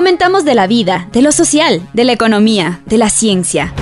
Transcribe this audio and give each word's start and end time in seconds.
Comentamos 0.00 0.46
de 0.46 0.54
la 0.54 0.66
vida, 0.66 1.10
de 1.12 1.20
lo 1.20 1.30
social, 1.30 1.86
de 1.92 2.04
la 2.04 2.12
economía, 2.12 2.80
de 2.86 2.96
la 2.96 3.10
ciencia. 3.10 3.74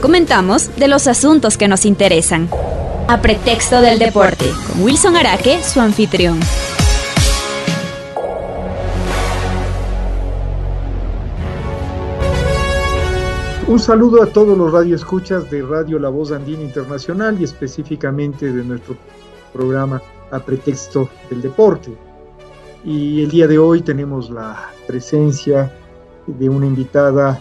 Comentamos 0.00 0.74
de 0.74 0.88
los 0.88 1.06
asuntos 1.06 1.56
que 1.56 1.68
nos 1.68 1.86
interesan. 1.86 2.50
A 3.06 3.22
pretexto 3.22 3.80
del 3.80 4.00
deporte, 4.00 4.46
con 4.66 4.82
Wilson 4.82 5.14
Araque, 5.14 5.62
su 5.62 5.78
anfitrión. 5.78 6.40
Un 13.68 13.78
saludo 13.78 14.20
a 14.24 14.26
todos 14.26 14.58
los 14.58 14.72
radioescuchas 14.72 15.48
de 15.48 15.62
Radio 15.62 16.00
La 16.00 16.08
Voz 16.08 16.32
Andina 16.32 16.64
Internacional 16.64 17.40
y 17.40 17.44
específicamente 17.44 18.52
de 18.52 18.64
nuestro 18.64 18.96
programa 19.52 20.02
A 20.32 20.40
Pretexto 20.40 21.08
del 21.30 21.40
Deporte. 21.40 21.96
Y 22.84 23.22
el 23.22 23.30
día 23.30 23.46
de 23.46 23.58
hoy 23.58 23.80
tenemos 23.80 24.28
la 24.28 24.70
presencia 24.88 25.72
de 26.26 26.48
una 26.48 26.66
invitada 26.66 27.40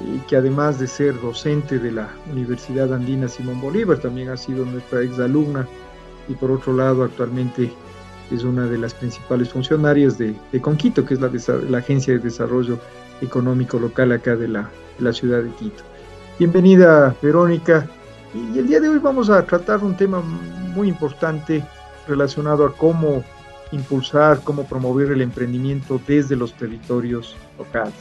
eh, 0.00 0.20
que 0.28 0.36
además 0.36 0.78
de 0.78 0.86
ser 0.86 1.18
docente 1.20 1.78
de 1.78 1.92
la 1.92 2.10
Universidad 2.30 2.92
Andina 2.92 3.26
Simón 3.26 3.58
Bolívar, 3.60 3.98
también 3.98 4.28
ha 4.28 4.36
sido 4.36 4.66
nuestra 4.66 5.00
exalumna 5.00 5.66
y 6.28 6.34
por 6.34 6.50
otro 6.50 6.74
lado 6.74 7.04
actualmente 7.04 7.72
es 8.30 8.44
una 8.44 8.66
de 8.66 8.76
las 8.76 8.92
principales 8.92 9.48
funcionarias 9.48 10.18
de, 10.18 10.34
Conquito, 10.60 11.06
que 11.06 11.14
es 11.14 11.20
la, 11.20 11.30
la, 11.70 11.78
Agencia 11.78 12.12
de 12.12 12.18
Desarrollo 12.18 12.78
Económico 13.22 13.78
Local 13.78 14.12
acá 14.12 14.36
de 14.36 14.48
la, 14.48 14.68
de 14.98 15.04
la 15.04 15.12
ciudad 15.12 15.42
de 15.42 15.50
Quito. 15.52 15.84
Bienvenida 16.38 17.16
Verónica 17.22 17.88
y 18.34 18.58
el 18.58 18.66
día 18.66 18.80
de 18.80 18.90
hoy 18.90 18.98
vamos 18.98 19.30
a 19.30 19.42
tratar 19.46 19.82
un 19.82 19.96
tema 19.96 20.20
muy 20.74 20.88
importante 20.88 21.64
relacionado 22.06 22.66
a 22.66 22.72
cómo 22.74 23.24
impulsar, 23.72 24.40
cómo 24.44 24.66
promover 24.66 25.12
el 25.12 25.22
emprendimiento 25.22 26.00
desde 26.06 26.36
los 26.36 26.52
territorios 26.54 27.36
locales. 27.58 27.94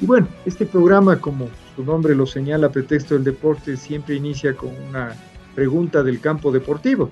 Y 0.00 0.06
bueno, 0.06 0.28
este 0.46 0.66
programa, 0.66 1.20
como 1.20 1.48
su 1.74 1.84
nombre 1.84 2.14
lo 2.14 2.26
señala, 2.26 2.70
pretexto 2.70 3.14
del 3.14 3.24
deporte, 3.24 3.76
siempre 3.76 4.14
inicia 4.14 4.54
con 4.54 4.70
una 4.88 5.14
pregunta 5.54 6.02
del 6.02 6.20
campo 6.20 6.52
deportivo. 6.52 7.10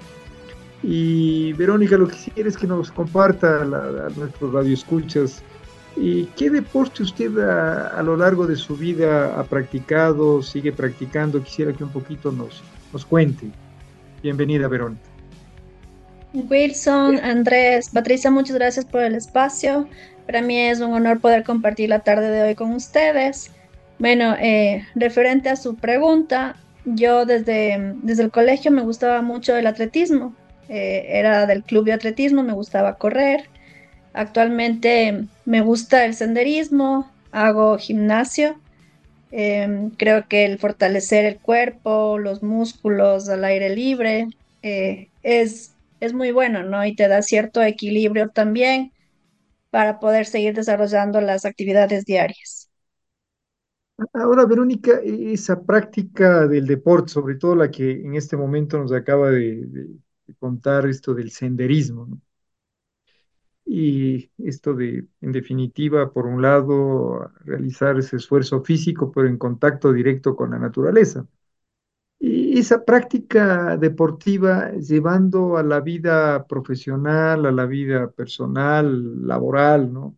Y 0.83 1.53
Verónica, 1.55 1.97
lo 1.97 2.07
que 2.07 2.17
quiere 2.33 2.49
es 2.49 2.57
que 2.57 2.67
nos 2.67 2.93
comparta 2.93 3.63
a, 3.63 4.09
nuestros 4.17 4.53
radioescuchas 4.53 5.43
y 5.97 6.27
qué 6.37 6.51
deporte 6.51 7.03
usted 7.03 7.37
a, 7.39 8.01
lo 8.03 8.17
largo 8.17 8.47
de 8.47 8.55
su 8.55 8.77
vida 8.77 9.41
ha 9.41 9.43
practicado, 9.45 10.43
sigue 10.43 10.71
practicando. 10.73 11.43
Quisiera 11.43 11.73
que 11.73 11.83
un 11.83 11.91
poquito 11.91 12.31
nos, 12.31 12.63
nos 12.93 13.05
cuente. 13.05 13.51
Bienvenida, 14.23 14.69
Verónica. 14.69 15.16
Wilson, 16.33 17.19
Andrés, 17.21 17.91
Patricia, 17.91 18.31
muchas 18.31 18.57
gracias 18.57 18.85
por 18.85 19.03
el 19.03 19.15
espacio. 19.15 19.89
Para 20.27 20.43
mí 20.43 20.59
es 20.59 20.81
un 20.81 20.93
honor 20.93 21.21
poder 21.21 21.45
compartir 21.45 21.89
la 21.89 22.01
tarde 22.01 22.31
de 22.31 22.43
hoy 22.43 22.55
con 22.55 22.73
ustedes. 22.73 23.51
Bueno, 23.99 24.35
eh, 24.41 24.85
referente 24.95 25.49
a 25.49 25.57
su 25.57 25.77
pregunta, 25.77 26.57
yo 26.85 27.25
desde, 27.25 27.95
desde 28.03 28.25
el 28.25 28.31
colegio 28.31 28.71
me 28.71 28.83
gustaba 28.83 29.23
mucho 29.23 29.57
el 29.57 29.67
atletismo. 29.67 30.35
Eh, 30.69 31.07
era 31.09 31.47
del 31.47 31.63
club 31.63 31.85
de 31.85 31.93
atletismo, 31.93 32.43
me 32.43 32.53
gustaba 32.53 32.97
correr. 32.97 33.49
Actualmente 34.13 35.25
me 35.45 35.61
gusta 35.61 36.05
el 36.05 36.15
senderismo, 36.15 37.11
hago 37.33 37.79
gimnasio. 37.79 38.59
Em, 39.31 39.91
creo 39.91 40.27
que 40.29 40.45
el 40.45 40.59
fortalecer 40.59 41.25
el 41.25 41.39
cuerpo, 41.39 42.19
los 42.19 42.43
músculos 42.43 43.29
al 43.29 43.45
aire 43.45 43.75
libre, 43.75 44.29
eh, 44.63 45.09
es 45.23 45.76
es 46.01 46.13
muy 46.13 46.33
bueno, 46.33 46.63
¿no? 46.63 46.85
Y 46.85 46.95
te 46.95 47.09
da 47.09 47.23
cierto 47.23 47.63
equilibrio 47.63 48.31
también 48.31 48.93
para 49.71 49.99
poder 49.99 50.27
seguir 50.27 50.55
desarrollando 50.55 51.21
las 51.21 51.45
actividades 51.45 52.05
diarias. 52.05 52.71
Ahora, 54.13 54.45
Verónica, 54.45 55.01
esa 55.03 55.63
práctica 55.63 56.47
del 56.47 56.67
deporte, 56.67 57.13
sobre 57.13 57.37
todo 57.37 57.57
la 57.57 57.71
que 57.71 57.93
en 57.93 58.15
este 58.15 58.37
momento 58.37 58.79
nos 58.79 58.93
acaba 58.93 59.31
de, 59.31 59.89
contar 60.39 60.87
esto 60.87 61.15
del 61.15 61.31
senderismo, 61.31 62.07
¿no? 62.07 62.21
Y 63.69 64.31
esto 64.39 64.75
de, 64.75 65.07
en 65.21 65.33
definitiva, 65.33 66.13
por 66.13 66.27
un 66.27 66.41
lado, 66.41 67.33
realizar 67.45 67.99
ese 67.99 68.17
esfuerzo 68.17 68.63
físico, 68.63 69.11
pero 69.11 69.29
en 69.29 69.39
contacto 69.39 69.93
directo 69.93 70.37
con 70.37 70.53
la 70.53 70.59
naturaleza 70.59 71.27
esa 72.59 72.85
práctica 72.85 73.77
deportiva 73.77 74.73
llevando 74.73 75.57
a 75.57 75.63
la 75.63 75.81
vida 75.81 76.47
profesional, 76.47 77.47
a 77.47 77.53
la 77.53 77.67
vida 77.67 78.11
personal, 78.11 79.27
laboral, 79.27 79.93
¿no? 79.93 80.17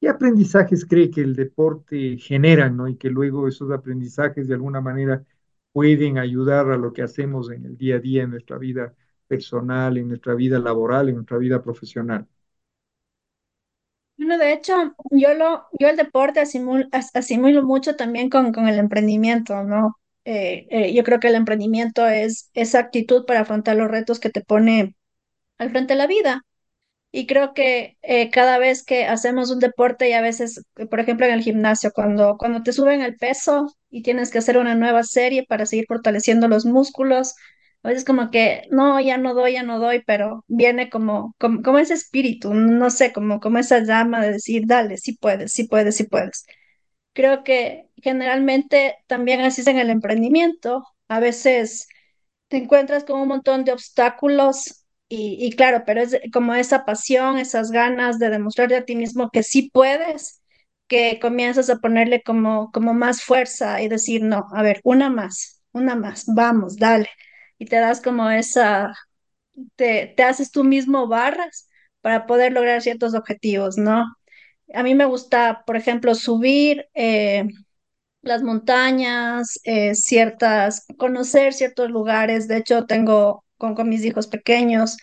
¿Qué 0.00 0.08
aprendizajes 0.08 0.84
cree 0.86 1.10
que 1.10 1.22
el 1.22 1.34
deporte 1.36 2.16
genera, 2.18 2.70
¿no? 2.70 2.88
Y 2.88 2.96
que 2.96 3.10
luego 3.10 3.48
esos 3.48 3.70
aprendizajes 3.72 4.46
de 4.48 4.54
alguna 4.54 4.80
manera 4.80 5.24
pueden 5.72 6.18
ayudar 6.18 6.70
a 6.70 6.76
lo 6.76 6.92
que 6.92 7.02
hacemos 7.02 7.50
en 7.50 7.64
el 7.66 7.76
día 7.76 7.96
a 7.96 7.98
día, 8.00 8.22
en 8.24 8.30
nuestra 8.30 8.58
vida 8.58 8.94
personal, 9.26 9.96
en 9.98 10.08
nuestra 10.08 10.34
vida 10.34 10.58
laboral, 10.58 11.08
en 11.08 11.16
nuestra 11.16 11.38
vida 11.38 11.62
profesional. 11.62 12.26
Bueno, 14.16 14.36
de 14.38 14.52
hecho, 14.52 14.74
yo 15.10 15.34
lo, 15.34 15.66
yo 15.78 15.88
el 15.88 15.96
deporte 15.96 16.40
asimilo, 16.40 17.62
mucho 17.62 17.96
también 17.96 18.28
con, 18.30 18.52
con 18.52 18.68
el 18.68 18.78
emprendimiento, 18.78 19.62
¿no? 19.64 19.96
Eh, 20.30 20.66
eh, 20.70 20.92
yo 20.94 21.04
creo 21.04 21.20
que 21.20 21.28
el 21.28 21.34
emprendimiento 21.36 22.06
es 22.06 22.50
esa 22.54 22.80
actitud 22.80 23.24
para 23.26 23.40
afrontar 23.40 23.76
los 23.76 23.90
retos 23.90 24.20
que 24.20 24.28
te 24.30 24.42
pone 24.42 24.94
al 25.58 25.70
frente 25.70 25.94
de 25.94 25.98
la 25.98 26.06
vida. 26.08 26.42
Y 27.12 27.26
creo 27.26 27.54
que 27.54 27.96
eh, 28.02 28.30
cada 28.30 28.58
vez 28.58 28.84
que 28.84 29.06
hacemos 29.06 29.50
un 29.50 29.60
deporte 29.60 30.08
y 30.10 30.12
a 30.14 30.20
veces, 30.22 30.62
por 30.90 31.00
ejemplo, 31.00 31.26
en 31.26 31.32
el 31.34 31.42
gimnasio, 31.42 31.92
cuando, 31.94 32.36
cuando 32.38 32.62
te 32.62 32.72
suben 32.72 33.02
el 33.02 33.16
peso 33.16 33.66
y 33.90 34.02
tienes 34.02 34.30
que 34.30 34.38
hacer 34.38 34.58
una 34.58 34.74
nueva 34.74 35.02
serie 35.04 35.44
para 35.48 35.66
seguir 35.66 35.86
fortaleciendo 35.88 36.48
los 36.48 36.66
músculos, 36.66 37.34
a 37.82 37.88
veces 37.90 38.04
como 38.04 38.30
que, 38.30 38.62
no, 38.70 39.00
ya 39.00 39.16
no 39.18 39.34
doy, 39.34 39.54
ya 39.54 39.62
no 39.62 39.78
doy, 39.80 40.02
pero 40.06 40.44
viene 40.48 40.90
como, 40.90 41.34
como, 41.38 41.62
como 41.62 41.78
ese 41.78 41.94
espíritu, 41.94 42.52
no 42.54 42.90
sé, 42.90 43.12
como, 43.12 43.40
como 43.40 43.58
esa 43.58 43.80
llama 43.80 44.20
de 44.22 44.32
decir, 44.32 44.64
dale, 44.66 44.98
sí 44.98 45.14
puedes, 45.18 45.52
sí 45.52 45.64
puedes, 45.64 45.96
sí 45.96 46.04
puedes. 46.04 46.44
Creo 47.18 47.44
que 47.44 47.90
generalmente 47.98 48.96
también 49.08 49.42
así 49.42 49.62
es 49.62 49.66
en 49.68 49.78
el 49.80 49.90
emprendimiento. 49.90 50.84
A 51.08 51.20
veces 51.20 51.88
te 52.48 52.58
encuentras 52.58 53.04
con 53.04 53.20
un 53.20 53.28
montón 53.28 53.64
de 53.64 53.72
obstáculos 53.72 54.84
y, 55.10 55.50
claro, 55.56 55.84
pero 55.86 56.02
es 56.02 56.18
como 56.32 56.54
esa 56.54 56.84
pasión, 56.86 57.38
esas 57.38 57.70
ganas 57.72 58.18
de 58.18 58.30
demostrarte 58.30 58.76
a 58.76 58.84
ti 58.84 58.96
mismo 58.96 59.30
que 59.32 59.42
sí 59.42 59.70
puedes, 59.72 60.42
que 60.88 61.18
comienzas 61.20 61.70
a 61.70 61.78
ponerle 61.78 62.22
como, 62.22 62.70
como 62.72 62.94
más 62.94 63.22
fuerza 63.22 63.82
y 63.82 63.88
decir, 63.88 64.22
no, 64.22 64.46
a 64.54 64.62
ver, 64.62 64.80
una 64.84 65.10
más, 65.10 65.62
una 65.72 65.96
más, 65.96 66.24
vamos, 66.34 66.76
dale. 66.78 67.08
Y 67.58 67.66
te 67.66 67.76
das 67.76 68.00
como 68.02 68.30
esa, 68.30 68.94
te, 69.76 70.14
te 70.16 70.22
haces 70.24 70.50
tú 70.52 70.64
mismo 70.64 71.08
barras 71.08 71.68
para 72.02 72.26
poder 72.26 72.52
lograr 72.52 72.82
ciertos 72.82 73.14
objetivos, 73.14 73.78
¿no? 73.78 74.04
A 74.74 74.82
mí 74.82 74.94
me 74.94 75.04
gusta, 75.06 75.62
por 75.66 75.76
ejemplo, 75.76 76.14
subir 76.14 76.88
eh, 76.94 77.44
las 78.22 78.42
montañas, 78.42 79.58
eh, 79.64 79.94
ciertas, 79.94 80.86
conocer 80.98 81.54
ciertos 81.54 81.90
lugares. 81.90 82.48
De 82.48 82.58
hecho, 82.58 82.86
tengo 82.86 83.44
con, 83.56 83.88
mis 83.88 84.04
hijos 84.04 84.26
pequeños, 84.28 84.96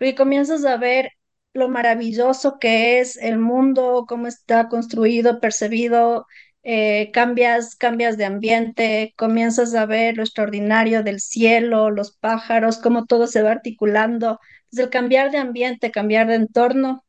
y 0.00 0.14
comienzas 0.14 0.64
a 0.64 0.76
ver 0.76 1.10
lo 1.52 1.68
maravilloso 1.68 2.58
que 2.58 3.00
es 3.00 3.16
el 3.16 3.38
mundo, 3.38 4.06
cómo 4.08 4.26
está 4.26 4.68
construido, 4.68 5.40
percibido, 5.40 6.26
eh, 6.62 7.10
cambias, 7.12 7.76
cambias 7.76 8.16
de 8.16 8.24
ambiente, 8.24 9.14
comienzas 9.16 9.74
a 9.74 9.86
ver 9.86 10.16
lo 10.16 10.22
extraordinario 10.24 11.02
del 11.02 11.20
cielo, 11.20 11.90
los 11.90 12.16
pájaros, 12.16 12.78
cómo 12.78 13.06
todo 13.06 13.26
se 13.26 13.42
va 13.42 13.52
articulando. 13.52 14.40
Entonces, 14.64 14.86
el 14.86 14.90
cambiar 14.90 15.30
de 15.30 15.38
ambiente, 15.38 15.90
cambiar 15.90 16.26
de 16.26 16.34
entorno, 16.36 17.04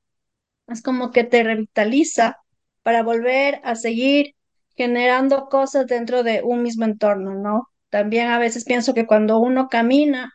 es 0.67 0.81
como 0.81 1.11
que 1.11 1.23
te 1.23 1.43
revitaliza 1.43 2.37
para 2.83 3.03
volver 3.03 3.61
a 3.63 3.75
seguir 3.75 4.35
generando 4.75 5.47
cosas 5.49 5.87
dentro 5.87 6.23
de 6.23 6.41
un 6.43 6.63
mismo 6.63 6.85
entorno, 6.85 7.35
¿no? 7.35 7.69
También 7.89 8.27
a 8.27 8.39
veces 8.39 8.65
pienso 8.65 8.93
que 8.93 9.05
cuando 9.07 9.39
uno 9.39 9.69
camina, 9.69 10.33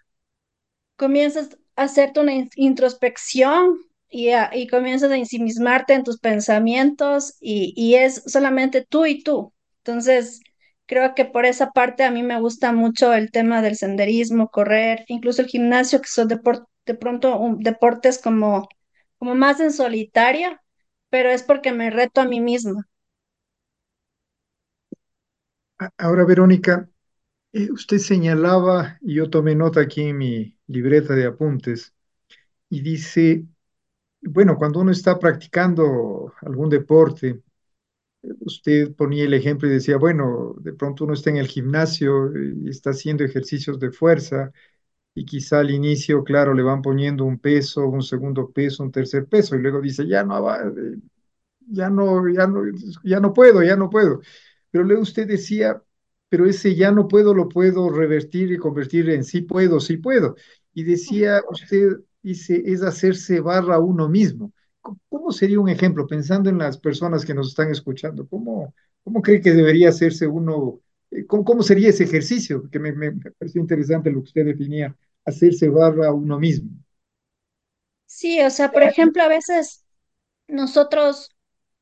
comienzas 0.96 1.56
a 1.76 1.84
hacerte 1.84 2.20
una 2.20 2.32
introspección 2.56 3.78
y, 4.08 4.30
y 4.52 4.66
comienzas 4.68 5.10
a 5.10 5.16
ensimismarte 5.16 5.94
en 5.94 6.04
tus 6.04 6.18
pensamientos 6.18 7.36
y, 7.40 7.72
y 7.76 7.94
es 7.96 8.22
solamente 8.26 8.84
tú 8.88 9.06
y 9.06 9.22
tú. 9.22 9.52
Entonces, 9.84 10.40
creo 10.86 11.14
que 11.14 11.24
por 11.24 11.46
esa 11.46 11.70
parte 11.70 12.04
a 12.04 12.10
mí 12.10 12.22
me 12.22 12.40
gusta 12.40 12.72
mucho 12.72 13.12
el 13.14 13.30
tema 13.30 13.62
del 13.62 13.76
senderismo, 13.76 14.48
correr, 14.50 15.04
incluso 15.08 15.42
el 15.42 15.48
gimnasio, 15.48 16.00
que 16.00 16.08
son 16.08 16.28
de 16.28 16.94
pronto 16.94 17.38
un, 17.38 17.58
deportes 17.60 18.20
como 18.20 18.68
como 19.20 19.36
más 19.36 19.60
en 19.60 19.72
solitario, 19.72 20.60
pero 21.10 21.30
es 21.30 21.44
porque 21.44 21.72
me 21.72 21.90
reto 21.90 22.22
a 22.22 22.26
mí 22.26 22.40
misma. 22.40 22.88
Ahora, 25.98 26.24
Verónica, 26.24 26.88
eh, 27.52 27.70
usted 27.72 27.98
señalaba, 27.98 28.98
y 29.02 29.14
yo 29.16 29.30
tomé 29.30 29.54
nota 29.56 29.80
aquí 29.82 30.02
en 30.04 30.18
mi 30.18 30.58
libreta 30.68 31.14
de 31.14 31.26
apuntes, 31.26 31.94
y 32.70 32.82
dice, 32.82 33.46
bueno, 34.22 34.56
cuando 34.58 34.80
uno 34.80 34.92
está 34.92 35.18
practicando 35.18 36.34
algún 36.42 36.70
deporte, 36.70 37.42
usted 38.40 38.94
ponía 38.94 39.24
el 39.24 39.34
ejemplo 39.34 39.68
y 39.68 39.72
decía, 39.72 39.96
bueno, 39.98 40.54
de 40.60 40.72
pronto 40.74 41.04
uno 41.04 41.14
está 41.14 41.30
en 41.30 41.36
el 41.38 41.46
gimnasio 41.48 42.32
y 42.36 42.68
está 42.68 42.90
haciendo 42.90 43.24
ejercicios 43.24 43.78
de 43.80 43.90
fuerza 43.92 44.52
y 45.14 45.24
quizá 45.24 45.60
al 45.60 45.70
inicio, 45.70 46.24
claro, 46.24 46.54
le 46.54 46.62
van 46.62 46.82
poniendo 46.82 47.24
un 47.24 47.38
peso, 47.38 47.86
un 47.88 48.02
segundo 48.02 48.50
peso, 48.52 48.82
un 48.82 48.92
tercer 48.92 49.26
peso 49.26 49.56
y 49.56 49.60
luego 49.60 49.80
dice, 49.80 50.06
ya 50.06 50.24
no, 50.24 50.42
va, 50.42 50.58
eh, 50.60 50.96
ya 51.68 51.90
no, 51.90 52.28
ya 52.30 52.46
no, 52.46 52.62
ya 53.04 53.20
no 53.20 53.32
puedo, 53.32 53.62
ya 53.62 53.76
no 53.76 53.90
puedo. 53.90 54.20
Pero 54.70 54.84
luego 54.84 55.02
usted 55.02 55.26
decía, 55.28 55.82
pero 56.28 56.46
ese 56.46 56.74
ya 56.74 56.92
no 56.92 57.08
puedo 57.08 57.34
lo 57.34 57.48
puedo 57.48 57.90
revertir 57.90 58.52
y 58.52 58.58
convertir 58.58 59.10
en 59.10 59.24
sí 59.24 59.42
puedo, 59.42 59.80
sí 59.80 59.96
puedo. 59.98 60.36
Y 60.74 60.84
decía 60.84 61.42
usted, 61.50 61.98
dice, 62.22 62.62
es 62.66 62.82
hacerse 62.82 63.40
barra 63.40 63.78
uno 63.78 64.08
mismo. 64.08 64.52
¿Cómo 65.08 65.32
sería 65.32 65.60
un 65.60 65.68
ejemplo, 65.68 66.06
pensando 66.06 66.48
en 66.50 66.58
las 66.58 66.78
personas 66.78 67.24
que 67.24 67.34
nos 67.34 67.48
están 67.48 67.70
escuchando? 67.70 68.26
¿Cómo, 68.28 68.74
cómo 69.04 69.20
cree 69.22 69.40
que 69.40 69.52
debería 69.52 69.90
hacerse 69.90 70.26
uno? 70.26 70.80
Eh, 71.10 71.26
¿Cómo, 71.26 71.44
cómo 71.44 71.62
sería 71.62 71.90
ese 71.90 72.04
ejercicio? 72.04 72.68
Que 72.70 72.78
me, 72.78 72.92
me, 72.92 73.10
me 73.12 73.30
pareció 73.32 73.60
interesante 73.60 74.10
lo 74.10 74.18
que 74.22 74.28
usted 74.28 74.46
definía, 74.46 74.96
hacerse 75.24 75.68
barra 75.68 76.08
a 76.08 76.12
uno 76.14 76.38
mismo. 76.38 76.70
Sí, 78.06 78.40
o 78.42 78.50
sea, 78.50 78.72
por 78.72 78.82
ejemplo, 78.82 79.22
a 79.22 79.28
veces 79.28 79.84
nosotros 80.48 81.30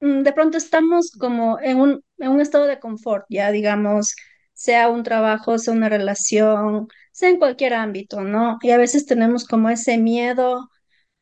mm, 0.00 0.22
de 0.22 0.32
pronto 0.32 0.58
estamos 0.58 1.12
como 1.12 1.60
en 1.60 1.78
un, 1.80 2.04
en 2.18 2.30
un 2.30 2.40
estado 2.40 2.66
de 2.66 2.80
confort, 2.80 3.26
ya 3.30 3.52
digamos, 3.52 4.14
sea 4.54 4.88
un 4.90 5.02
trabajo, 5.04 5.58
sea 5.58 5.74
una 5.74 5.88
relación, 5.88 6.88
sea 7.12 7.30
en 7.30 7.38
cualquier 7.38 7.74
ámbito, 7.74 8.22
¿no? 8.22 8.58
Y 8.62 8.70
a 8.72 8.78
veces 8.78 9.06
tenemos 9.06 9.46
como 9.46 9.70
ese 9.70 9.98
miedo 9.98 10.68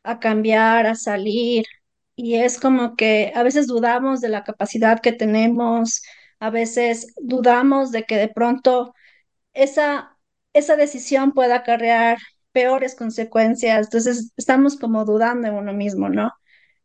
a 0.05 0.21
cambiar, 0.21 0.87
a 0.87 0.95
salir, 0.97 1.67
y 2.17 2.37
es 2.37 2.59
como 2.61 2.97
que 2.97 3.33
a 3.35 3.43
veces 3.43 3.67
dudamos 3.67 4.21
de 4.21 4.29
la 4.31 4.45
capacidad 4.45 5.01
que 5.01 5.13
tenemos, 5.13 6.03
a 6.47 6.51
veces 6.51 7.15
dudamos 7.19 7.93
de 7.93 8.05
que 8.05 8.17
de 8.17 8.29
pronto 8.29 8.95
esa, 9.55 10.19
esa 10.53 10.77
decisión 10.77 11.33
pueda 11.33 11.57
acarrear 11.57 12.19
peores 12.53 12.95
consecuencias, 12.97 13.87
entonces 13.87 14.33
estamos 14.37 14.77
como 14.79 15.05
dudando 15.05 15.49
en 15.49 15.55
uno 15.55 15.73
mismo, 15.75 16.09
¿no? 16.09 16.33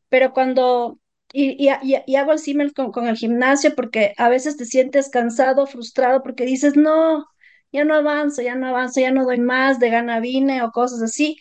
Pero 0.09 0.33
cuando, 0.33 0.99
y, 1.33 1.51
y, 1.69 1.71
y- 2.07 2.15
hago 2.15 2.31
el 2.33 2.39
símil 2.39 2.73
con, 2.73 2.91
con 2.91 3.07
el 3.07 3.17
gimnasio 3.17 3.75
porque 3.75 4.13
a 4.17 4.29
veces 4.29 4.57
te 4.57 4.65
sientes 4.65 5.09
cansado, 5.09 5.65
frustrado 5.67 6.23
porque 6.23 6.45
dices, 6.45 6.75
no, 6.75 7.25
ya 7.71 7.85
no 7.85 7.95
avanzo, 7.95 8.41
ya 8.41 8.55
no 8.55 8.67
avanzo, 8.67 8.99
ya 9.01 9.11
no 9.11 9.25
doy 9.25 9.39
más, 9.39 9.79
de 9.79 9.89
gana 9.89 10.19
vine 10.19 10.63
o 10.63 10.71
cosas 10.71 11.01
así, 11.01 11.37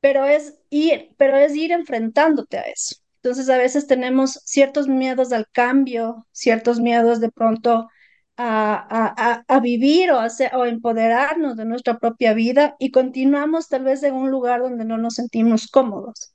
pero 0.00 0.26
es 0.26 0.58
ir, 0.70 1.14
pero 1.18 1.36
es 1.36 1.54
ir 1.56 1.72
enfrentándote 1.72 2.58
a 2.58 2.62
eso. 2.62 2.96
Entonces 3.22 3.48
a 3.50 3.58
veces 3.58 3.86
tenemos 3.86 4.40
ciertos 4.44 4.88
miedos 4.88 5.32
al 5.32 5.48
cambio, 5.52 6.26
ciertos 6.32 6.80
miedos 6.80 7.20
de 7.20 7.30
pronto 7.30 7.88
a, 8.36 9.14
a, 9.16 9.44
a, 9.48 9.60
vivir 9.60 10.10
o, 10.12 10.20
a 10.20 10.28
o 10.54 10.64
empoderarnos 10.66 11.56
de 11.56 11.64
nuestra 11.64 11.98
propia 11.98 12.32
vida 12.34 12.76
y 12.78 12.90
continuamos 12.92 13.68
tal 13.68 13.84
vez 13.84 14.02
en 14.04 14.14
un 14.14 14.30
lugar 14.30 14.60
donde 14.60 14.84
no 14.84 14.98
nos 14.98 15.14
sentimos 15.14 15.66
cómodos. 15.68 16.32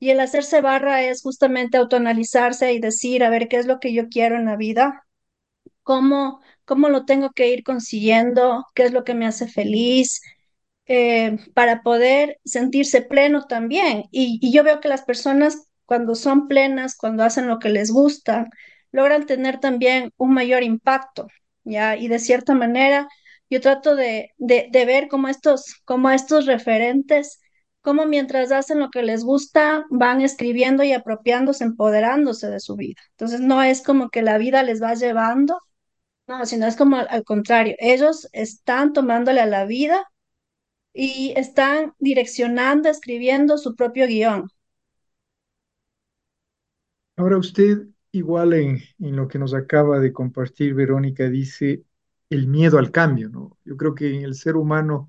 Y 0.00 0.10
el 0.10 0.20
hacerse 0.20 0.60
barra 0.60 1.02
es 1.04 1.22
justamente 1.22 1.78
autoanalizarse 1.78 2.72
y 2.74 2.80
decir, 2.80 3.24
a 3.24 3.30
ver, 3.30 3.48
¿qué 3.48 3.56
es 3.58 3.66
lo 3.66 3.80
que 3.80 3.94
yo 3.94 4.08
quiero 4.08 4.36
en 4.36 4.46
la 4.46 4.56
vida? 4.56 5.04
¿Cómo, 5.82 6.40
cómo 6.64 6.88
lo 6.88 7.04
tengo 7.04 7.30
que 7.32 7.48
ir 7.48 7.64
consiguiendo? 7.64 8.66
¿Qué 8.74 8.84
es 8.84 8.92
lo 8.92 9.04
que 9.04 9.14
me 9.14 9.26
hace 9.26 9.48
feliz? 9.48 10.20
eh, 10.86 11.38
para 11.54 11.82
poder 11.82 12.38
sentirse 12.44 13.02
pleno 13.02 13.46
también. 13.46 14.04
Y, 14.12 14.38
y 14.42 14.52
yo 14.52 14.64
veo 14.64 14.80
que 14.80 14.88
las 14.88 15.02
personas 15.04 15.68
cuando 15.86 16.14
son 16.14 16.48
plenas, 16.48 16.96
cuando 16.96 17.24
hacen 17.24 17.48
lo 17.48 17.58
que 17.58 17.68
les 17.70 17.90
gusta, 17.90 18.48
logran 18.92 19.26
tener 19.26 19.58
también 19.60 20.12
un 20.16 20.34
mayor 20.34 20.62
impacto, 20.62 21.26
¿ya? 21.64 21.96
Y 21.96 22.08
de 22.08 22.18
cierta 22.18 22.54
manera, 22.54 23.08
yo 23.50 23.60
trato 23.60 23.96
de, 23.96 24.30
de, 24.38 24.84
ver 24.86 25.08
como 25.08 25.28
estos, 25.28 25.80
como 25.84 26.10
estos 26.10 26.46
referentes, 26.46 27.40
como 27.80 28.06
mientras 28.06 28.52
hacen 28.52 28.78
lo 28.80 28.90
que 28.90 29.02
les 29.02 29.24
gusta, 29.24 29.84
van 29.90 30.20
escribiendo 30.20 30.84
y 30.84 30.92
apropiándose, 30.92 31.64
empoderándose 31.64 32.48
de 32.48 32.60
su 32.60 32.76
vida. 32.76 33.00
Entonces, 33.12 33.40
no 33.40 33.62
es 33.62 33.82
como 33.82 34.10
que 34.10 34.22
la 34.22 34.38
vida 34.38 34.62
les 34.62 34.82
va 34.82 34.94
llevando, 34.94 35.58
no, 36.26 36.46
sino 36.46 36.66
es 36.66 36.76
como 36.76 36.96
al, 36.96 37.08
al 37.10 37.24
contrario, 37.24 37.74
ellos 37.78 38.28
están 38.32 38.92
tomándole 38.92 39.40
a 39.40 39.46
la 39.46 39.64
vida 39.66 40.04
y 40.92 41.34
están 41.36 41.94
direccionando, 41.98 42.88
escribiendo 42.88 43.58
su 43.58 43.74
propio 43.76 44.06
guion. 44.06 44.48
Ahora 47.16 47.36
usted, 47.38 47.86
igual 48.12 48.52
en, 48.54 48.80
en 48.98 49.16
lo 49.16 49.28
que 49.28 49.38
nos 49.38 49.54
acaba 49.54 50.00
de 50.00 50.12
compartir 50.12 50.74
Verónica, 50.74 51.28
dice 51.28 51.84
el 52.30 52.48
miedo 52.48 52.78
al 52.78 52.90
cambio, 52.90 53.28
¿no? 53.28 53.58
Yo 53.64 53.76
creo 53.76 53.94
que 53.94 54.14
en 54.14 54.22
el 54.24 54.34
ser 54.34 54.56
humano 54.56 55.08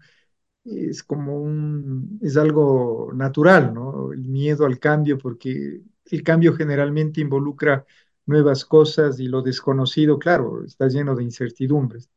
es 0.65 1.03
como 1.03 1.37
un, 1.41 2.19
es 2.23 2.37
algo 2.37 3.11
natural, 3.15 3.73
¿no? 3.73 4.13
El 4.13 4.21
miedo 4.25 4.65
al 4.65 4.79
cambio, 4.79 5.17
porque 5.19 5.81
el 6.11 6.23
cambio 6.23 6.55
generalmente 6.55 7.21
involucra 7.21 7.85
nuevas 8.27 8.65
cosas 8.65 9.19
y 9.19 9.27
lo 9.27 9.41
desconocido, 9.41 10.19
claro, 10.19 10.65
está 10.65 10.87
lleno 10.89 11.15
de 11.15 11.23
incertidumbres. 11.23 12.09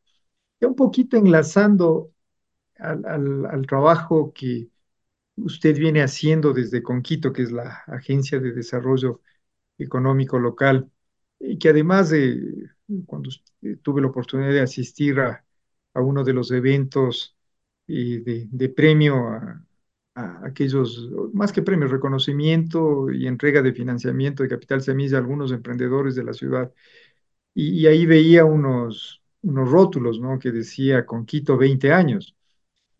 Ya 0.61 0.69
un 0.69 0.77
poquito 0.77 1.17
enlazando 1.17 2.13
al, 2.79 3.05
al, 3.07 3.47
al 3.47 3.67
trabajo 3.67 4.33
que 4.35 4.71
usted 5.37 5.77
viene 5.79 6.03
haciendo 6.03 6.53
desde 6.53 6.83
Conquito, 6.83 7.33
que 7.33 7.43
es 7.43 7.53
la 7.53 7.83
Agencia 7.87 8.41
de 8.41 8.53
Desarrollo 8.53 9.21
Económico 9.79 10.39
Local, 10.39 10.91
y 11.39 11.59
que 11.59 11.69
además 11.71 12.11
de, 12.11 12.71
cuando 13.07 13.31
tuve 13.83 14.01
la 14.01 14.09
oportunidad 14.09 14.51
de 14.53 14.61
asistir 14.63 15.21
a, 15.21 15.45
a 15.95 16.01
uno 16.01 16.25
de 16.25 16.33
los 16.33 16.51
eventos 16.51 17.37
de, 17.87 18.49
de 18.51 18.69
premio 18.69 19.29
a, 19.29 19.65
a, 20.15 20.47
aquellos, 20.47 21.09
más 21.33 21.53
que 21.53 21.63
premios, 21.63 21.91
reconocimiento 21.91 23.11
y 23.11 23.27
entrega 23.27 23.63
de 23.63 23.73
financiamiento 23.73 24.43
de 24.43 24.49
Capital 24.49 24.83
Semilla 24.83 25.17
a 25.19 25.21
algunos 25.21 25.53
emprendedores 25.53 26.15
de 26.15 26.25
la 26.25 26.33
ciudad. 26.33 26.73
Y, 27.55 27.81
y 27.81 27.87
ahí 27.87 28.07
veía 28.07 28.45
unos, 28.45 29.23
unos 29.43 29.71
rótulos, 29.71 30.21
¿no? 30.21 30.39
Que 30.39 30.53
decía 30.53 31.07
con 31.07 31.27
Quito 31.27 31.57
20 31.57 31.93
años. 31.93 32.37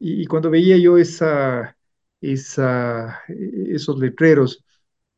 Y, 0.01 0.23
y 0.23 0.27
cuando 0.27 0.51
veía 0.51 0.79
yo 0.79 0.99
esa, 0.99 1.79
esa, 2.23 3.21
esos 3.29 3.99
letreros, 4.01 4.65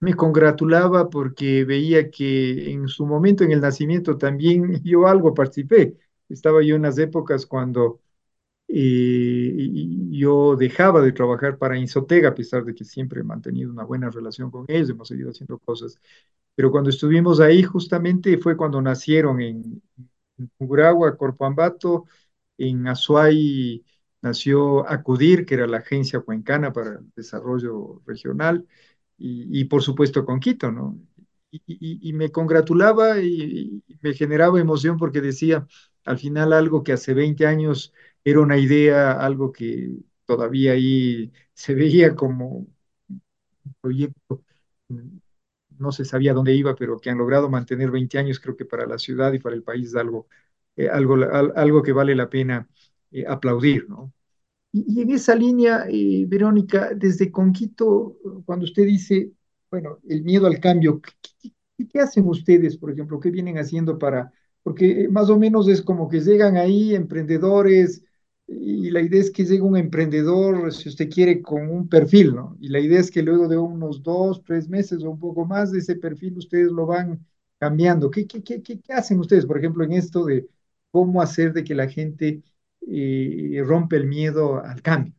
me 0.00 0.14
congratulaba 0.14 1.10
porque 1.10 1.64
veía 1.64 2.10
que 2.10 2.70
en 2.72 2.88
su 2.88 3.06
momento, 3.06 3.44
en 3.44 3.52
el 3.52 3.60
nacimiento, 3.60 4.16
también 4.18 4.82
yo 4.84 5.06
algo 5.06 5.34
participé. 5.34 5.96
Estaba 6.28 6.62
yo 6.62 6.76
en 6.76 6.82
las 6.82 6.98
épocas 6.98 7.46
cuando 7.46 8.00
y 8.68 10.18
yo 10.18 10.56
dejaba 10.56 11.00
de 11.02 11.12
trabajar 11.12 11.58
para 11.58 11.78
Insotega, 11.78 12.30
a 12.30 12.34
pesar 12.34 12.64
de 12.64 12.74
que 12.74 12.84
siempre 12.84 13.20
he 13.20 13.24
mantenido 13.24 13.70
una 13.72 13.84
buena 13.84 14.10
relación 14.10 14.50
con 14.50 14.64
ellos, 14.68 14.90
hemos 14.90 15.08
seguido 15.08 15.30
haciendo 15.30 15.58
cosas. 15.58 15.96
Pero 16.54 16.70
cuando 16.70 16.90
estuvimos 16.90 17.40
ahí, 17.40 17.62
justamente 17.62 18.36
fue 18.38 18.56
cuando 18.56 18.82
nacieron 18.82 19.40
en, 19.40 19.82
en 20.38 20.50
Tungurahua, 20.58 21.16
Corpoambato, 21.16 22.06
en 22.58 22.88
Azuay 22.88 23.84
nació 24.22 24.88
Acudir, 24.88 25.46
que 25.46 25.54
era 25.54 25.66
la 25.66 25.78
agencia 25.78 26.20
cuencana 26.20 26.72
para 26.72 26.92
el 26.98 27.12
desarrollo 27.16 28.02
regional, 28.06 28.66
y, 29.18 29.64
por 29.64 29.82
supuesto 29.82 30.24
con 30.24 30.40
Quito, 30.40 30.70
¿no? 30.72 30.98
Y, 31.50 32.12
me 32.12 32.30
congratulaba 32.30 33.20
y, 33.20 33.82
me 34.02 34.14
generaba 34.14 34.60
emoción 34.60 34.96
porque 34.98 35.20
decía, 35.20 35.66
al 36.04 36.18
final 36.18 36.52
algo 36.52 36.82
que 36.84 36.92
hace 36.92 37.14
20 37.14 37.46
años 37.46 37.92
era 38.24 38.40
una 38.40 38.58
idea, 38.58 39.12
algo 39.12 39.52
que 39.52 39.90
todavía 40.26 40.72
ahí 40.72 41.32
se 41.54 41.74
veía 41.74 42.14
como 42.14 42.66
un 43.64 43.74
proyecto, 43.80 44.42
no 45.78 45.92
se 45.92 46.04
sabía 46.04 46.34
dónde 46.34 46.54
iba, 46.54 46.74
pero 46.74 46.98
que 46.98 47.10
han 47.10 47.18
logrado 47.18 47.48
mantener 47.50 47.90
20 47.90 48.18
años, 48.18 48.40
creo 48.40 48.56
que 48.56 48.64
para 48.64 48.86
la 48.86 48.98
ciudad 48.98 49.32
y 49.32 49.38
para 49.38 49.54
el 49.56 49.62
país 49.62 49.88
es 49.88 49.94
algo, 49.96 50.28
eh, 50.76 50.88
algo, 50.88 51.14
al, 51.14 51.52
algo 51.56 51.82
que 51.82 51.92
vale 51.92 52.14
la 52.14 52.28
pena 52.30 52.68
eh, 53.10 53.24
aplaudir, 53.26 53.88
¿no? 53.88 54.12
Y, 54.72 54.84
y, 54.98 55.02
en 55.02 55.10
esa 55.10 55.34
línea, 55.34 55.86
eh, 55.88 56.24
Verónica, 56.28 56.92
desde 56.94 57.30
Conquito, 57.32 58.18
cuando 58.44 58.64
usted 58.64 58.84
dice, 58.84 59.32
bueno, 59.70 59.98
el 60.08 60.22
miedo 60.22 60.46
al 60.46 60.60
cambio, 60.60 61.00
¿qué, 61.00 61.12
qué, 61.76 61.88
qué 61.88 62.00
hacen 62.00 62.26
ustedes, 62.26 62.76
por 62.76 62.90
ejemplo? 62.90 63.20
¿Qué 63.20 63.30
vienen 63.30 63.58
haciendo 63.58 63.98
para, 63.98 64.32
porque 64.62 65.08
más 65.10 65.30
o 65.30 65.38
menos 65.38 65.68
es 65.68 65.82
como 65.82 66.08
que 66.08 66.20
llegan 66.20 66.56
ahí 66.56 66.94
emprendedores 66.94 68.02
y 68.46 68.90
la 68.90 69.02
idea 69.02 69.20
es 69.20 69.30
que 69.30 69.44
llegue 69.44 69.60
un 69.62 69.76
emprendedor, 69.76 70.72
si 70.72 70.88
usted 70.88 71.10
quiere, 71.10 71.42
con 71.42 71.68
un 71.70 71.88
perfil, 71.88 72.34
¿no? 72.34 72.56
Y 72.60 72.68
la 72.68 72.80
idea 72.80 72.98
es 73.00 73.10
que 73.10 73.22
luego 73.22 73.46
de 73.46 73.58
unos 73.58 74.02
dos, 74.02 74.42
tres 74.42 74.68
meses 74.68 75.02
o 75.04 75.10
un 75.10 75.18
poco 75.20 75.44
más 75.44 75.70
de 75.70 75.80
ese 75.80 75.96
perfil 75.96 76.38
ustedes 76.38 76.72
lo 76.72 76.86
van 76.86 77.26
cambiando. 77.58 78.10
¿Qué, 78.10 78.26
qué, 78.26 78.42
qué, 78.42 78.62
qué 78.62 78.92
hacen 78.92 79.18
ustedes, 79.20 79.44
por 79.46 79.58
ejemplo, 79.58 79.84
en 79.84 79.92
esto 79.92 80.24
de 80.24 80.48
cómo 80.90 81.20
hacer 81.20 81.52
de 81.52 81.62
que 81.64 81.74
la 81.74 81.88
gente 81.88 82.42
eh, 82.86 83.62
rompe 83.64 83.96
el 83.96 84.06
miedo 84.06 84.62
al 84.64 84.82
cambio? 84.82 85.14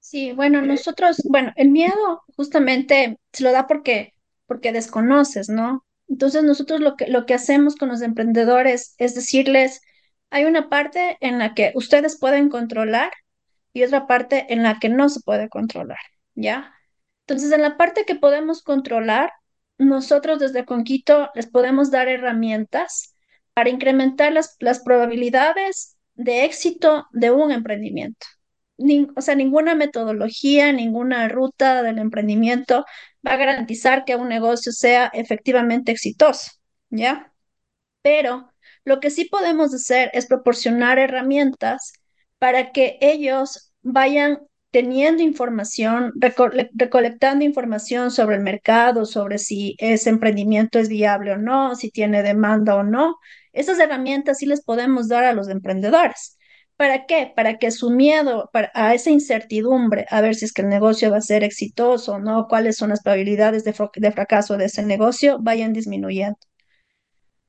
Sí, 0.00 0.32
bueno, 0.32 0.62
nosotros, 0.62 1.18
bueno, 1.28 1.52
el 1.56 1.68
miedo 1.70 2.22
justamente 2.36 3.18
se 3.32 3.44
lo 3.44 3.52
da 3.52 3.66
porque, 3.66 4.14
porque 4.46 4.72
desconoces, 4.72 5.48
¿no? 5.50 5.84
Entonces 6.08 6.44
nosotros 6.44 6.80
lo 6.80 6.96
que, 6.96 7.08
lo 7.08 7.26
que 7.26 7.34
hacemos 7.34 7.76
con 7.76 7.90
los 7.90 8.00
emprendedores 8.00 8.94
es 8.98 9.14
decirles, 9.14 9.82
hay 10.30 10.44
una 10.44 10.68
parte 10.70 11.18
en 11.20 11.38
la 11.38 11.54
que 11.54 11.72
ustedes 11.74 12.18
pueden 12.18 12.48
controlar 12.48 13.12
y 13.72 13.82
otra 13.84 14.06
parte 14.06 14.46
en 14.52 14.62
la 14.62 14.78
que 14.78 14.88
no 14.88 15.08
se 15.10 15.20
puede 15.20 15.48
controlar, 15.50 15.98
¿ya? 16.34 16.72
Entonces, 17.26 17.52
en 17.52 17.62
la 17.62 17.76
parte 17.76 18.04
que 18.06 18.14
podemos 18.14 18.62
controlar, 18.62 19.30
nosotros 19.76 20.38
desde 20.38 20.64
Conquito 20.64 21.30
les 21.34 21.46
podemos 21.46 21.90
dar 21.90 22.08
herramientas 22.08 23.14
para 23.58 23.70
incrementar 23.70 24.32
las, 24.32 24.54
las 24.60 24.78
probabilidades 24.78 25.96
de 26.14 26.44
éxito 26.44 27.08
de 27.10 27.32
un 27.32 27.50
emprendimiento. 27.50 28.24
o 29.16 29.20
sea, 29.20 29.34
ninguna 29.34 29.74
metodología, 29.74 30.72
ninguna 30.72 31.28
ruta 31.28 31.82
del 31.82 31.98
emprendimiento 31.98 32.84
va 33.26 33.32
a 33.32 33.36
garantizar 33.36 34.04
que 34.04 34.14
un 34.14 34.28
negocio 34.28 34.70
sea 34.70 35.10
efectivamente 35.12 35.90
exitoso, 35.90 36.52
¿ya? 36.88 37.32
Pero 38.00 38.48
lo 38.84 39.00
que 39.00 39.10
sí 39.10 39.24
podemos 39.24 39.74
hacer 39.74 40.12
es 40.14 40.26
proporcionar 40.26 41.00
herramientas 41.00 41.94
para 42.38 42.70
que 42.70 42.96
ellos 43.00 43.72
vayan 43.82 44.38
teniendo 44.70 45.24
información, 45.24 46.12
recolectando 46.74 47.44
información 47.44 48.12
sobre 48.12 48.36
el 48.36 48.42
mercado, 48.42 49.04
sobre 49.04 49.38
si 49.38 49.74
ese 49.78 50.10
emprendimiento 50.10 50.78
es 50.78 50.88
viable 50.88 51.32
o 51.32 51.38
no, 51.38 51.74
si 51.74 51.90
tiene 51.90 52.22
demanda 52.22 52.76
o 52.76 52.84
no. 52.84 53.16
Esas 53.52 53.78
herramientas 53.78 54.38
sí 54.38 54.46
les 54.46 54.62
podemos 54.62 55.08
dar 55.08 55.24
a 55.24 55.32
los 55.32 55.48
emprendedores. 55.48 56.36
¿Para 56.76 57.06
qué? 57.06 57.32
Para 57.34 57.58
que 57.58 57.70
su 57.72 57.90
miedo 57.90 58.50
a 58.74 58.94
esa 58.94 59.10
incertidumbre, 59.10 60.06
a 60.10 60.20
ver 60.20 60.34
si 60.36 60.44
es 60.44 60.52
que 60.52 60.62
el 60.62 60.68
negocio 60.68 61.10
va 61.10 61.18
a 61.18 61.20
ser 61.20 61.42
exitoso 61.44 62.12
o 62.14 62.18
no, 62.20 62.46
cuáles 62.48 62.76
son 62.76 62.90
las 62.90 63.02
probabilidades 63.02 63.64
de 63.64 63.72
fracaso 64.12 64.56
de 64.56 64.66
ese 64.66 64.84
negocio, 64.84 65.38
vayan 65.40 65.72
disminuyendo. 65.72 66.38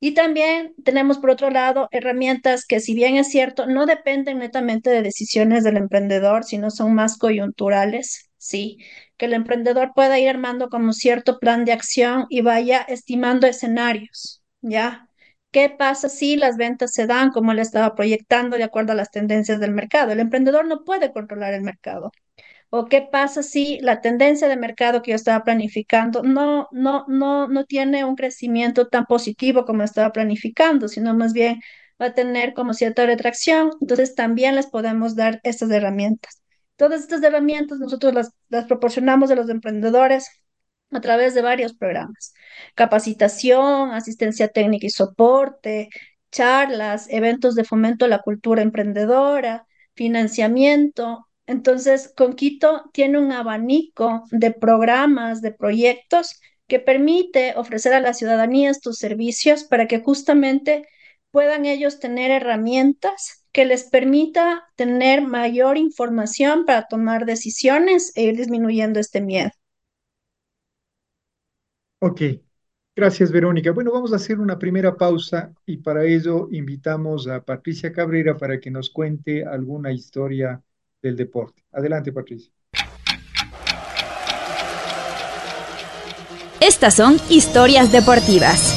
Y 0.02 0.14
también 0.14 0.74
tenemos, 0.82 1.18
por 1.18 1.30
otro 1.30 1.50
lado, 1.50 1.88
herramientas 1.90 2.64
que, 2.66 2.80
si 2.80 2.94
bien 2.94 3.16
es 3.16 3.28
cierto, 3.28 3.66
no 3.66 3.84
dependen 3.84 4.38
netamente 4.38 4.88
de 4.90 5.02
decisiones 5.02 5.62
del 5.62 5.76
emprendedor, 5.76 6.44
sino 6.44 6.70
son 6.70 6.94
más 6.94 7.18
coyunturales, 7.18 8.30
¿sí? 8.38 8.78
Que 9.18 9.26
el 9.26 9.34
emprendedor 9.34 9.92
pueda 9.94 10.18
ir 10.18 10.30
armando 10.30 10.70
como 10.70 10.94
cierto 10.94 11.38
plan 11.38 11.66
de 11.66 11.72
acción 11.72 12.24
y 12.30 12.40
vaya 12.40 12.80
estimando 12.80 13.46
escenarios, 13.46 14.42
¿ya? 14.62 15.09
¿Qué 15.52 15.68
pasa 15.68 16.08
si 16.08 16.36
las 16.36 16.56
ventas 16.56 16.92
se 16.92 17.06
dan 17.06 17.30
como 17.30 17.52
él 17.52 17.58
estaba 17.58 17.94
proyectando 17.94 18.56
de 18.56 18.64
acuerdo 18.64 18.92
a 18.92 18.94
las 18.94 19.10
tendencias 19.10 19.58
del 19.60 19.72
mercado? 19.72 20.12
El 20.12 20.20
emprendedor 20.20 20.66
no 20.66 20.84
puede 20.84 21.12
controlar 21.12 21.54
el 21.54 21.62
mercado, 21.62 22.12
¿O 22.70 22.86
qué 22.86 23.02
pasa 23.02 23.42
si 23.42 23.80
la 23.80 24.00
tendencia 24.00 24.48
de 24.48 24.56
mercado 24.56 25.02
que 25.02 25.10
yo 25.12 25.16
estaba 25.16 25.44
planificando 25.44 26.22
no, 26.22 26.68
no, 26.72 27.04
no, 27.08 27.48
no 27.48 27.64
tiene 27.64 28.04
un 28.04 28.16
crecimiento 28.16 28.88
tan 28.88 29.06
positivo 29.06 29.64
como 29.64 29.82
estaba 29.82 30.12
planificando, 30.12 30.88
sino 30.88 31.14
más 31.14 31.32
bien 31.32 31.60
va 32.00 32.06
a 32.06 32.14
tener 32.14 32.54
como 32.54 32.74
cierta 32.74 33.06
retracción? 33.06 33.70
Entonces 33.80 34.14
también 34.14 34.54
les 34.56 34.66
podemos 34.68 35.16
dar 35.16 35.40
estas 35.44 35.70
herramientas. 35.70 36.42
Todas 36.76 37.02
estas 37.02 37.22
herramientas 37.22 37.78
nosotros 37.78 38.14
las, 38.14 38.30
las 38.48 38.66
proporcionamos 38.66 39.30
a 39.30 39.34
los 39.36 39.48
emprendedores 39.50 40.30
a 40.90 41.00
través 41.00 41.34
de 41.34 41.42
varios 41.42 41.74
programas. 41.74 42.34
Capacitación, 42.74 43.92
asistencia 43.92 44.48
técnica 44.48 44.86
y 44.86 44.90
soporte, 44.90 45.88
charlas, 46.32 47.06
eventos 47.10 47.54
de 47.54 47.64
fomento 47.64 48.04
a 48.04 48.08
la 48.08 48.20
cultura 48.20 48.62
emprendedora, 48.62 49.66
financiamiento, 49.94 51.26
entonces, 51.50 52.12
Conquito 52.16 52.88
tiene 52.92 53.18
un 53.18 53.32
abanico 53.32 54.22
de 54.30 54.52
programas, 54.52 55.42
de 55.42 55.50
proyectos 55.50 56.40
que 56.68 56.78
permite 56.78 57.54
ofrecer 57.56 57.92
a 57.92 57.98
la 57.98 58.14
ciudadanía 58.14 58.70
estos 58.70 58.98
servicios 58.98 59.64
para 59.64 59.88
que 59.88 59.98
justamente 59.98 60.86
puedan 61.32 61.66
ellos 61.66 61.98
tener 61.98 62.30
herramientas 62.30 63.44
que 63.50 63.64
les 63.64 63.82
permita 63.82 64.62
tener 64.76 65.22
mayor 65.22 65.76
información 65.76 66.66
para 66.66 66.86
tomar 66.86 67.26
decisiones 67.26 68.12
e 68.14 68.22
ir 68.22 68.36
disminuyendo 68.36 69.00
este 69.00 69.20
miedo. 69.20 69.50
Ok, 72.02 72.22
gracias 72.96 73.30
Verónica. 73.30 73.72
Bueno, 73.72 73.92
vamos 73.92 74.14
a 74.14 74.16
hacer 74.16 74.40
una 74.40 74.58
primera 74.58 74.96
pausa 74.96 75.52
y 75.66 75.76
para 75.76 76.02
ello 76.06 76.48
invitamos 76.50 77.28
a 77.28 77.44
Patricia 77.44 77.92
Cabrera 77.92 78.38
para 78.38 78.58
que 78.58 78.70
nos 78.70 78.88
cuente 78.88 79.44
alguna 79.44 79.92
historia 79.92 80.62
del 81.02 81.14
deporte. 81.14 81.62
Adelante, 81.72 82.10
Patricia. 82.10 82.50
Estas 86.58 86.96
son 86.96 87.16
historias 87.28 87.92
deportivas. 87.92 88.74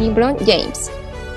LeBron 0.00 0.36
James 0.44 0.93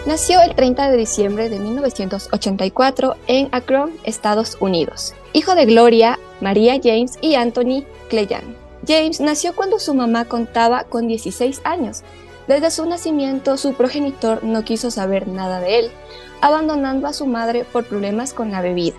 nació 0.08 0.42
el 0.42 0.56
30 0.56 0.90
de 0.90 0.98
diciembre 0.98 1.50
de 1.50 1.60
1984 1.60 3.18
en 3.28 3.50
Akron, 3.52 3.92
Estados 4.06 4.56
Unidos, 4.62 5.14
hijo 5.34 5.54
de 5.54 5.66
Gloria, 5.66 6.18
María 6.40 6.80
James 6.82 7.20
y 7.20 7.36
Anthony 7.36 7.84
Cleyan. 8.10 8.56
James 8.88 9.20
nació 9.20 9.54
cuando 9.54 9.80
su 9.80 9.94
mamá 9.94 10.24
contaba 10.24 10.86
con 10.86 11.10
16 11.10 11.60
años 11.66 12.04
desde 12.48 12.72
su 12.72 12.86
nacimiento, 12.86 13.58
su 13.58 13.74
progenitor 13.74 14.46
no 14.46 14.64
quiso 14.64 14.92
saber 14.92 15.28
nada 15.28 15.60
de 15.60 15.80
él, 15.80 15.92
abandonando 16.40 17.08
a 17.08 17.14
su 17.14 17.26
madre 17.26 17.66
por 17.66 17.86
problemas 17.86 18.34
con 18.34 18.50
la 18.52 18.62
bebida, 18.62 18.96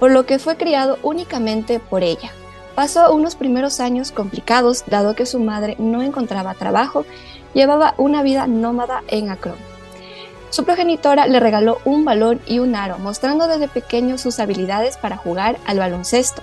por 0.00 0.10
lo 0.10 0.24
que 0.24 0.38
fue 0.38 0.56
criado 0.56 0.98
únicamente 1.02 1.80
por 1.80 2.02
ella. 2.02 2.30
Pasó 2.74 3.14
unos 3.14 3.34
primeros 3.34 3.78
años 3.80 4.10
complicados 4.10 4.84
dado 4.86 5.14
que 5.14 5.26
su 5.26 5.38
madre 5.38 5.76
no 5.78 6.00
encontraba 6.00 6.54
trabajo, 6.54 7.04
llevaba 7.52 7.94
una 7.98 8.22
vida 8.22 8.46
nómada 8.46 9.02
en 9.08 9.28
Akron. 9.28 9.75
Su 10.50 10.64
progenitora 10.64 11.26
le 11.26 11.40
regaló 11.40 11.78
un 11.84 12.04
balón 12.04 12.40
y 12.46 12.60
un 12.60 12.74
aro, 12.76 12.98
mostrando 12.98 13.48
desde 13.48 13.68
pequeño 13.68 14.16
sus 14.18 14.38
habilidades 14.38 14.96
para 14.96 15.16
jugar 15.16 15.58
al 15.66 15.78
baloncesto. 15.78 16.42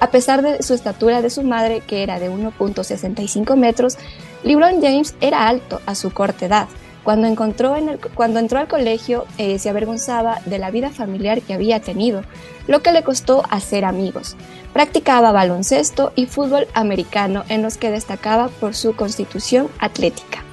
A 0.00 0.10
pesar 0.10 0.42
de 0.42 0.62
su 0.62 0.74
estatura 0.74 1.22
de 1.22 1.30
su 1.30 1.42
madre, 1.42 1.82
que 1.86 2.02
era 2.02 2.20
de 2.20 2.30
1.65 2.30 3.56
metros, 3.56 3.98
LeBron 4.44 4.80
James 4.80 5.14
era 5.20 5.48
alto 5.48 5.80
a 5.86 5.94
su 5.94 6.12
corta 6.12 6.46
edad. 6.46 6.68
Cuando, 7.02 7.26
entró 7.26 8.58
al 8.58 8.68
colegio 8.68 9.24
eh, 9.38 9.58
se 9.58 9.70
avergonzaba 9.70 10.40
de 10.44 10.58
la 10.58 10.70
vida 10.70 10.90
familiar 10.90 11.40
que 11.40 11.54
había 11.54 11.80
tenido, 11.80 12.22
lo 12.66 12.82
que 12.82 12.92
le 12.92 13.02
costó 13.02 13.44
hacer 13.48 13.86
amigos. 13.86 14.36
Practicaba 14.74 15.32
baloncesto 15.32 16.12
y 16.16 16.26
fútbol 16.26 16.68
americano 16.74 17.44
en 17.48 17.62
los 17.62 17.78
que 17.78 17.90
destacaba 17.90 18.48
por 18.48 18.74
su 18.74 18.94
constitución 18.94 19.68
atlética. 19.78 20.44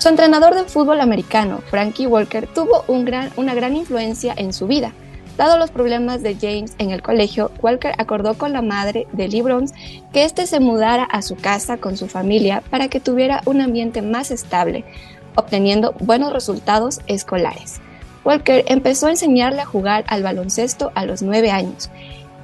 Su 0.00 0.08
entrenador 0.08 0.54
de 0.54 0.64
fútbol 0.64 1.02
americano, 1.02 1.58
Frankie 1.66 2.06
Walker, 2.06 2.46
tuvo 2.46 2.86
una 2.86 3.54
gran 3.54 3.76
influencia 3.76 4.32
en 4.34 4.54
su 4.54 4.66
vida. 4.66 4.94
Dado 5.36 5.58
los 5.58 5.70
problemas 5.70 6.22
de 6.22 6.36
James 6.40 6.72
en 6.78 6.90
el 6.90 7.02
colegio, 7.02 7.50
Walker 7.60 7.92
acordó 7.98 8.32
con 8.32 8.54
la 8.54 8.62
madre 8.62 9.06
de 9.12 9.28
LeBron 9.28 9.66
que 10.10 10.24
éste 10.24 10.46
se 10.46 10.58
mudara 10.58 11.04
a 11.04 11.20
su 11.20 11.36
casa 11.36 11.76
con 11.76 11.98
su 11.98 12.08
familia 12.08 12.62
para 12.70 12.88
que 12.88 12.98
tuviera 12.98 13.42
un 13.44 13.60
ambiente 13.60 14.00
más 14.00 14.30
estable, 14.30 14.86
obteniendo 15.34 15.92
buenos 16.00 16.32
resultados 16.32 17.02
escolares. 17.06 17.82
Walker 18.24 18.64
empezó 18.68 19.08
a 19.08 19.10
enseñarle 19.10 19.60
a 19.60 19.66
jugar 19.66 20.04
al 20.08 20.22
baloncesto 20.22 20.92
a 20.94 21.04
los 21.04 21.20
9 21.20 21.50
años. 21.50 21.90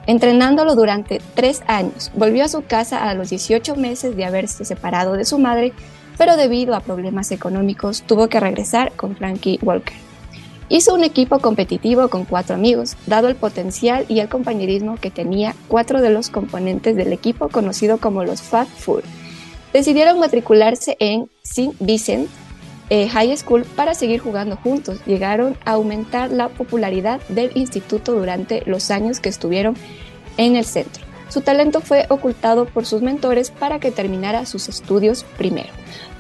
Entrenándolo 0.07 0.75
durante 0.75 1.23
3 1.33 1.63
años, 1.69 2.13
volvió 2.15 2.45
a 2.45 2.49
su 2.49 2.67
casa 2.67 3.09
a 3.09 3.15
los 3.15 3.31
18 3.31 3.77
meses 3.77 4.15
de 4.15 4.27
haberse 4.27 4.67
separado 4.67 5.15
de 5.15 5.25
su 5.25 5.39
madre, 5.39 5.73
pero 6.18 6.37
debido 6.37 6.75
a 6.75 6.80
problemas 6.80 7.30
económicos 7.32 8.02
tuvo 8.02 8.28
que 8.28 8.40
regresar 8.40 8.92
con 8.92 9.16
Frankie 9.16 9.58
Walker. 9.62 9.94
Hizo 10.68 10.94
un 10.94 11.04
equipo 11.04 11.38
competitivo 11.38 12.08
con 12.08 12.25
cuatro 12.25 12.56
amigos, 12.56 12.96
dado 13.06 13.28
el 13.28 13.37
potencial 13.37 14.04
y 14.08 14.18
el 14.18 14.28
compañerismo 14.28 14.96
que 14.96 15.12
tenía 15.12 15.54
cuatro 15.68 16.00
de 16.00 16.11
los 16.11 16.28
componentes 16.28 16.96
del 16.96 17.12
equipo 17.12 17.49
conocido 17.49 17.99
como 17.99 18.25
los 18.25 18.42
Fat 18.42 18.66
Four. 18.66 19.04
Decidieron 19.73 20.18
matricularse 20.18 20.96
en 20.99 21.30
St. 21.44 21.76
Vincent 21.78 22.28
eh, 22.90 23.08
High 23.08 23.37
School 23.37 23.64
para 23.64 23.94
seguir 23.94 24.20
jugando 24.20 24.56
juntos. 24.56 24.99
Llegaron 25.06 25.56
a 25.64 25.73
aumentar 25.73 26.30
la 26.32 26.49
popularidad 26.49 27.20
del 27.28 27.52
instituto 27.54 28.12
durante 28.12 28.62
los 28.66 28.90
años 28.90 29.20
que 29.20 29.28
estuvieron 29.28 29.76
en 30.37 30.56
el 30.56 30.64
centro. 30.64 31.04
Su 31.28 31.40
talento 31.40 31.80
fue 31.80 32.06
ocultado 32.09 32.66
por 32.66 32.87
sus 32.87 33.02
mentores 33.02 33.50
para 33.50 33.80
que 33.80 33.90
terminara 33.90 34.47
sus 34.47 34.68
estudios 34.68 35.25
primero. 35.37 35.71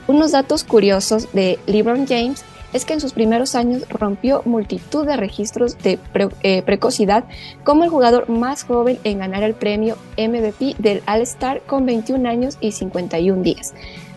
Unos 0.08 0.32
datos 0.32 0.64
curiosos 0.64 1.32
de 1.32 1.58
LeBron 1.66 2.06
James 2.06 2.44
es 2.72 2.84
que 2.84 2.92
en 2.92 3.00
sus 3.00 3.12
primeros 3.12 3.54
años 3.54 3.88
rompió 3.88 4.42
multitud 4.44 5.06
de 5.06 5.16
registros 5.16 5.78
de 5.78 5.98
eh, 6.42 6.62
precocidad 6.62 7.24
como 7.64 7.84
el 7.84 7.90
jugador 7.90 8.28
más 8.28 8.64
joven 8.64 8.98
en 9.04 9.18
ganar 9.20 9.42
el 9.42 9.54
premio 9.54 9.96
MVP 10.18 10.76
del 10.78 11.02
All-Star 11.06 11.62
con 11.62 11.86
21 11.86 12.28
años 12.28 12.58
y 12.60 12.72
51 12.72 13.42
días. 13.42 13.74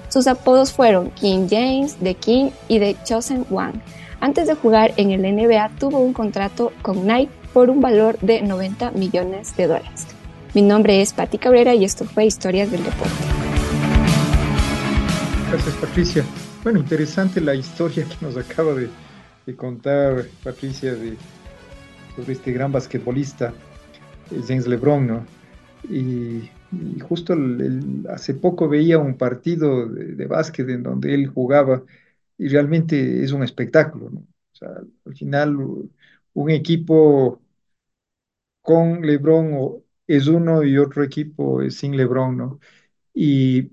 Sus 0.10 0.27
apodos 0.27 0.74
fueron 0.74 1.12
King 1.12 1.48
James, 1.50 1.96
The 2.03 2.15
King 2.15 2.50
y 2.67 2.79
The 2.79 2.98
Chosen 3.05 3.46
One. 3.51 3.81
Antes 4.19 4.48
de 4.48 4.55
jugar 4.55 4.93
en 4.98 5.12
el 5.12 5.22
NBA 5.22 5.69
tuvo 5.79 6.00
un 6.00 6.13
contrato 6.13 6.74
con 6.81 7.08
Nike 7.08 7.31
por 7.53 7.69
un 7.69 7.79
valor 7.79 8.17
de 8.19 8.41
90 8.41 8.91
millones 8.91 9.55
de 9.55 9.67
dólares. 9.67 10.19
Mi 10.56 10.63
nombre 10.63 11.00
es 11.00 11.13
Patti 11.13 11.38
Cabrera 11.38 11.75
y 11.75 11.86
esto 11.86 12.06
fue 12.06 12.25
Historias 12.25 12.72
del 12.72 12.84
Deporte. 12.84 13.13
Gracias, 15.51 15.75
Patricia. 15.75 16.25
Bueno, 16.63 16.79
interesante 16.79 17.39
la 17.39 17.53
historia 17.53 18.03
que 18.03 18.25
nos 18.25 18.36
acaba 18.36 18.74
de, 18.74 18.89
contar 19.56 20.25
Patricia 20.44 20.96
de, 20.96 21.15
sobre 22.15 22.34
este 22.34 22.51
gran 22.51 22.72
basquetbolista, 22.72 23.53
eh, 24.32 24.41
James 24.48 24.68
LeBron, 24.68 25.08
¿no? 25.08 25.25
Y, 25.88 26.50
justo 27.01 27.36
hace 28.10 28.36
poco 28.36 28.70
veía 28.70 29.00
un 29.00 29.18
partido 29.18 29.88
de, 29.88 30.13
de, 30.13 30.25
básquet 30.27 30.70
en 30.70 30.84
donde 30.84 31.15
él 31.15 31.25
jugaba 31.27 31.82
y 32.38 32.48
realmente 32.48 33.24
es 33.24 33.32
un 33.32 33.41
espectáculo, 33.41 34.12
¿no? 34.12 34.20
O 34.20 34.56
sea, 34.56 34.70
al 35.06 35.15
final 35.15 35.58
un 36.34 36.50
equipo 36.51 37.41
con 38.62 39.01
LeBron 39.01 39.82
es 40.10 40.28
uno 40.28 40.63
y 40.63 40.78
otro 40.78 41.04
equipo 41.04 41.62
es 41.62 41.78
sin 41.78 41.96
LeBron, 41.98 42.38
¿no? 42.38 42.60
Y, 43.13 43.72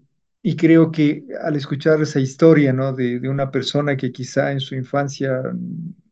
creo 0.57 0.93
que 0.93 1.26
al 1.43 1.57
escuchar 1.57 2.00
esa 2.02 2.21
historia, 2.21 2.73
¿no? 2.73 2.93
De, 2.95 3.28
una 3.28 3.50
persona 3.50 3.97
que 3.97 4.12
quizá 4.12 4.52
en 4.52 4.61
su 4.61 4.75
infancia, 4.75 5.43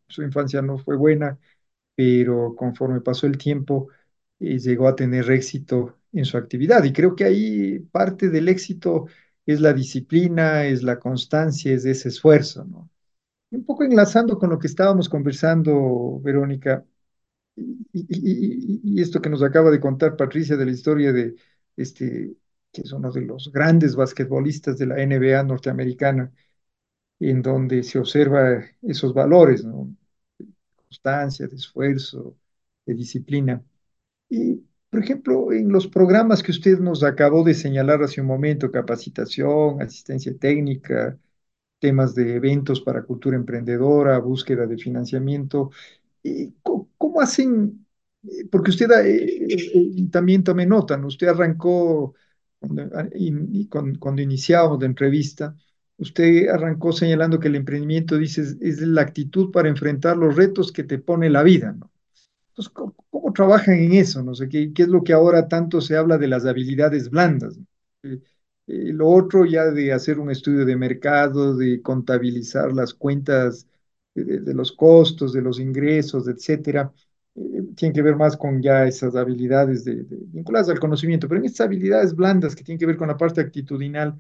su 0.09 0.23
infancia 0.23 0.63
no 0.63 0.79
fue 0.79 0.97
buena, 0.97 1.39
pero 1.97 2.55
conforme 2.57 3.01
pasó 3.03 3.27
el 3.27 3.39
tiempo, 3.39 3.89
eh, 4.41 4.59
llegó 4.59 4.89
a 4.89 4.97
tener 4.97 5.31
éxito 5.31 5.99
en 6.13 6.25
su 6.25 6.37
actividad. 6.39 6.85
Y 6.85 6.93
creo 6.93 7.15
que 7.17 7.25
ahí 7.25 7.81
parte 7.81 8.31
del 8.31 8.49
éxito 8.49 9.07
es 9.47 9.61
la 9.61 9.73
disciplina, 9.75 10.65
es 10.67 10.83
la 10.83 10.99
constancia, 10.99 11.73
es 11.75 11.85
ese 11.85 12.09
esfuerzo, 12.09 12.65
¿no? 12.65 12.91
Un 13.51 13.65
poco 13.65 13.85
enlazando 13.85 14.39
con 14.39 14.51
lo 14.51 14.59
que 14.59 14.67
estábamos 14.69 15.09
conversando, 15.09 16.21
Verónica, 16.23 16.85
y, 17.57 19.01
esto 19.01 19.21
que 19.21 19.31
nos 19.31 19.43
acaba 19.43 19.71
de 19.71 19.81
contar 19.81 20.17
Patricia 20.17 20.57
de 20.57 20.65
la 20.67 20.73
historia 20.73 21.13
de 21.13 21.35
este, 21.77 22.35
que 22.73 22.83
es 22.83 22.93
uno 22.93 23.13
de 23.13 23.23
los 23.23 23.51
grandes 23.53 23.97
basquetbolistas 23.97 24.79
de 24.79 24.87
la 24.87 25.01
NBA 25.01 25.43
norteamericana, 25.45 26.33
en 27.21 27.43
donde 27.43 27.83
se 27.83 27.99
observa 27.99 28.65
esos 28.83 29.15
valores, 29.15 29.65
¿no? 29.65 29.95
De 30.39 30.47
constancia, 30.77 31.47
de 31.49 31.57
esfuerzo, 31.57 32.37
de 32.87 32.95
disciplina. 32.95 33.63
Y, 34.29 34.63
por 34.91 35.03
ejemplo, 35.03 35.53
en 35.53 35.71
los 35.71 35.87
programas 35.89 36.43
que 36.43 36.53
usted 36.53 36.79
nos 36.81 37.03
acabó 37.05 37.45
de 37.45 37.55
señalar 37.55 38.03
hace 38.03 38.21
un 38.21 38.29
momento, 38.29 38.71
capacitación, 38.71 39.83
asistencia 39.83 40.37
técnica, 40.39 41.19
temas 41.79 42.15
de 42.15 42.37
eventos 42.37 42.81
para 42.81 43.05
cultura 43.05 43.37
emprendedora, 43.37 44.19
búsqueda 44.19 44.67
de 44.67 44.79
financiamiento, 44.79 45.71
¿cómo, 46.63 47.21
hacen? 47.21 47.87
Eh, 48.25 48.47
porque 48.51 48.71
usted 48.71 48.91
eh, 49.05 49.47
eh, 49.51 50.09
también 50.11 50.45
tome 50.45 50.67
nota, 50.67 50.97
¿no? 50.97 51.09
Usted 51.09 51.29
arrancó, 51.29 52.15
cuando, 52.59 52.91
cuando 53.99 54.23
iniciamos 54.23 54.81
la 54.81 54.87
entrevista, 54.87 55.57
usted 55.99 56.49
arrancó 56.49 56.93
señalando 56.93 57.39
que 57.39 57.49
el 57.49 57.57
emprendimiento, 57.57 58.17
dice, 58.17 58.43
es 58.61 58.81
la 58.81 59.03
actitud 59.03 59.51
para 59.51 59.69
enfrentar 59.69 60.17
los 60.17 60.37
retos 60.37 60.73
que 60.73 60.85
te 60.85 60.99
pone 60.99 61.31
la 61.31 61.43
vida, 61.43 61.73
¿no? 61.73 61.91
Entonces, 62.49 62.73
¿cómo, 62.73 63.33
trabajan 63.33 63.75
en 63.75 63.95
eso? 63.95 64.23
No 64.23 64.35
sé, 64.35 64.49
¿qué, 64.49 64.73
¿qué, 64.73 64.85
es 64.85 64.89
lo 64.89 65.03
que 65.03 65.13
ahora 65.13 65.49
tanto 65.49 65.81
se 65.81 65.97
habla 65.97 66.19
de 66.19 66.29
las 66.29 66.47
habilidades 66.47 67.11
blandas? 67.11 67.59
lo 68.67 69.11
otro 69.11 69.45
ya 69.45 69.71
de 69.71 69.93
hacer 69.93 70.19
un 70.19 70.31
estudio 70.31 70.65
de 70.65 70.77
mercado, 70.77 71.55
de 71.55 71.83
contabilizar 71.83 72.73
las 72.73 72.95
cuentas 72.95 73.67
de, 74.15 74.55
los 74.55 74.73
costos, 74.73 75.33
de 75.33 75.43
los 75.43 75.59
ingresos, 75.61 76.29
etcétera, 76.29 76.93
eh, 77.35 77.63
tiene 77.77 77.95
que 77.95 78.03
ver 78.03 78.17
más 78.17 78.37
con 78.37 78.63
ya 78.63 78.87
esas 78.87 79.17
habilidades 79.17 79.85
de, 79.85 80.05
vinculadas 80.09 80.69
al 80.69 80.81
conocimiento, 80.81 81.29
pero 81.29 81.41
en 81.41 81.47
estas 81.47 81.67
habilidades 81.67 82.15
blandas 82.15 82.55
que 82.55 82.65
tienen 82.65 82.79
que 82.79 82.87
ver 82.87 82.97
con 82.97 83.09
la 83.09 83.17
parte 83.17 83.41
actitudinal, 83.41 84.15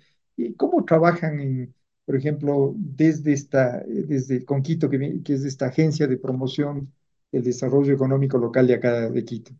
¿cómo 0.56 0.84
trabajan 0.84 1.72
por 2.04 2.16
ejemplo, 2.16 2.74
desde 2.76 3.32
esta, 3.32 3.82
desde 3.86 4.44
Conquito, 4.44 4.90
que, 4.90 5.22
es 5.26 5.44
esta 5.44 5.66
agencia 5.66 6.06
de 6.06 6.18
promoción 6.18 6.92
del 7.32 7.44
desarrollo 7.44 7.94
económico 7.94 8.36
local 8.36 8.66
de 8.66 8.74
acá 8.74 9.10
de 9.10 9.24
Quito? 9.24 9.52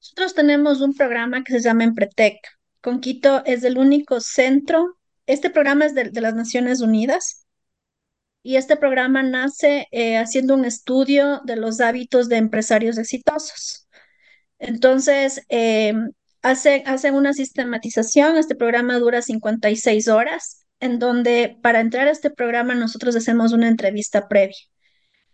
Nosotros 0.00 0.34
tenemos 0.34 0.80
un 0.80 0.94
programa 0.94 1.44
que 1.44 1.52
se 1.52 1.60
llama 1.60 1.84
Empretec. 1.84 2.38
Conquito 2.80 3.44
es 3.44 3.62
el 3.64 3.78
único 3.78 4.20
centro, 4.20 4.96
este 5.26 5.50
programa 5.50 5.84
es 5.86 5.94
de 5.94 6.20
las 6.20 6.34
Naciones 6.34 6.80
Unidas, 6.80 7.46
y 8.42 8.56
este 8.56 8.76
programa 8.76 9.22
nace 9.22 9.86
eh, 9.90 10.16
haciendo 10.16 10.54
un 10.54 10.64
estudio 10.64 11.40
de 11.44 11.56
los 11.56 11.80
hábitos 11.80 12.28
de 12.28 12.36
empresarios 12.36 12.98
exitosos. 12.98 13.88
Entonces, 14.58 15.42
eh, 15.48 15.94
hacen 16.42 16.82
hace 16.86 17.10
una 17.10 17.32
sistematización, 17.34 18.36
este 18.36 18.54
programa 18.54 18.98
dura 18.98 19.22
56 19.22 20.08
horas, 20.08 20.66
en 20.80 20.98
donde 20.98 21.58
para 21.62 21.80
entrar 21.80 22.08
a 22.08 22.12
este 22.12 22.30
programa 22.30 22.74
nosotros 22.74 23.16
hacemos 23.16 23.52
una 23.52 23.68
entrevista 23.68 24.28
previa. 24.28 24.56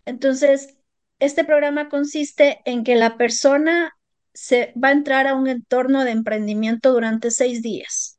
Entonces, 0.05 0.75
este 1.19 1.43
programa 1.45 1.89
consiste 1.89 2.61
en 2.65 2.83
que 2.83 2.95
la 2.95 3.17
persona 3.17 3.93
se 4.33 4.73
va 4.81 4.89
a 4.89 4.91
entrar 4.91 5.27
a 5.27 5.35
un 5.35 5.47
entorno 5.47 6.03
de 6.03 6.11
emprendimiento 6.11 6.93
durante 6.93 7.31
seis 7.31 7.61
días 7.63 8.16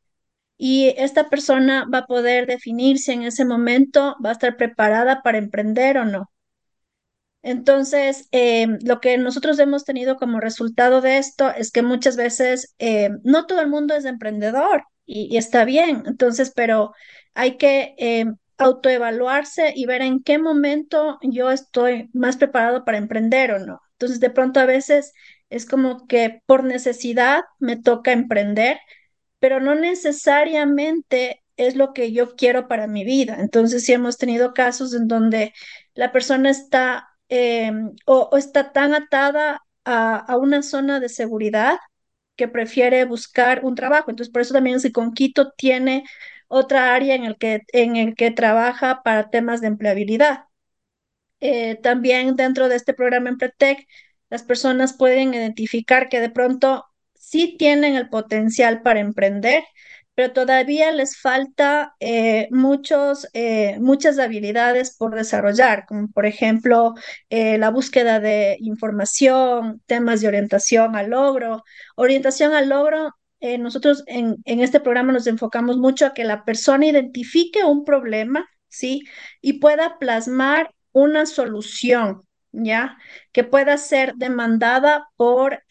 y 0.59 0.95
esta 0.99 1.31
persona 1.31 1.87
va 1.93 1.99
a 2.01 2.07
poder 2.07 2.47
definir 2.47 2.99
si 2.99 3.13
en 3.13 3.23
ese 3.23 3.45
momento 3.45 4.17
va 4.25 4.31
a 4.31 4.33
estar 4.33 4.57
preparada 4.57 5.23
para 5.23 5.39
emprender 5.39 5.99
o 5.99 6.05
no. 6.05 6.31
Entonces, 7.43 8.29
eh, 8.33 8.67
lo 8.83 9.01
que 9.01 9.17
nosotros 9.17 9.59
hemos 9.61 9.85
tenido 9.85 10.17
como 10.17 10.41
resultado 10.41 11.01
de 11.01 11.19
esto 11.19 11.51
es 11.51 11.71
que 11.71 11.83
muchas 11.83 12.17
veces 12.17 12.75
eh, 12.79 13.11
no 13.23 13.47
todo 13.47 13.61
el 13.61 13.69
mundo 13.69 13.95
es 13.95 14.05
emprendedor 14.05 14.83
y, 15.07 15.37
está 15.37 15.65
bien, 15.65 16.03
entonces, 16.07 16.53
pero 16.55 16.93
hay 17.35 17.57
que 17.57 17.95
eh, 17.99 18.27
autoevaluarse 18.59 19.73
y 19.75 19.87
ver 19.87 20.03
en 20.03 20.23
qué 20.23 20.39
momento 20.39 21.19
yo 21.23 21.51
estoy 21.51 22.11
más 22.13 22.37
preparado 22.37 22.85
para 22.85 22.99
emprender 22.99 23.53
o 23.53 23.59
no. 23.61 23.81
Entonces, 23.93 24.21
de 24.21 24.31
pronto 24.31 24.61
a 24.61 24.67
veces 24.67 25.13
es 25.49 25.65
como 25.65 26.07
que 26.07 26.43
por 26.47 26.65
necesidad 26.65 27.43
me 27.59 27.77
toca 27.77 28.13
emprender 28.13 28.79
pero 29.39 29.61
no 29.61 29.75
necesariamente 29.75 31.43
es 31.57 31.77
lo 31.77 31.93
que 31.93 32.13
yo 32.13 32.37
quiero 32.37 32.69
para 32.69 32.87
mi 32.87 33.05
vida. 33.05 33.37
Entonces, 33.41 33.85
sí 33.85 33.93
hemos 33.93 34.19
tenido 34.19 34.55
casos 34.55 34.95
en 34.95 35.09
donde 35.09 35.53
la 35.95 36.13
persona 36.13 36.51
está 36.51 37.09
em, 37.29 37.93
o, 38.07 38.31
está 38.37 38.73
tan 38.73 38.95
atada 38.95 39.63
a, 39.85 40.37
una 40.37 40.63
zona 40.63 41.01
de 41.01 41.09
seguridad 41.09 41.79
que 42.37 42.49
prefiere 42.49 43.05
buscar 43.05 43.65
un 43.65 43.75
trabajo. 43.75 44.11
Entonces, 44.11 44.33
por 44.33 44.43
eso 44.43 44.55
también 44.55 44.79
Quito 45.15 45.53
tiene 45.53 46.05
otra 46.49 46.95
área 46.95 47.15
en 47.15 47.25
el 47.25 47.37
que, 47.39 47.63
en 47.73 47.97
el 47.97 48.15
que 48.15 48.31
trabaja 48.31 49.03
para 49.03 49.31
temas 49.31 49.61
de 49.61 49.69
empleabilidad. 49.69 50.45
Eh, 51.41 51.77
también 51.83 52.37
dentro 52.37 52.69
de 52.69 52.77
este 52.77 52.95
programa 52.95 53.29
Empretec, 53.31 53.87
las 54.31 54.43
personas 54.43 54.93
pueden 54.97 55.35
identificar 55.35 56.09
que 56.09 56.21
de 56.21 56.31
pronto 56.31 56.85
sí 57.31 57.57
tienen 57.59 57.95
el 57.95 58.09
potencial 58.09 58.83
para 58.83 59.01
emprender, 59.01 59.65
pero 60.15 60.33
todavía 60.33 60.91
les 60.93 61.19
falta 61.21 61.95
eh, 62.01 62.49
muchos, 62.51 63.29
eh, 63.35 63.79
muchas 63.81 64.19
habilidades 64.19 64.97
por 64.97 65.15
desarrollar, 65.15 65.85
como 65.87 66.09
por 66.09 66.27
ejemplo 66.27 66.95
eh, 67.31 67.59
la 67.59 67.71
búsqueda 67.71 68.19
de 68.19 68.57
información, 68.61 69.83
temas 69.87 70.21
de 70.21 70.29
orientación 70.29 70.97
al 70.97 71.11
logro. 71.11 71.63
Orientación 71.97 72.55
al 72.55 72.71
logro, 72.71 73.15
nosotros 73.61 74.03
en, 74.09 74.37
en 74.47 74.61
este 74.61 74.81
programa 74.81 75.13
nos 75.13 75.29
enfocamos 75.29 75.77
mucho 75.77 76.07
a 76.07 76.15
que 76.15 76.25
la 76.25 76.45
persona 76.45 76.87
identifique 76.87 77.63
un 77.63 77.85
problema, 77.85 78.49
¿sí? 78.67 79.05
Y 79.41 79.61
pueda 79.61 79.99
plasmar 80.01 80.75
una 80.91 81.27
solución, 81.27 82.23
¿ya? 82.51 82.99
Que 83.33 83.45
pueda 83.45 83.79
ser 83.79 84.15
demandada 84.17 85.07
por 85.17 85.63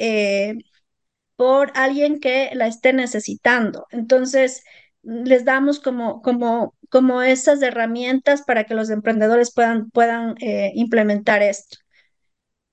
por 1.38 1.72
alguien 1.76 2.20
que 2.20 2.50
la 2.54 2.68
esté 2.68 2.94
necesitando. 2.94 3.88
Entonces, 3.92 4.64
les 5.04 5.46
damos 5.46 5.80
como, 5.80 6.22
como, 6.22 6.76
como 6.90 7.22
esas 7.22 7.62
herramientas 7.62 8.44
para 8.44 8.66
que 8.66 8.76
los 8.76 8.90
emprendedores 8.90 9.54
puedan, 9.54 9.90
puedan 9.92 10.36
eh, 10.42 10.72
implementar 10.76 11.42
esto. 11.42 11.78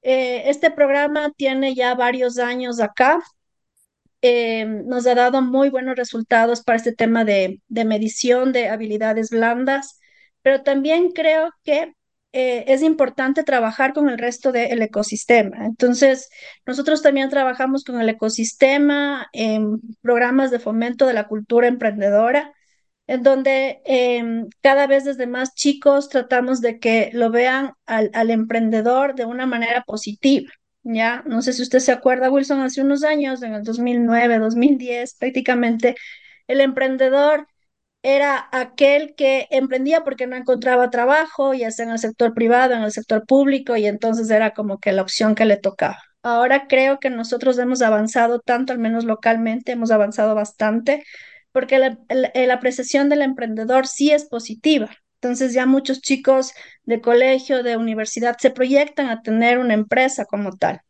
Eh, 0.03 0.51
este 0.51 0.71
programa 0.71 1.33
tiene 1.37 1.75
ya 1.75 1.95
varios 1.95 2.39
años 2.39 2.81
acá. 2.81 3.21
Eh, 4.23 4.65
nos 4.65 5.07
ha 5.07 5.15
dado 5.15 5.43
muy 5.43 5.69
buenos 5.71 5.97
resultados 5.97 6.63
para 6.63 6.77
este 6.77 6.95
tema 6.95 7.25
de, 7.25 7.61
de 7.69 7.85
medición 7.85 8.53
de 8.53 8.69
habilidades 8.69 9.31
blandas, 9.31 10.01
pero 10.43 10.63
también 10.63 11.13
creo 11.13 11.51
que 11.63 11.93
eh, 12.37 12.65
es 12.73 12.83
importante 12.83 13.45
trabajar 13.45 13.93
con 13.93 14.09
el 14.09 14.19
resto 14.19 14.51
del 14.51 14.83
ecosistema. 14.83 15.67
Entonces, 15.67 16.31
nosotros 16.67 17.01
también 17.01 17.31
trabajamos 17.31 17.85
con 17.85 18.01
el 18.01 18.09
ecosistema 18.09 19.29
en 19.33 19.81
programas 20.03 20.51
de 20.51 20.59
fomento 20.59 21.07
de 21.07 21.15
la 21.15 21.29
cultura 21.29 21.69
emprendedora, 21.69 22.53
en 23.07 23.23
donde 23.23 23.81
em, 23.85 24.49
cada 24.63 24.89
vez 24.89 25.05
desde 25.05 25.29
más 25.29 25.55
chicos 25.55 26.09
tratamos 26.09 26.61
de 26.61 26.81
que 26.81 27.11
lo 27.13 27.31
vean 27.31 27.75
al, 27.87 28.11
al 28.15 28.31
emprendedor 28.31 29.15
de 29.15 29.27
una 29.27 29.47
manera 29.47 29.85
positiva. 29.85 30.51
ya, 30.83 31.23
no 31.27 31.41
sé 31.41 31.53
si 31.53 31.63
usted 31.63 31.79
se 31.79 31.93
acuerda, 31.93 32.31
Wilson, 32.31 32.61
hace 32.63 32.81
unos 32.83 33.05
años, 33.05 33.43
en 33.43 33.55
el 33.55 33.63
2009, 33.63 34.39
2010, 34.41 35.15
prácticamente, 35.21 35.95
el 36.49 36.61
emprendedor 36.61 37.47
era 38.05 38.49
aquel 38.53 39.15
que 39.17 39.49
emprendía 39.51 40.05
porque 40.05 40.27
no 40.27 40.37
encontraba 40.37 40.91
trabajo, 40.91 41.55
ya 41.55 41.71
sea 41.71 41.87
en 41.87 41.93
el 41.93 41.99
sector 41.99 42.35
privado, 42.35 42.75
en 42.75 42.83
el 42.83 42.93
sector 42.93 43.25
público, 43.27 43.77
y 43.77 43.87
entonces 43.87 44.31
era 44.31 44.53
como 44.53 44.79
que 44.79 44.93
la 44.93 45.03
opción 45.03 45.35
que 45.35 45.47
le 45.47 45.57
tocaba. 45.57 45.99
Ahora 46.23 46.67
creo 46.69 47.01
que 47.01 47.09
nosotros 47.11 47.59
hemos 47.59 47.83
avanzado 47.83 48.41
tanto, 48.41 48.75
al 48.75 48.79
menos 48.79 49.05
localmente, 49.05 49.73
hemos 49.73 49.91
avanzado 49.91 50.35
bastante, 50.35 51.03
porque 51.53 51.79
la, 51.79 51.99
la 52.11 52.55
apreciación 52.55 53.09
del 53.09 53.23
emprendedor 53.23 53.87
sí 53.87 54.11
es 54.11 54.27
positiva. 54.27 54.91
Entonces 55.17 55.55
ya 55.55 55.65
muchos 55.67 56.03
chicos 56.03 56.53
de 56.85 57.01
colegio, 57.01 57.63
de 57.63 57.79
universidad, 57.79 58.37
se 58.39 58.51
proyectan 58.51 59.09
a 59.09 59.23
tener 59.23 59.59
una 59.59 59.75
empresa 59.75 60.27
como 60.27 60.57
tal. 60.57 60.81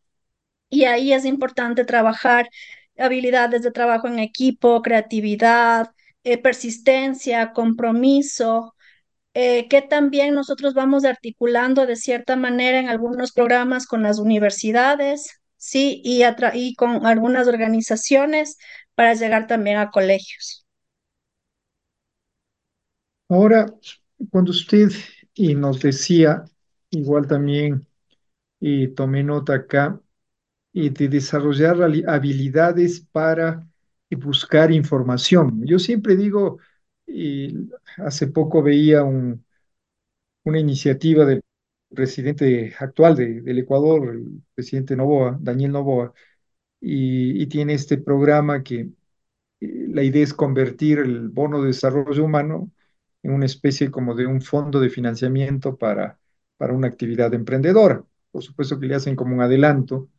Y 0.69 0.85
ahí 0.85 1.13
es 1.13 1.25
importante 1.25 1.85
trabajar 1.85 2.49
habilidades 2.97 3.61
de 3.63 3.71
trabajo 3.71 4.07
en 4.07 4.19
equipo, 4.19 4.81
creatividad, 4.81 5.91
eh, 6.25 6.39
persistencia, 6.39 7.53
compromiso, 7.53 8.75
eh, 9.35 9.67
que 9.69 9.81
también 9.83 10.35
nosotros 10.35 10.73
vamos 10.73 11.05
articulando 11.05 11.85
de 11.87 11.95
cierta 11.97 12.35
manera 12.37 12.79
en 12.79 12.89
algunos 12.89 13.31
programas 13.33 13.87
con 13.87 14.03
las 14.03 14.19
universidades, 14.19 15.41
sí, 15.57 16.01
y, 16.05 16.23
y 16.53 16.75
con 16.75 17.05
algunas 17.05 17.47
organizaciones 17.47 18.57
para 18.95 19.13
llegar 19.15 19.47
también 19.47 19.77
a 19.77 19.91
colegios. 19.91 20.65
Ahora, 23.29 23.65
cuando 24.31 24.51
usted 24.51 24.89
y 25.33 25.55
nos 25.55 25.81
decía, 25.81 26.45
igual 26.91 27.27
también, 27.27 27.87
y 28.59 28.89
tomé 28.89 29.23
nota 29.23 29.55
acá, 29.55 30.01
y 30.73 30.89
de 30.89 31.09
desarrollar 31.09 31.77
habilidades 32.07 33.01
para 33.01 33.67
buscar 34.11 34.71
información. 34.71 35.65
Yo 35.65 35.79
siempre 35.79 36.15
digo, 36.15 36.59
y 37.07 37.69
hace 37.97 38.27
poco 38.27 38.61
veía 38.63 39.03
un, 39.03 39.45
una 40.43 40.59
iniciativa 40.59 41.25
del 41.25 41.41
presidente 41.93 42.75
actual 42.79 43.15
de, 43.15 43.41
del 43.41 43.59
Ecuador, 43.59 44.09
el 44.15 44.43
presidente 44.53 44.95
Novoa, 44.95 45.37
Daniel 45.41 45.71
Novoa, 45.73 46.13
y, 46.81 47.47
tiene 47.47 47.73
este 47.75 47.97
programa 47.97 48.63
que 48.63 48.89
eh, 49.61 49.87
la 49.89 50.03
idea 50.03 50.23
es 50.23 50.33
convertir 50.33 50.99
el 50.99 51.29
bono 51.29 51.61
de 51.61 51.67
desarrollo 51.67 52.23
humano 52.25 52.71
en 53.23 53.33
una 53.33 53.45
especie 53.45 53.91
como 53.91 54.15
de 54.15 54.27
un 54.27 54.41
fondo 54.41 54.79
de 54.79 54.89
financiamiento 54.89 55.77
para, 55.77 56.19
para 56.57 56.73
una 56.73 56.87
actividad 56.87 57.33
emprendedora. 57.33 58.03
Por 58.31 58.43
supuesto 58.43 58.79
que 58.79 58.87
le 58.87 58.95
hacen 58.95 59.15
como 59.15 59.35
un 59.35 59.41
adelanto 59.41 60.09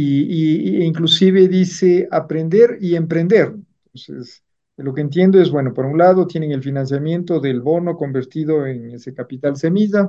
y, 0.00 0.84
inclusive 0.84 1.48
dice 1.48 2.08
aprender 2.10 2.78
y 2.80 2.94
emprender. 2.94 3.54
Entonces, 3.86 4.44
lo 4.76 4.94
que 4.94 5.00
entiendo 5.00 5.40
es, 5.40 5.50
bueno, 5.50 5.74
por 5.74 5.86
un 5.86 5.98
lado 5.98 6.26
tienen 6.26 6.52
el 6.52 6.62
financiamiento 6.62 7.40
del 7.40 7.60
bono 7.60 7.96
convertido 7.96 8.64
en 8.66 8.92
ese 8.92 9.12
capital 9.12 9.56
semilla 9.56 10.08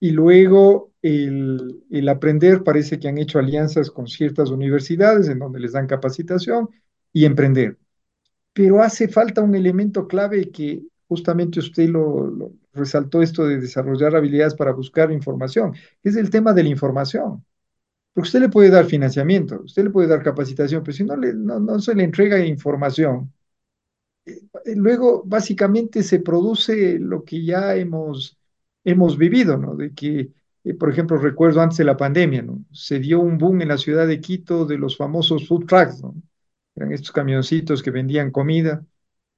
y 0.00 0.10
luego 0.10 0.92
el, 1.02 2.08
aprender, 2.08 2.64
parece 2.64 2.98
que 2.98 3.08
han 3.08 3.18
hecho 3.18 3.38
alianzas 3.38 3.90
con 3.90 4.08
ciertas 4.08 4.50
universidades 4.50 5.28
en 5.28 5.38
donde 5.38 5.60
les 5.60 5.72
dan 5.72 5.86
capacitación 5.86 6.68
y 7.12 7.26
emprender. 7.26 7.78
Pero 8.52 8.82
hace 8.82 9.08
falta 9.08 9.42
un 9.42 9.54
elemento 9.54 10.08
clave 10.08 10.50
que 10.50 10.82
justamente 11.06 11.60
usted 11.60 11.88
lo, 11.88 12.26
lo, 12.26 12.52
resaltó 12.72 13.22
esto 13.22 13.46
de 13.46 13.60
desarrollar 13.60 14.16
habilidades 14.16 14.54
para 14.54 14.72
buscar 14.72 15.12
información, 15.12 15.74
es 16.02 16.16
el 16.16 16.30
tema 16.30 16.52
de 16.52 16.64
la 16.64 16.70
información. 16.70 17.44
Porque 18.16 18.28
usted 18.28 18.40
le 18.40 18.48
puede 18.48 18.70
dar 18.70 18.86
financiamiento, 18.86 19.60
usted 19.62 19.84
le 19.84 19.90
puede 19.90 20.08
dar 20.08 20.22
capacitación, 20.22 20.82
pero 20.82 20.96
si 20.96 21.04
no, 21.04 21.16
le, 21.16 21.34
no, 21.34 21.78
se 21.80 21.94
le 21.94 22.02
entrega 22.02 22.42
información, 22.46 23.30
eh, 24.24 24.40
luego 24.74 25.22
básicamente 25.26 26.02
se 26.02 26.20
produce 26.20 26.98
lo 26.98 27.24
que 27.24 27.44
ya 27.44 27.76
hemos, 27.76 28.38
hemos 28.84 29.18
vivido, 29.18 29.58
¿no? 29.58 29.76
De 29.76 29.92
que, 29.92 30.32
eh, 30.64 30.74
por 30.74 30.90
ejemplo, 30.90 31.18
recuerdo 31.18 31.60
antes 31.60 31.76
de 31.76 31.84
la 31.84 31.98
pandemia, 31.98 32.40
¿no? 32.40 32.64
Se 32.72 33.00
dio 33.00 33.20
un 33.20 33.36
boom 33.36 33.60
en 33.60 33.68
la 33.68 33.76
ciudad 33.76 34.06
de 34.06 34.18
Quito 34.18 34.64
de 34.64 34.78
los 34.78 34.96
famosos 34.96 35.46
food 35.46 35.66
trucks, 35.66 36.02
¿no? 36.02 36.14
Eran 36.74 36.92
estos 36.92 37.12
camioncitos 37.12 37.82
que 37.82 37.90
vendían 37.90 38.30
comida. 38.30 38.82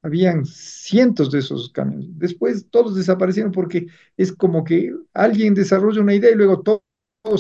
Habían 0.03 0.45
cientos 0.47 1.33
de 1.33 1.41
esos 1.41 1.71
camiones. 1.73 2.17
Después 2.17 2.69
todos 2.71 2.95
desaparecieron 2.95 3.51
porque 3.51 3.89
es 4.17 4.33
como 4.33 4.63
que 4.63 4.95
alguien 5.15 5.55
desarrolla 5.55 6.01
una 6.01 6.15
idea 6.15 6.31
y 6.31 6.37
luego 6.37 6.63
todos 6.63 6.83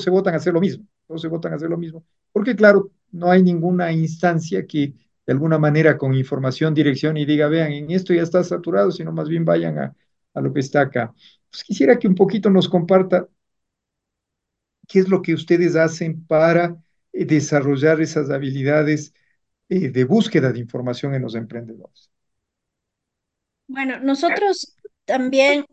se 0.02 0.10
votan 0.10 0.34
a 0.34 0.38
hacer 0.38 0.52
lo 0.54 0.60
mismo 0.60 0.84
todos 1.08 1.22
se 1.22 1.28
votan 1.28 1.52
a 1.52 1.56
hacer 1.56 1.70
lo 1.70 1.78
mismo, 1.78 2.04
porque 2.32 2.54
claro, 2.54 2.92
no 3.10 3.30
hay 3.30 3.42
ninguna 3.42 3.90
instancia 3.92 4.66
que 4.66 4.94
de 5.26 5.32
alguna 5.32 5.58
manera 5.58 5.98
con 5.98 6.14
información, 6.14 6.74
dirección 6.74 7.16
y 7.16 7.26
diga, 7.26 7.48
vean, 7.48 7.72
en 7.72 7.90
esto 7.90 8.14
ya 8.14 8.22
está 8.22 8.44
saturado, 8.44 8.90
sino 8.90 9.12
más 9.12 9.28
bien 9.28 9.44
vayan 9.44 9.78
a, 9.78 9.96
a 10.34 10.40
lo 10.40 10.52
que 10.52 10.60
está 10.60 10.82
acá. 10.82 11.14
Pues 11.50 11.64
quisiera 11.64 11.98
que 11.98 12.08
un 12.08 12.14
poquito 12.14 12.50
nos 12.50 12.68
comparta 12.68 13.28
qué 14.86 15.00
es 15.00 15.08
lo 15.08 15.20
que 15.22 15.34
ustedes 15.34 15.76
hacen 15.76 16.24
para 16.26 16.76
eh, 17.12 17.24
desarrollar 17.24 18.00
esas 18.00 18.30
habilidades 18.30 19.12
eh, 19.68 19.90
de 19.90 20.04
búsqueda 20.04 20.52
de 20.52 20.60
información 20.60 21.14
en 21.14 21.22
los 21.22 21.34
emprendedores. 21.34 22.10
Bueno, 23.66 24.00
nosotros 24.00 24.74
también 25.04 25.66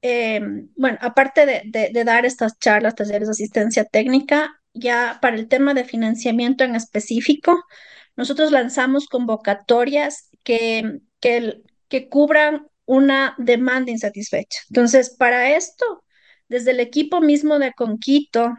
eh, 0.00 0.40
bueno, 0.74 0.98
aparte 1.00 1.46
de, 1.46 1.62
de, 1.66 1.90
de, 1.92 2.04
dar 2.04 2.26
estas 2.26 2.58
charlas, 2.58 2.94
talleres 2.94 3.28
de 3.28 3.32
asistencia 3.32 3.84
técnica, 3.84 4.61
ya 4.74 5.18
para 5.20 5.36
el 5.36 5.48
tema 5.48 5.74
de 5.74 5.84
financiamiento 5.84 6.64
en 6.64 6.74
específico, 6.74 7.64
nosotros 8.16 8.52
lanzamos 8.52 9.06
convocatorias 9.06 10.30
que, 10.42 11.00
que, 11.20 12.08
cubran 12.08 12.66
una 12.84 13.34
demanda 13.38 13.90
insatisfecha. 13.90 14.60
Entonces, 14.68 15.14
para 15.16 15.56
esto, 15.56 16.04
desde 16.48 16.72
el 16.72 16.80
equipo 16.80 17.20
mismo 17.20 17.58
de 17.58 17.72
Conquito, 17.72 18.54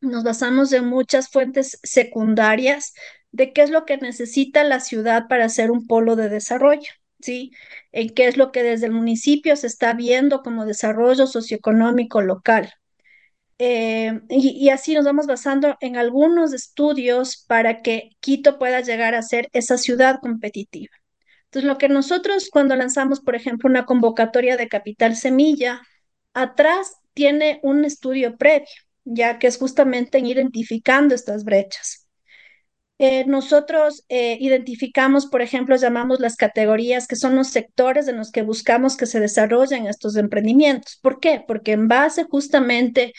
nos 0.00 0.24
basamos 0.24 0.72
en 0.72 0.86
muchas 0.86 1.28
fuentes 1.28 1.78
secundarias 1.82 2.92
de 3.30 3.52
qué 3.52 3.62
es 3.62 3.70
lo 3.70 3.84
que 3.84 3.98
necesita 3.98 4.64
la 4.64 4.80
ciudad 4.80 5.28
para 5.28 5.48
ser 5.48 5.70
un 5.70 5.86
polo 5.86 6.16
de 6.16 6.28
desarrollo, 6.28 6.90
¿sí? 7.20 7.52
En 7.92 8.10
qué 8.14 8.28
es 8.28 8.36
lo 8.36 8.52
que 8.52 8.62
desde 8.62 8.86
el 8.86 8.92
municipio 8.92 9.56
se 9.56 9.66
está 9.66 9.92
viendo 9.92 10.42
como 10.42 10.66
desarrollo 10.66 11.26
socioeconómico 11.26 12.22
local. 12.22 12.72
Eh, 13.58 14.20
y, 14.28 14.68
así 14.70 14.94
nos 14.94 15.04
vamos 15.04 15.26
basando 15.26 15.76
en 15.80 15.96
algunos 15.96 16.52
estudios 16.52 17.44
para 17.48 17.82
que 17.82 18.10
Quito 18.20 18.58
pueda 18.58 18.80
llegar 18.80 19.14
a 19.14 19.22
ser 19.22 19.48
esa 19.52 19.78
ciudad 19.78 20.20
competitiva. 20.20 20.94
Entonces, 21.46 21.66
lo 21.68 21.78
que 21.78 21.88
nosotros 21.88 22.50
cuando 22.50 22.76
lanzamos, 22.76 23.20
por 23.20 23.34
ejemplo, 23.34 23.68
una 23.68 23.84
convocatoria 23.86 24.56
de 24.56 24.68
capital 24.68 25.16
semilla, 25.16 25.82
atrás 26.34 26.96
tiene 27.14 27.58
un 27.62 27.84
estudio 27.84 28.36
previo, 28.36 28.68
ya 29.04 29.38
que 29.38 29.48
es 29.48 29.58
justamente 29.58 30.18
en 30.18 30.26
identificando 30.26 31.14
estas 31.14 31.44
brechas. 31.44 32.08
Eh, 33.00 33.24
nosotros 33.26 34.04
eh, 34.08 34.36
identificamos, 34.40 35.26
por 35.26 35.40
ejemplo, 35.40 35.76
llamamos 35.76 36.18
las 36.18 36.34
categorías 36.36 37.06
que 37.06 37.14
son 37.14 37.36
los 37.36 37.48
sectores 37.48 38.08
en 38.08 38.16
los 38.16 38.32
que 38.32 38.42
buscamos 38.42 38.96
que 38.96 39.06
se 39.06 39.20
desarrollen 39.20 39.86
estos 39.86 40.16
emprendimientos. 40.16 40.98
¿Por 41.00 41.20
qué? 41.20 41.42
Porque 41.46 41.72
en 41.72 41.86
base 41.86 42.24
justamente 42.24 43.12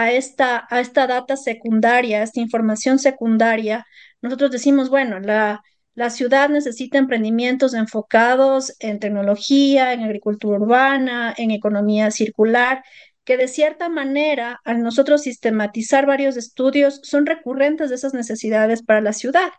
a 0.00 0.12
esta, 0.12 0.66
a 0.70 0.80
esta 0.80 1.06
data 1.06 1.36
secundaria, 1.36 2.20
a 2.20 2.22
esta 2.22 2.40
información 2.40 2.98
secundaria, 2.98 3.86
nosotros 4.22 4.50
decimos, 4.50 4.88
bueno, 4.88 5.20
la, 5.20 5.62
la 5.94 6.10
ciudad 6.10 6.48
necesita 6.48 6.98
emprendimientos 6.98 7.74
enfocados 7.74 8.74
en 8.80 8.98
tecnología, 9.00 9.92
en 9.92 10.02
agricultura 10.02 10.58
urbana, 10.58 11.34
en 11.36 11.50
economía 11.50 12.10
circular, 12.10 12.82
que 13.24 13.36
de 13.36 13.48
cierta 13.48 13.88
manera, 13.88 14.60
al 14.64 14.82
nosotros 14.82 15.22
sistematizar 15.22 16.06
varios 16.06 16.36
estudios, 16.36 17.00
son 17.02 17.26
recurrentes 17.26 17.90
de 17.90 17.96
esas 17.96 18.14
necesidades 18.14 18.82
para 18.82 19.00
la 19.00 19.12
ciudad. 19.12 19.50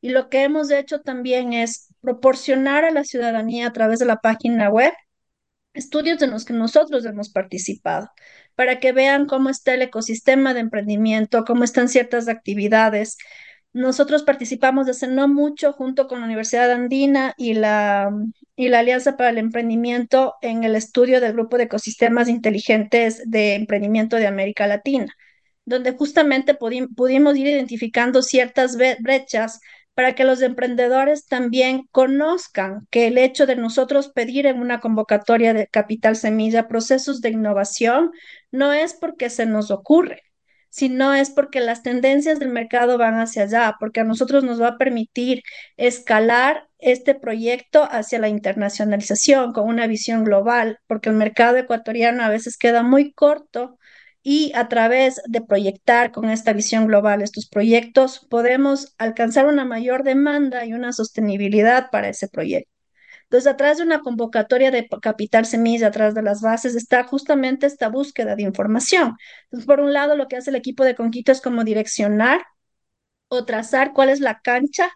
Y 0.00 0.10
lo 0.10 0.28
que 0.28 0.42
hemos 0.44 0.70
hecho 0.70 1.00
también 1.00 1.52
es 1.52 1.88
proporcionar 2.00 2.84
a 2.84 2.90
la 2.90 3.04
ciudadanía 3.04 3.66
a 3.68 3.72
través 3.72 3.98
de 3.98 4.06
la 4.06 4.16
página 4.16 4.70
web 4.70 4.92
estudios 5.72 6.20
en 6.22 6.30
los 6.30 6.44
que 6.44 6.52
nosotros 6.52 7.04
hemos 7.04 7.30
participado, 7.30 8.10
para 8.60 8.78
que 8.78 8.92
vean 8.92 9.24
cómo 9.24 9.48
está 9.48 9.72
el 9.72 9.80
ecosistema 9.80 10.52
de 10.52 10.60
emprendimiento, 10.60 11.46
cómo 11.46 11.64
están 11.64 11.88
ciertas 11.88 12.28
actividades. 12.28 13.16
Nosotros 13.72 14.22
participamos 14.22 14.84
desde 14.84 15.06
no 15.06 15.28
mucho 15.28 15.72
junto 15.72 16.06
con 16.06 16.20
la 16.20 16.26
Universidad 16.26 16.70
Andina 16.70 17.32
y 17.38 17.54
la, 17.54 18.10
y 18.56 18.68
la 18.68 18.80
Alianza 18.80 19.16
para 19.16 19.30
el 19.30 19.38
Emprendimiento 19.38 20.34
en 20.42 20.62
el 20.62 20.76
estudio 20.76 21.22
del 21.22 21.32
Grupo 21.32 21.56
de 21.56 21.62
Ecosistemas 21.62 22.28
Inteligentes 22.28 23.22
de 23.24 23.54
Emprendimiento 23.54 24.16
de 24.16 24.26
América 24.26 24.66
Latina, 24.66 25.06
donde 25.64 25.92
justamente 25.92 26.54
pudimos 26.54 27.38
ir 27.38 27.46
identificando 27.46 28.20
ciertas 28.20 28.76
brechas 28.76 29.60
para 30.00 30.14
que 30.14 30.24
los 30.24 30.40
emprendedores 30.40 31.26
también 31.26 31.86
conozcan 31.90 32.88
que 32.90 33.06
el 33.06 33.18
hecho 33.18 33.44
de 33.44 33.54
nosotros 33.54 34.08
pedir 34.08 34.46
en 34.46 34.58
una 34.58 34.80
convocatoria 34.80 35.52
de 35.52 35.66
Capital 35.66 36.16
Semilla 36.16 36.68
procesos 36.68 37.20
de 37.20 37.28
innovación 37.28 38.10
no 38.50 38.72
es 38.72 38.94
porque 38.94 39.28
se 39.28 39.44
nos 39.44 39.70
ocurre, 39.70 40.22
sino 40.70 41.12
es 41.12 41.28
porque 41.28 41.60
las 41.60 41.82
tendencias 41.82 42.38
del 42.38 42.48
mercado 42.48 42.96
van 42.96 43.20
hacia 43.20 43.42
allá, 43.42 43.76
porque 43.78 44.00
a 44.00 44.04
nosotros 44.04 44.42
nos 44.42 44.58
va 44.58 44.68
a 44.68 44.78
permitir 44.78 45.42
escalar 45.76 46.66
este 46.78 47.14
proyecto 47.14 47.84
hacia 47.84 48.20
la 48.20 48.30
internacionalización 48.30 49.52
con 49.52 49.68
una 49.68 49.86
visión 49.86 50.24
global, 50.24 50.78
porque 50.86 51.10
el 51.10 51.16
mercado 51.16 51.58
ecuatoriano 51.58 52.22
a 52.22 52.30
veces 52.30 52.56
queda 52.56 52.82
muy 52.82 53.12
corto 53.12 53.76
y 54.22 54.52
a 54.54 54.68
través 54.68 55.22
de 55.26 55.40
proyectar 55.40 56.12
con 56.12 56.28
esta 56.28 56.52
visión 56.52 56.86
global 56.86 57.22
estos 57.22 57.48
proyectos 57.48 58.26
podemos 58.28 58.94
alcanzar 58.98 59.46
una 59.46 59.64
mayor 59.64 60.02
demanda 60.04 60.64
y 60.66 60.72
una 60.74 60.92
sostenibilidad 60.92 61.90
para 61.90 62.08
ese 62.10 62.28
proyecto. 62.28 62.70
Entonces, 63.24 63.52
atrás 63.52 63.78
de 63.78 63.84
una 63.84 64.00
convocatoria 64.00 64.70
de 64.72 64.88
capital 65.00 65.46
semilla, 65.46 65.88
atrás 65.88 66.14
de 66.14 66.22
las 66.22 66.40
bases, 66.42 66.74
está 66.74 67.04
justamente 67.04 67.66
esta 67.66 67.88
búsqueda 67.88 68.34
de 68.34 68.42
información. 68.42 69.16
Entonces, 69.44 69.66
por 69.66 69.80
un 69.80 69.92
lado, 69.92 70.16
lo 70.16 70.26
que 70.28 70.36
hace 70.36 70.50
el 70.50 70.56
equipo 70.56 70.84
de 70.84 70.96
Conquito 70.96 71.30
es 71.30 71.40
como 71.40 71.62
direccionar 71.64 72.42
o 73.28 73.44
trazar 73.44 73.92
cuál 73.92 74.08
es 74.10 74.20
la 74.20 74.40
cancha 74.40 74.90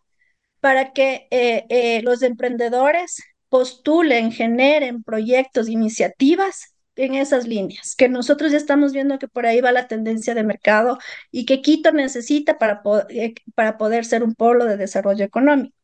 para 0.60 0.92
que 0.92 1.28
eh, 1.30 1.66
eh, 1.68 2.02
los 2.02 2.22
emprendedores 2.22 3.22
postulen, 3.48 4.32
generen 4.32 5.04
proyectos, 5.04 5.68
iniciativas 5.68 6.73
en 6.96 7.14
esas 7.14 7.46
líneas, 7.46 7.94
que 7.96 8.08
nosotros 8.08 8.52
ya 8.52 8.58
estamos 8.58 8.92
viendo 8.92 9.18
que 9.18 9.28
por 9.28 9.46
ahí 9.46 9.60
va 9.60 9.72
la 9.72 9.88
tendencia 9.88 10.34
de 10.34 10.44
mercado 10.44 10.98
y 11.30 11.44
que 11.46 11.62
Quito 11.62 11.92
necesita 11.92 12.58
para, 12.58 12.82
eh, 13.10 13.34
para 13.54 13.78
poder 13.78 14.04
ser 14.04 14.22
un 14.22 14.34
polo 14.34 14.64
de 14.66 14.76
desarrollo 14.76 15.24
económico. 15.24 15.76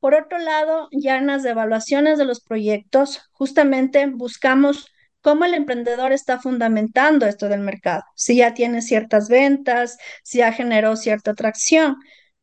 Por 0.00 0.14
otro 0.14 0.38
lado, 0.38 0.88
ya 0.92 1.18
en 1.18 1.26
las 1.28 1.44
evaluaciones 1.44 2.18
de 2.18 2.24
los 2.26 2.40
proyectos, 2.40 3.22
justamente 3.32 4.06
buscamos 4.06 4.86
cómo 5.20 5.44
el 5.44 5.54
emprendedor 5.54 6.12
está 6.12 6.38
fundamentando 6.40 7.26
esto 7.26 7.48
del 7.48 7.60
mercado, 7.60 8.04
si 8.14 8.36
ya 8.36 8.54
tiene 8.54 8.82
ciertas 8.82 9.28
ventas, 9.28 9.98
si 10.22 10.38
ya 10.38 10.52
generó 10.52 10.96
cierta 10.96 11.32
atracción. 11.32 11.96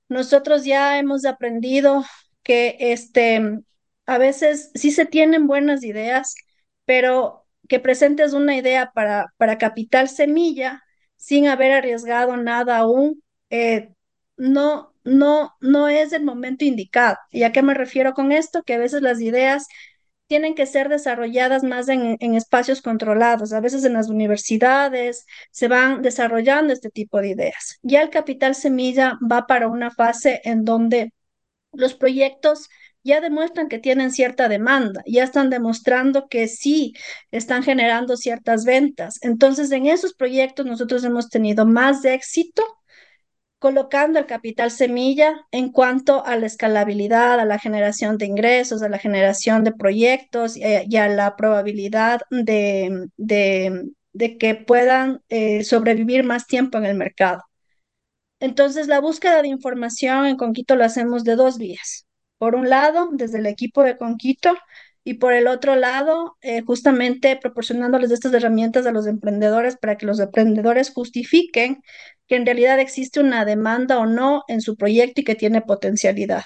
Nosotros 0.09 0.65
ya 0.65 0.99
hemos 0.99 1.25
aprendido 1.25 2.03
que 2.43 2.75
este, 2.79 3.41
a 4.05 4.17
veces 4.17 4.71
sí 4.75 4.91
se 4.91 5.05
tienen 5.05 5.47
buenas 5.47 5.83
ideas, 5.83 6.35
pero 6.85 7.42
que 7.73 7.79
presentes 7.79 8.33
una 8.33 8.55
idea 8.55 8.91
para, 8.93 9.33
para 9.38 9.57
capital 9.57 10.07
semilla 10.07 10.83
sin 11.15 11.47
haber 11.47 11.71
arriesgado 11.71 12.38
nada 12.38 12.77
aún, 12.77 13.23
eh, 13.49 13.89
no, 14.38 14.93
no, 15.03 15.55
no 15.59 15.88
es 15.89 16.13
el 16.13 16.23
momento 16.23 16.65
indicado. 16.65 17.17
¿Y 17.31 17.41
a 17.41 17.51
qué 17.51 17.63
me 17.63 17.73
refiero 17.73 18.13
con 18.13 18.31
esto? 18.31 18.62
Que 18.62 18.75
a 18.75 18.77
veces 18.77 19.01
las 19.01 19.19
ideas 19.21 19.65
tienen 20.27 20.53
que 20.53 20.67
ser 20.67 20.88
desarrolladas 20.88 21.63
más 21.63 21.89
en, 21.89 22.17
espacios 22.36 22.83
controlados. 22.83 23.53
A 23.53 23.59
veces 23.59 23.83
en 23.86 23.93
las 23.93 24.07
universidades 24.09 25.25
se 25.49 25.67
van 25.67 26.03
desarrollando 26.03 26.73
este 26.73 26.91
tipo 26.91 27.21
de 27.21 27.29
ideas. 27.29 27.79
Ya 27.81 28.03
el 28.03 28.12
capital 28.12 28.53
semilla 28.53 29.17
va 29.19 29.47
para 29.47 29.67
una 29.67 29.89
fase 29.89 30.41
en 30.43 30.63
donde 30.63 31.12
los 31.71 31.95
proyectos 31.95 32.69
ya 33.03 33.21
demuestran 33.21 33.69
que 33.69 33.79
tienen 33.79 34.11
cierta 34.11 34.49
demanda, 34.49 35.03
ya 35.05 35.23
están 35.23 35.49
demostrando 35.49 36.27
que 36.27 36.47
sí 36.47 36.93
están 37.31 37.63
generando 37.63 38.17
ciertas 38.17 38.65
ventas. 38.65 39.19
Entonces, 39.21 39.71
en 39.71 39.87
esos 39.87 40.13
proyectos 40.13 40.65
nosotros 40.65 41.03
hemos 41.03 41.29
tenido 41.29 41.65
más 41.65 42.05
éxito 42.05 42.63
colocando 43.63 44.19
el 44.19 44.25
capital 44.25 44.71
semilla 44.71 45.47
en 45.51 45.71
cuanto 45.71 46.25
a 46.25 46.35
la 46.35 46.47
escalabilidad, 46.47 47.39
a 47.39 47.45
la 47.45 47.59
generación 47.59 48.17
de 48.17 48.25
ingresos, 48.25 48.81
a 48.83 48.89
la 48.89 48.99
generación 48.99 49.63
de 49.63 49.71
proyectos 49.71 50.57
eh, 50.57 50.85
y, 50.89 50.97
a 50.97 51.07
la 51.07 51.37
probabilidad 51.37 52.19
de, 52.29 53.07
que 54.37 54.55
puedan 54.55 55.21
eh, 55.29 55.63
sobrevivir 55.63 56.25
más 56.25 56.45
tiempo 56.45 56.77
en 56.77 56.85
el 56.85 56.97
mercado. 56.97 57.41
Entonces, 58.41 58.87
la 58.87 58.99
búsqueda 58.99 59.41
de 59.41 59.47
información 59.47 60.25
en 60.25 60.35
Conquito 60.35 60.75
lo 60.75 60.83
hacemos 60.83 61.23
de 61.23 61.37
dos 61.37 61.57
vías. 61.57 62.05
Por 62.43 62.56
un 62.56 62.69
lado, 62.69 63.08
desde 63.13 63.38
el 63.38 63.45
equipo 63.45 63.84
de 63.84 63.95
Conquito, 63.95 64.53
y 65.06 65.13
por 65.13 65.32
el 65.32 65.47
otro 65.47 65.77
lado, 65.77 66.36
eh, 66.41 66.62
justamente 66.62 67.39
proporcionándoles 67.41 68.12
estas 68.12 68.34
herramientas 68.34 68.86
a 68.86 68.91
los 68.91 69.08
emprendedores 69.08 69.77
para 69.77 69.95
que 69.95 70.06
los 70.06 70.19
emprendedores 70.19 70.91
justifiquen 70.91 71.82
que 72.27 72.36
en 72.36 72.45
realidad 72.45 72.82
existe 72.82 73.21
una 73.21 73.45
demanda 73.45 73.97
o 73.97 74.06
no 74.06 74.43
en 74.49 74.60
su 74.60 74.75
proyecto 74.75 75.21
y 75.21 75.23
que 75.23 75.36
tiene 75.36 75.62
potencialidad. 75.62 76.43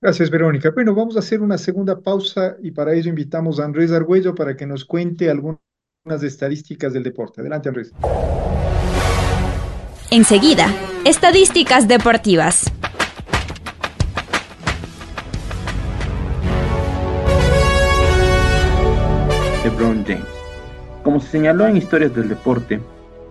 Gracias, 0.00 0.30
Verónica. 0.30 0.70
Bueno, 0.70 0.94
vamos 0.94 1.16
a 1.16 1.18
hacer 1.18 1.42
una 1.42 1.58
segunda 1.58 2.00
pausa 2.00 2.56
y 2.62 2.70
para 2.70 2.94
ello 2.94 3.10
invitamos 3.10 3.60
a 3.60 3.66
Andrés 3.66 3.92
Argüello 3.92 4.34
para 4.34 4.56
que 4.56 4.64
nos 4.64 4.86
cuente 4.86 5.28
algunas 5.28 5.60
estadísticas 6.22 6.94
del 6.94 7.02
deporte. 7.02 7.42
Adelante, 7.42 7.68
Andrés. 7.68 7.92
Enseguida, 10.10 10.68
estadísticas 11.04 11.86
deportivas. 11.86 12.72
LeBron 19.64 20.04
James. 20.04 20.26
Como 21.04 21.20
se 21.20 21.28
señaló 21.28 21.68
en 21.68 21.76
Historias 21.76 22.12
del 22.16 22.28
Deporte, 22.28 22.80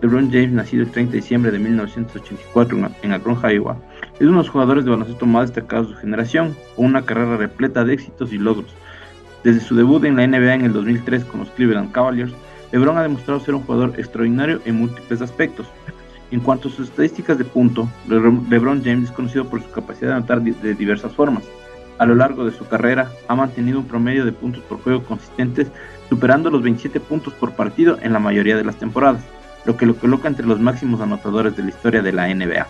LeBron 0.02 0.32
James, 0.32 0.54
nacido 0.54 0.84
el 0.84 0.92
30 0.92 1.12
de 1.12 1.18
diciembre 1.18 1.52
de 1.52 1.60
1984 1.60 2.78
en 3.02 3.12
Akron, 3.12 3.38
Iowa, 3.44 3.76
es 4.14 4.22
uno 4.22 4.32
de 4.32 4.38
los 4.38 4.50
jugadores 4.50 4.86
de 4.86 4.92
baloncesto 4.92 5.26
más 5.26 5.50
destacados 5.50 5.90
de 5.90 5.96
su 5.96 6.00
generación, 6.00 6.56
con 6.78 6.86
una 6.86 7.04
carrera 7.04 7.36
repleta 7.36 7.84
de 7.84 7.96
éxitos 7.96 8.32
y 8.32 8.38
logros. 8.38 8.74
Desde 9.44 9.60
su 9.60 9.76
debut 9.76 10.06
en 10.06 10.16
la 10.16 10.26
NBA 10.26 10.54
en 10.54 10.66
el 10.66 10.74
2003 10.74 11.26
con 11.26 11.42
los 11.42 11.50
Cleveland 11.50 11.92
Cavaliers, 11.92 12.32
LeBron 12.72 12.98
ha 12.98 13.04
demostrado 13.04 13.42
ser 13.42 13.56
un 13.56 13.64
jugador 13.64 13.94
extraordinario 13.98 14.62
en 14.64 14.76
múltiples 14.76 15.22
aspectos. 15.22 15.68
En 16.32 16.40
cuanto 16.40 16.70
a 16.70 16.72
sus 16.72 16.88
estadísticas 16.88 17.38
de 17.40 17.44
punto, 17.44 17.90
LeBron 18.08 18.82
James 18.86 19.10
es 19.10 19.12
conocido 19.12 19.50
por 19.50 19.62
su 19.62 19.70
capacidad 19.72 20.12
de 20.12 20.16
anotar 20.16 20.42
de 20.42 20.76
diversas 20.76 21.12
formas. 21.12 21.44
A 22.02 22.06
lo 22.08 22.16
largo 22.16 22.46
de 22.46 22.52
su 22.52 22.68
carrera, 22.68 23.12
ha 23.28 23.36
mantenido 23.36 23.78
un 23.78 23.86
promedio 23.86 24.26
de 24.26 24.32
puntos 24.32 24.64
por 24.64 24.82
juego 24.82 25.04
consistentes, 25.04 25.68
superando 26.10 26.50
los 26.50 26.64
27 26.64 27.00
puntos 27.00 27.32
por 27.34 27.54
partido 27.54 28.00
en 28.02 28.12
la 28.12 28.18
mayoría 28.18 28.58
de 28.58 28.64
las 28.64 28.78
temporadas 28.78 29.22
lo 29.66 29.78
que 29.78 29.86
lo 29.86 29.96
coloca 29.96 30.28
entre 30.28 30.48
los 30.48 30.60
máximos 30.60 31.00
anotadores 31.00 31.56
de 31.56 31.62
la 31.62 31.70
historia 31.70 32.02
de 32.02 32.12
la 32.12 32.34
NBA. 32.34 32.66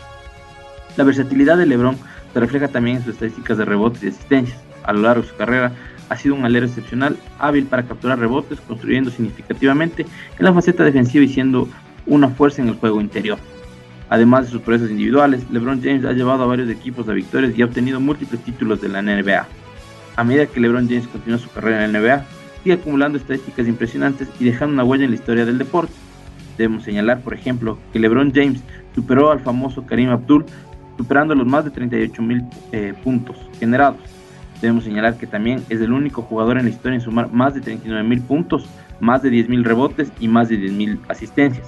La 0.97 1.05
versatilidad 1.05 1.57
de 1.57 1.65
LeBron 1.65 1.97
se 2.33 2.39
refleja 2.41 2.67
también 2.67 2.97
en 2.97 3.03
sus 3.03 3.13
estadísticas 3.13 3.57
de 3.57 3.63
rebotes 3.63 4.03
y 4.03 4.07
asistencias. 4.09 4.59
A 4.83 4.91
lo 4.91 5.03
largo 5.03 5.21
de 5.21 5.29
su 5.29 5.35
carrera 5.37 5.71
ha 6.09 6.17
sido 6.17 6.35
un 6.35 6.43
alero 6.43 6.65
excepcional, 6.65 7.15
hábil 7.39 7.67
para 7.67 7.83
capturar 7.83 8.19
rebotes, 8.19 8.59
construyendo 8.59 9.11
significativamente 9.11 10.05
en 10.37 10.45
la 10.45 10.53
faceta 10.53 10.83
defensiva 10.83 11.23
y 11.23 11.29
siendo 11.29 11.69
una 12.05 12.27
fuerza 12.27 12.61
en 12.61 12.67
el 12.67 12.75
juego 12.75 12.99
interior. 12.99 13.37
Además 14.11 14.43
de 14.43 14.51
sus 14.51 14.61
proezas 14.61 14.91
individuales, 14.91 15.49
LeBron 15.49 15.81
James 15.81 16.03
ha 16.03 16.11
llevado 16.11 16.43
a 16.43 16.45
varios 16.45 16.69
equipos 16.69 17.07
a 17.07 17.13
victorias 17.13 17.57
y 17.57 17.61
ha 17.61 17.65
obtenido 17.65 18.01
múltiples 18.01 18.43
títulos 18.43 18.81
de 18.81 18.89
la 18.89 19.01
NBA. 19.01 19.47
A 20.17 20.23
medida 20.25 20.47
que 20.47 20.59
LeBron 20.59 20.89
James 20.89 21.07
continúa 21.07 21.39
su 21.39 21.49
carrera 21.49 21.85
en 21.85 21.93
la 21.93 21.99
NBA, 22.01 22.25
sigue 22.61 22.75
acumulando 22.75 23.17
estadísticas 23.17 23.69
impresionantes 23.69 24.27
y 24.37 24.43
dejando 24.43 24.73
una 24.73 24.83
huella 24.83 25.05
en 25.05 25.11
la 25.11 25.15
historia 25.15 25.45
del 25.45 25.57
deporte. 25.57 25.93
Debemos 26.57 26.83
señalar, 26.83 27.21
por 27.21 27.33
ejemplo, 27.33 27.77
que 27.93 27.99
LeBron 27.99 28.33
James 28.35 28.61
superó 28.93 29.31
al 29.31 29.39
famoso 29.39 29.85
Karim 29.85 30.09
Abdul, 30.09 30.45
superando 30.97 31.33
los 31.33 31.47
más 31.47 31.63
de 31.63 31.71
38 31.71 32.21
mil 32.21 32.43
eh, 32.73 32.93
puntos 33.05 33.37
generados. 33.61 34.01
Debemos 34.61 34.83
señalar 34.83 35.15
que 35.15 35.25
también 35.25 35.63
es 35.69 35.79
el 35.79 35.93
único 35.93 36.21
jugador 36.21 36.57
en 36.57 36.65
la 36.65 36.69
historia 36.69 36.95
en 36.95 37.01
sumar 37.01 37.31
más 37.31 37.53
de 37.53 37.61
39 37.61 38.05
mil 38.05 38.21
puntos, 38.23 38.67
más 38.99 39.21
de 39.21 39.29
10 39.29 39.47
mil 39.47 39.63
rebotes 39.63 40.11
y 40.19 40.27
más 40.27 40.49
de 40.49 40.57
10 40.57 40.73
mil 40.73 40.99
asistencias. 41.07 41.65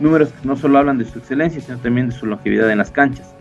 Números 0.00 0.30
que 0.30 0.46
no 0.46 0.56
solo 0.56 0.78
hablan 0.78 0.98
de 0.98 1.04
su 1.04 1.18
excelencia, 1.18 1.60
sino 1.60 1.78
también 1.78 2.08
de 2.08 2.14
su 2.14 2.26
longevidad 2.26 2.70
en 2.70 2.78
las 2.78 2.90
canchas. 2.90 3.34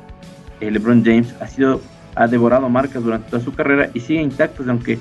Eh, 0.61 0.71
LeBron 0.71 1.03
James 1.03 1.33
ha 1.41 1.47
sido 1.47 1.81
ha 2.15 2.27
devorado 2.27 2.69
marcas 2.69 3.03
durante 3.03 3.29
toda 3.29 3.43
su 3.43 3.53
carrera 3.53 3.89
y 3.93 3.99
sigue 3.99 4.21
intacto, 4.21 4.63
aunque 4.67 4.99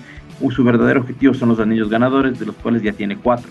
su 0.51 0.64
verdadero 0.64 1.01
objetivo 1.01 1.33
son 1.33 1.51
los 1.51 1.61
anillos 1.61 1.88
ganadores, 1.88 2.38
de 2.38 2.47
los 2.47 2.57
cuales 2.57 2.83
ya 2.83 2.93
tiene 2.93 3.17
cuatro. 3.17 3.49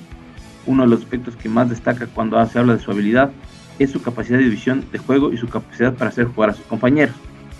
Uno 0.65 0.83
de 0.83 0.89
los 0.89 0.99
aspectos 0.99 1.35
que 1.35 1.49
más 1.49 1.69
destaca 1.69 2.07
cuando 2.07 2.45
se 2.45 2.59
habla 2.59 2.73
de 2.73 2.79
su 2.79 2.91
habilidad 2.91 3.31
es 3.79 3.91
su 3.91 4.01
capacidad 4.01 4.37
de 4.37 4.49
visión 4.49 4.85
de 4.91 4.99
juego 4.99 5.31
y 5.33 5.37
su 5.37 5.47
capacidad 5.47 5.93
para 5.93 6.09
hacer 6.09 6.25
jugar 6.25 6.51
a 6.51 6.53
sus 6.53 6.65
compañeros. 6.65 7.15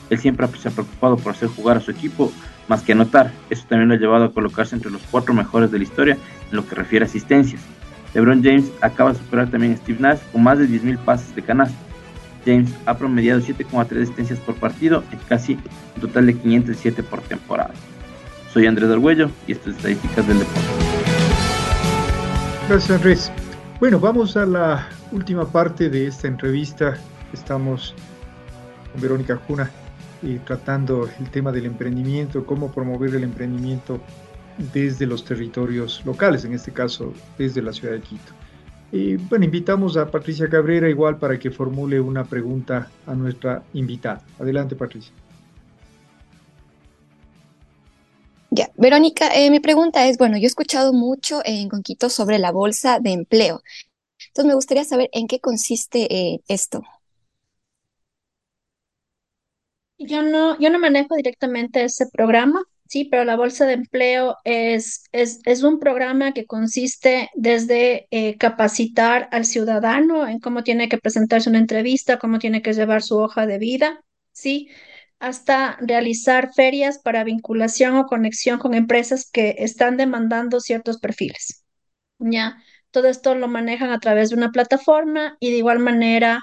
Él 0.10 0.20
siempre 0.20 0.48
se 0.60 0.68
ha 0.68 0.72
preocupado 0.72 1.18
por 1.18 1.32
hacer 1.32 1.50
jugar 1.50 1.78
a 1.78 1.80
su 1.80 1.92
equipo 1.92 2.32
más 2.68 2.84
que 2.84 2.92
anotar. 2.92 3.32
Eso 3.50 3.66
también 3.68 3.90
lo 3.90 3.96
ha 3.96 3.98
llevado 3.98 4.26
a 4.26 4.34
colocarse 4.34 4.76
entre 4.76 4.92
los 4.92 5.02
cuatro 5.10 5.34
mejores 5.34 5.72
de 5.72 5.78
la 5.78 5.84
historia 5.84 6.18
en 6.50 6.56
lo 6.56 6.68
que 6.68 6.76
refiere 6.76 7.06
a 7.06 7.08
asistencias. 7.08 7.62
LeBron 8.14 8.44
James 8.44 8.72
acaba 8.82 9.12
de 9.12 9.20
superar 9.20 9.50
también 9.50 9.74
a 9.74 9.78
Steve 9.78 10.00
Nash 10.00 10.20
con 10.32 10.44
más 10.44 10.60
de 10.60 10.68
10.000 10.68 10.98
pases 11.00 11.36
de 11.36 11.42
canasta. 11.42 11.76
James 12.46 12.74
ha 12.86 12.98
promediado 12.98 13.42
7,3 13.42 14.04
asistencias 14.04 14.40
por 14.40 14.56
partido 14.56 15.04
en 15.12 15.20
casi 15.28 15.54
un 15.96 16.02
total 16.02 16.28
de 16.28 16.36
507 16.36 17.04
por 17.04 17.22
temporada. 17.22 17.74
Soy 18.52 18.68
Andrés 18.68 18.90
Arguello 18.92 19.32
y 19.48 19.54
estas 19.54 19.76
estadísticas 19.78 20.28
del 20.28 20.40
deporte. 20.40 20.60
Gracias, 22.70 22.92
Andrés. 22.92 23.32
Bueno, 23.80 24.00
vamos 24.00 24.38
a 24.38 24.46
la 24.46 24.88
última 25.12 25.46
parte 25.46 25.90
de 25.90 26.08
esta 26.08 26.28
entrevista. 26.28 26.98
Estamos 27.34 27.96
con 28.92 29.02
Verónica 29.02 29.40
Juna 29.48 29.70
y 30.22 30.38
tratando 30.40 31.10
el 31.20 31.30
tema 31.30 31.52
del 31.52 31.66
emprendimiento, 31.66 32.46
cómo 32.46 32.72
promover 32.72 33.16
el 33.16 33.24
emprendimiento 33.24 34.00
desde 34.74 35.06
los 35.06 35.26
territorios 35.26 36.02
locales, 36.06 36.46
en 36.46 36.54
este 36.54 36.72
caso 36.72 37.14
desde 37.38 37.62
la 37.62 37.74
ciudad 37.74 37.94
de 37.94 38.02
Quito. 38.02 38.34
Y 38.92 39.16
bueno, 39.16 39.46
invitamos 39.46 39.98
a 39.98 40.10
Patricia 40.12 40.48
Cabrera 40.48 40.88
igual 40.88 41.18
para 41.18 41.40
que 41.40 41.50
formule 41.50 42.00
una 42.00 42.26
pregunta 42.26 42.92
a 43.08 43.16
nuestra 43.16 43.64
invitada. 43.74 44.22
Adelante, 44.40 44.76
Patricia. 44.76 45.12
Ya, 48.52 48.70
Verónica, 48.78 49.34
eh, 49.34 49.50
mi 49.50 49.60
pregunta 49.60 50.06
es, 50.06 50.20
bueno, 50.20 50.38
yo 50.38 50.44
he 50.44 50.46
escuchado 50.46 50.94
mucho 50.94 51.42
en 51.44 51.70
Conquito 51.70 52.08
sobre 52.10 52.38
la 52.38 52.52
bolsa 52.52 53.00
de 53.00 53.14
empleo. 53.14 53.64
Entonces 54.28 54.48
me 54.48 54.54
gustaría 54.54 54.84
saber 54.84 55.10
en 55.12 55.26
qué 55.26 55.40
consiste 55.40 56.14
eh, 56.16 56.42
esto. 56.48 56.84
Yo 59.98 60.22
no, 60.22 60.60
yo 60.60 60.70
no 60.70 60.78
manejo 60.78 61.16
directamente 61.16 61.84
ese 61.84 62.06
programa, 62.14 62.64
sí, 62.94 63.06
pero 63.06 63.26
la 63.26 63.36
Bolsa 63.36 63.66
de 63.66 63.74
Empleo 63.74 64.38
es, 64.44 65.06
es, 65.12 65.40
es 65.46 65.64
un 65.64 65.80
programa 65.80 66.32
que 66.32 66.46
consiste 66.46 67.32
desde 67.34 68.08
eh, 68.12 68.38
capacitar 68.38 69.30
al 69.32 69.46
ciudadano 69.46 70.28
en 70.28 70.40
cómo 70.40 70.64
tiene 70.64 70.90
que 70.90 71.00
presentarse 71.00 71.50
una 71.50 71.58
entrevista, 71.58 72.20
cómo 72.20 72.38
tiene 72.38 72.62
que 72.62 72.74
llevar 72.74 73.02
su 73.02 73.18
hoja 73.18 73.48
de 73.48 73.58
vida, 73.58 74.04
sí, 74.32 74.70
hasta 75.18 75.76
realizar 75.82 76.54
ferias 76.54 77.00
para 77.00 77.24
vinculación 77.24 77.96
o 77.96 78.06
conexión 78.06 78.60
con 78.60 78.76
empresas 78.76 79.28
que 79.32 79.56
están 79.58 79.98
demandando 79.98 80.60
ciertos 80.60 81.00
perfiles. 81.00 81.66
Ya, 82.20 82.58
todo 82.92 83.08
esto 83.08 83.34
lo 83.34 83.48
manejan 83.48 83.90
a 83.90 84.00
través 84.00 84.30
de 84.30 84.36
una 84.36 84.52
plataforma 84.52 85.36
y 85.40 85.50
de 85.50 85.58
igual 85.58 85.80
manera 85.80 86.42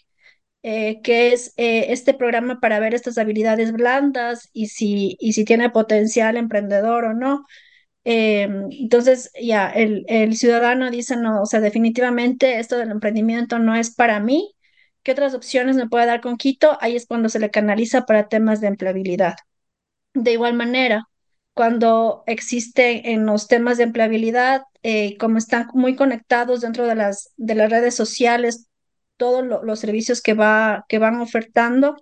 eh, 0.63 1.01
que 1.03 1.33
es 1.33 1.55
eh, 1.57 1.87
este 1.93 2.15
programa 2.15 2.61
para 2.61 2.81
ver 2.81 2.95
estas 2.95 3.19
habilidades 3.19 3.73
blandas 3.73 4.51
y 4.53 4.69
si, 4.69 5.17
y 5.21 5.33
si 5.35 5.45
tiene 5.45 5.71
potencial 5.71 6.37
emprendedor 6.37 7.05
o 7.05 7.15
no, 7.15 7.45
Em, 8.09 8.69
entonces, 8.71 9.33
ya, 9.41 9.69
el, 9.69 10.05
el, 10.07 10.37
ciudadano 10.37 10.91
dice, 10.93 11.17
no, 11.17 11.43
o 11.43 11.47
sea, 11.47 11.59
definitivamente 11.59 12.61
esto 12.61 12.79
del 12.79 12.93
emprendimiento 12.93 13.59
no 13.59 13.75
es 13.75 13.93
para 13.93 14.21
mí. 14.21 14.55
¿Qué 15.03 15.11
otras 15.11 15.35
opciones 15.35 15.75
me 15.75 15.89
puede 15.89 16.07
dar 16.07 16.21
con 16.21 16.37
Quito? 16.37 16.79
Ahí 16.81 16.95
es 16.95 17.07
cuando 17.07 17.29
se 17.29 17.41
le 17.41 17.51
canaliza 17.51 18.07
para 18.07 18.29
temas 18.29 18.61
de 18.61 18.69
empleabilidad. 18.69 19.35
De 20.15 20.33
igual 20.33 20.55
manera, 20.55 21.09
cuando 21.53 22.23
existe 22.29 23.11
en 23.13 23.27
los 23.27 23.49
temas 23.49 23.77
de 23.77 23.85
empleabilidad, 23.85 24.63
eh, 24.85 25.17
como 25.19 25.39
están 25.39 25.67
muy 25.75 25.97
conectados 25.97 26.61
dentro 26.61 26.87
de 26.87 26.95
las, 26.95 27.33
de 27.37 27.57
las 27.57 27.71
redes 27.71 27.97
sociales, 27.97 28.69
todos 29.17 29.45
los 29.65 29.81
servicios 29.81 30.23
que, 30.23 30.35
va, 30.35 30.85
que 30.89 30.99
van 30.99 31.21
ofertando, 31.21 31.97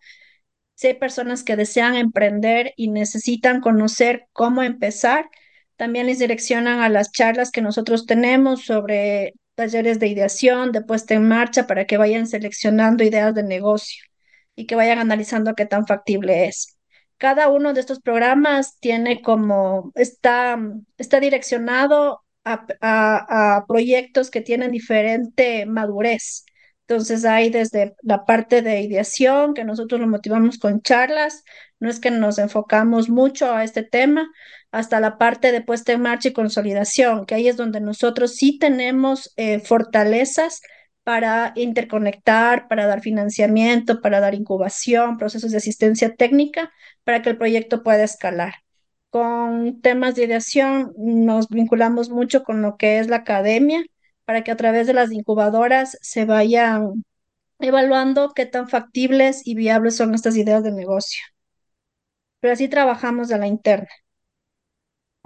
si 0.75 0.89
hay 0.89 0.95
personas 0.95 1.45
que 1.45 1.57
desean 1.57 1.95
emprender 1.95 2.75
y 2.77 2.89
necesitan 2.89 3.63
conocer 3.63 4.27
cómo 4.33 4.63
empezar, 4.63 5.31
también 5.77 6.07
les 6.07 6.19
direccionan 6.19 6.81
a 6.81 6.89
las 6.89 7.11
charlas 7.13 7.51
que 7.51 7.63
nosotros 7.63 8.07
tenemos 8.07 8.65
sobre 8.65 9.35
talleres 9.55 9.99
de 10.01 10.09
ideación, 10.09 10.73
de 10.73 10.83
puesta 10.83 11.15
en 11.15 11.29
marcha, 11.29 11.67
para 11.67 11.87
que 11.87 11.97
vayan 11.97 12.27
seleccionando 12.27 13.05
ideas 13.05 13.35
de 13.35 13.43
negocio 13.43 14.05
y 14.57 14.67
que 14.67 14.77
vayan 14.77 14.99
analizando 14.99 15.55
qué 15.55 15.67
tan 15.67 15.87
factible 15.87 16.47
es. 16.47 16.77
Cada 17.19 17.49
uno 17.49 17.73
de 17.73 17.81
estos 17.81 18.01
programas 18.01 18.79
tiene 18.81 19.23
como, 19.23 19.93
está, 19.95 20.59
está 20.99 21.21
direccionado 21.21 22.23
a, 22.45 22.67
a 22.81 23.67
proyectos 23.67 24.31
que 24.31 24.41
tienen 24.41 24.71
diferente 24.73 25.67
madurez. 25.67 26.45
Entonces 26.87 27.25
hay 27.25 27.49
desde 27.51 27.95
la 28.03 28.25
parte 28.27 28.61
de 28.61 28.83
ideación, 28.83 29.55
que 29.55 29.65
nosotros 29.65 30.01
lo 30.01 30.07
motivamos 30.07 30.59
con 30.59 30.83
charlas, 30.83 31.43
no 31.85 31.91
es 31.91 32.01
que 32.01 32.11
nos 32.11 32.39
enfocamos 32.39 33.11
mucho 33.11 33.53
a 33.55 33.63
este 33.63 33.83
tema, 33.83 34.31
hasta 34.73 35.01
la 35.01 35.19
parte 35.19 35.53
de 35.53 35.61
puesta 35.61 35.93
en 35.93 36.01
marcha 36.01 36.31
y 36.31 36.33
consolidación, 36.33 37.27
que 37.27 37.35
ahí 37.35 37.47
es 37.47 37.59
donde 37.59 37.81
nosotros 37.81 38.35
sí 38.37 38.59
tenemos 38.59 39.33
eh, 39.37 39.61
fortalezas 39.61 40.63
para 41.03 41.53
interconectar, 41.57 42.69
para 42.69 42.87
dar 42.87 43.03
financiamiento, 43.03 44.01
para 44.01 44.21
dar 44.21 44.35
incubación, 44.35 45.19
procesos 45.19 45.51
de 45.51 45.59
asistencia 45.59 46.15
técnica, 46.17 46.73
para 47.05 47.21
que 47.21 47.31
el 47.31 47.37
proyecto 47.37 47.83
pueda 47.83 48.03
escalar. 48.03 48.55
Con 49.11 49.83
temas 49.83 50.15
de 50.15 50.25
ideación 50.25 50.93
nos 50.97 51.49
vinculamos 51.49 52.09
mucho 52.09 52.43
con 52.45 52.63
lo 52.63 52.77
que 52.79 52.99
es 52.99 53.09
la 53.09 53.17
academia, 53.17 53.85
para 54.25 54.43
que 54.43 54.51
a 54.51 54.57
través 54.57 54.87
de 54.87 54.95
las 54.95 55.13
incubadoras 55.13 55.99
se 56.01 56.25
vayan 56.25 57.05
evaluando 57.59 58.33
qué 58.35 58.47
tan 58.47 58.69
factibles 58.69 59.47
y 59.47 59.55
viables 59.55 59.97
son 59.97 60.15
estas 60.15 60.37
ideas 60.37 60.63
de 60.65 60.73
negocio. 60.73 61.21
Pero 62.45 62.53
así 62.55 62.69
trabajamos 62.69 63.33
a 63.33 63.39
la 63.39 63.47
interna. 63.47 63.89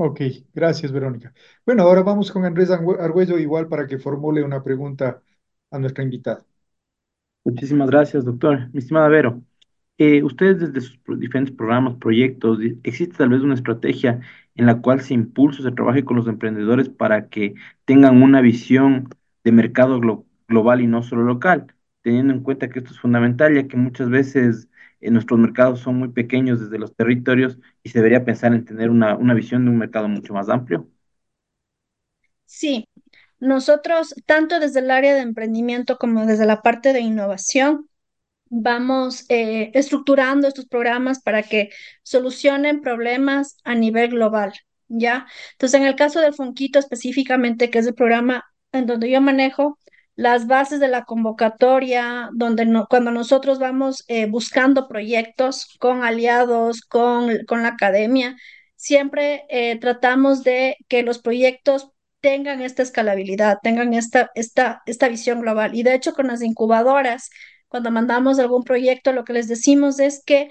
Ok, 0.01 0.21
gracias, 0.55 0.93
Verónica. 0.93 1.35
Bueno, 1.67 1.83
ahora 1.83 2.03
vamos 2.03 2.31
con 2.31 2.45
Andrés 2.45 2.71
Argüello 2.71 3.37
igual 3.39 3.69
para 3.69 3.87
que 3.87 3.99
formule 3.99 4.45
una 4.45 4.63
pregunta 4.63 5.23
a 5.71 5.79
nuestra 5.79 6.05
invitada. 6.05 6.47
Muchísimas 7.45 7.89
gracias, 7.91 8.25
doctor. 8.25 8.69
Mi 8.73 8.81
estimada 8.81 9.09
Vero, 9.09 9.43
eh, 9.99 10.23
ustedes 10.23 10.61
desde 10.61 10.81
sus 10.83 11.01
diferentes 11.21 11.55
programas, 11.55 11.97
proyectos, 11.97 12.59
¿existe 12.85 13.17
tal 13.17 13.31
vez 13.31 13.41
una 13.43 13.55
estrategia 13.55 14.21
en 14.55 14.67
la 14.67 14.81
cual 14.81 15.01
se 15.01 15.15
impulse, 15.15 15.63
se 15.63 15.73
trabaje 15.73 16.05
con 16.05 16.17
los 16.17 16.27
emprendedores 16.29 16.89
para 16.91 17.29
que 17.29 17.55
tengan 17.85 18.23
una 18.23 18.41
visión 18.43 19.09
de 19.45 19.53
mercado 19.53 20.01
global 20.49 20.81
y 20.83 20.87
no 20.87 21.03
solo 21.03 21.23
local? 21.25 21.75
Teniendo 22.03 22.35
en 22.35 22.43
cuenta 22.43 22.69
que 22.69 22.81
esto 22.81 22.93
es 22.93 23.01
fundamental, 23.01 23.55
ya 23.55 23.67
que 23.69 23.77
muchas 23.77 24.11
veces 24.11 24.69
en 25.01 25.15
nuestros 25.15 25.39
mercados 25.41 25.81
son 25.81 25.97
muy 25.99 26.09
pequeños 26.11 26.61
desde 26.61 26.79
los 26.79 26.95
territorios 26.95 27.59
y 27.83 27.91
se 27.91 27.99
debería 27.99 28.25
pensar 28.25 28.55
en 28.55 28.65
tener 28.65 28.91
una, 28.91 29.17
una 29.17 29.35
visión 29.35 29.65
de 29.65 29.71
un 29.71 29.79
mercado 29.79 30.09
mucho 30.09 30.35
más 30.35 30.49
amplio. 30.49 30.89
Sí, 32.45 32.89
nosotros, 33.41 34.15
tanto 34.27 34.59
desde 34.61 34.81
el 34.81 34.91
área 34.91 35.15
de 35.15 35.21
emprendimiento 35.21 35.99
como 35.99 36.27
desde 36.27 36.47
la 36.47 36.63
parte 36.63 36.93
de 36.93 37.01
innovación, 37.01 37.89
vamos 38.51 39.27
eh, 39.31 39.71
estructurando 39.75 40.49
estos 40.49 40.67
programas 40.67 41.23
para 41.23 41.43
que 41.45 41.71
solucionen 42.05 42.83
problemas 42.83 43.59
a 43.65 43.75
nivel 43.77 44.11
global, 44.11 44.55
¿ya? 44.89 45.27
Entonces, 45.53 45.81
en 45.81 45.87
el 45.89 45.97
caso 45.97 46.21
del 46.21 46.35
Fonquito 46.35 46.79
específicamente, 46.81 47.71
que 47.71 47.81
es 47.81 47.87
el 47.89 47.95
programa 47.95 48.45
en 48.73 48.87
donde 48.87 49.11
yo 49.11 49.21
manejo 49.23 49.78
las 50.19 50.49
bases 50.49 50.81
de 50.81 50.89
la 50.89 51.05
convocatoria, 51.05 52.31
donde 52.35 52.67
cuando 52.91 53.13
nosotros 53.13 53.61
vamos 53.61 54.05
eh, 54.09 54.27
buscando 54.27 54.89
proyectos 54.89 55.77
con 55.79 56.03
aliados, 56.03 56.81
con, 56.83 57.45
con 57.47 57.63
la 57.63 57.69
academia, 57.69 58.37
siempre 58.75 59.45
eh, 59.49 59.79
tratamos 59.79 60.43
de 60.43 60.77
que 60.89 61.05
los 61.05 61.21
proyectos 61.21 61.93
tengan 62.21 62.63
esta 62.63 62.83
escalabilidad, 62.83 63.59
tengan 63.63 63.95
esta, 63.95 64.33
esta, 64.35 64.83
esta 64.87 65.09
visión 65.09 65.41
global. 65.41 65.77
Y 65.77 65.85
de 65.85 65.95
hecho, 65.95 66.15
con 66.15 66.27
las 66.27 66.43
incubadoras, 66.43 67.31
cuando 67.69 67.93
mandamos 67.93 68.41
algún 68.41 68.65
proyecto, 68.65 69.13
lo 69.13 69.23
que 69.25 69.35
les 69.35 69.47
decimos 69.47 70.01
es 70.01 70.25
que 70.25 70.51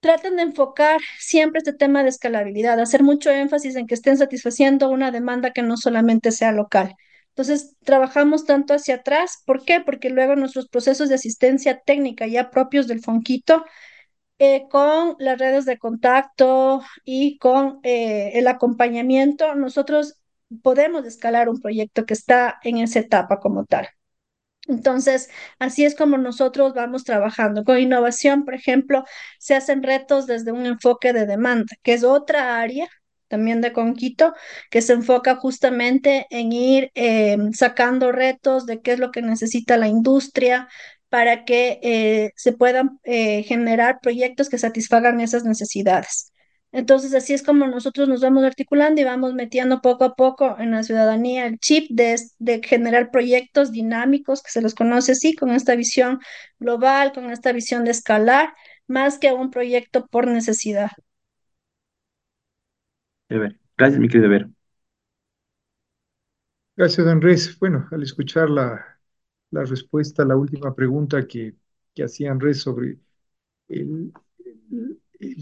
traten 0.00 0.36
de 0.36 0.42
enfocar 0.42 1.00
siempre 1.18 1.58
este 1.58 1.72
tema 1.72 2.04
de 2.04 2.10
escalabilidad, 2.10 2.78
hacer 2.78 3.02
mucho 3.02 3.30
énfasis 3.30 3.74
en 3.74 3.88
que 3.88 3.94
estén 3.94 4.16
satisfaciendo 4.16 4.90
una 4.90 5.10
demanda 5.10 5.50
que 5.52 5.62
no 5.62 5.76
solamente 5.76 6.30
sea 6.30 6.52
local. 6.52 6.94
Entonces, 7.34 7.76
trabajamos 7.84 8.44
tanto 8.44 8.74
hacia 8.74 8.96
atrás. 8.96 9.42
¿Por 9.46 9.64
qué? 9.64 9.80
Porque 9.80 10.10
luego 10.10 10.36
nuestros 10.36 10.68
procesos 10.68 11.08
de 11.08 11.14
asistencia 11.16 11.80
técnica 11.80 12.26
ya 12.26 12.50
propios 12.50 12.86
del 12.88 13.00
Fonquito, 13.00 13.64
eh, 14.38 14.64
con 14.70 15.16
las 15.18 15.38
redes 15.38 15.64
de 15.66 15.78
contacto 15.78 16.82
y 17.04 17.38
con 17.38 17.80
eh, 17.84 18.32
el 18.34 18.48
acompañamiento, 18.48 19.54
nosotros 19.54 20.20
podemos 20.62 21.06
escalar 21.06 21.48
un 21.48 21.60
proyecto 21.60 22.04
que 22.06 22.14
está 22.14 22.58
en 22.62 22.78
esa 22.78 23.00
etapa 23.00 23.40
como 23.40 23.64
tal. 23.66 23.88
Entonces, 24.68 25.28
así 25.58 25.84
es 25.84 25.94
como 25.96 26.18
nosotros 26.18 26.74
vamos 26.74 27.04
trabajando. 27.04 27.64
Con 27.64 27.78
innovación, 27.80 28.44
por 28.44 28.54
ejemplo, 28.54 29.04
se 29.38 29.54
hacen 29.56 29.82
retos 29.82 30.26
desde 30.26 30.52
un 30.52 30.66
enfoque 30.66 31.12
de 31.12 31.26
demanda, 31.26 31.74
que 31.82 31.94
es 31.94 32.04
otra 32.04 32.60
área 32.60 32.88
también 33.32 33.62
de 33.62 33.72
Conquito, 33.72 34.34
que 34.70 34.82
se 34.82 34.92
enfoca 34.92 35.36
justamente 35.36 36.26
en 36.28 36.52
ir 36.52 36.90
eh, 36.94 37.38
sacando 37.54 38.12
retos 38.12 38.66
de 38.66 38.82
qué 38.82 38.92
es 38.92 38.98
lo 38.98 39.10
que 39.10 39.22
necesita 39.22 39.78
la 39.78 39.88
industria 39.88 40.68
para 41.08 41.46
que 41.46 41.80
eh, 41.82 42.32
se 42.36 42.52
puedan 42.52 43.00
eh, 43.04 43.42
generar 43.44 44.00
proyectos 44.02 44.50
que 44.50 44.58
satisfagan 44.58 45.20
esas 45.20 45.44
necesidades. 45.44 46.32
Entonces, 46.72 47.14
así 47.14 47.32
es 47.32 47.42
como 47.42 47.66
nosotros 47.66 48.06
nos 48.08 48.20
vamos 48.20 48.44
articulando 48.44 49.00
y 49.00 49.04
vamos 49.04 49.32
metiendo 49.32 49.80
poco 49.80 50.04
a 50.04 50.14
poco 50.14 50.56
en 50.58 50.70
la 50.72 50.82
ciudadanía 50.82 51.46
el 51.46 51.58
chip 51.58 51.90
de, 51.90 52.20
de 52.38 52.60
generar 52.62 53.10
proyectos 53.10 53.72
dinámicos, 53.72 54.42
que 54.42 54.50
se 54.50 54.60
los 54.60 54.74
conoce 54.74 55.12
así, 55.12 55.34
con 55.34 55.50
esta 55.52 55.74
visión 55.74 56.18
global, 56.58 57.12
con 57.12 57.30
esta 57.30 57.52
visión 57.52 57.84
de 57.84 57.92
escalar, 57.92 58.52
más 58.86 59.18
que 59.18 59.32
un 59.32 59.50
proyecto 59.50 60.06
por 60.08 60.26
necesidad. 60.28 60.90
Gracias, 63.76 64.00
mi 64.00 64.08
querido 64.08 64.28
Ver. 64.30 64.48
Gracias, 66.76 67.06
Andrés. 67.06 67.58
Bueno, 67.58 67.86
al 67.90 68.02
escuchar 68.02 68.48
la, 68.50 69.00
la 69.50 69.64
respuesta 69.64 70.22
a 70.22 70.26
la 70.26 70.36
última 70.36 70.74
pregunta 70.74 71.26
que, 71.26 71.54
que 71.94 72.04
hacía 72.04 72.30
Andrés 72.32 72.60
sobre 72.62 72.98
el, 73.68 74.12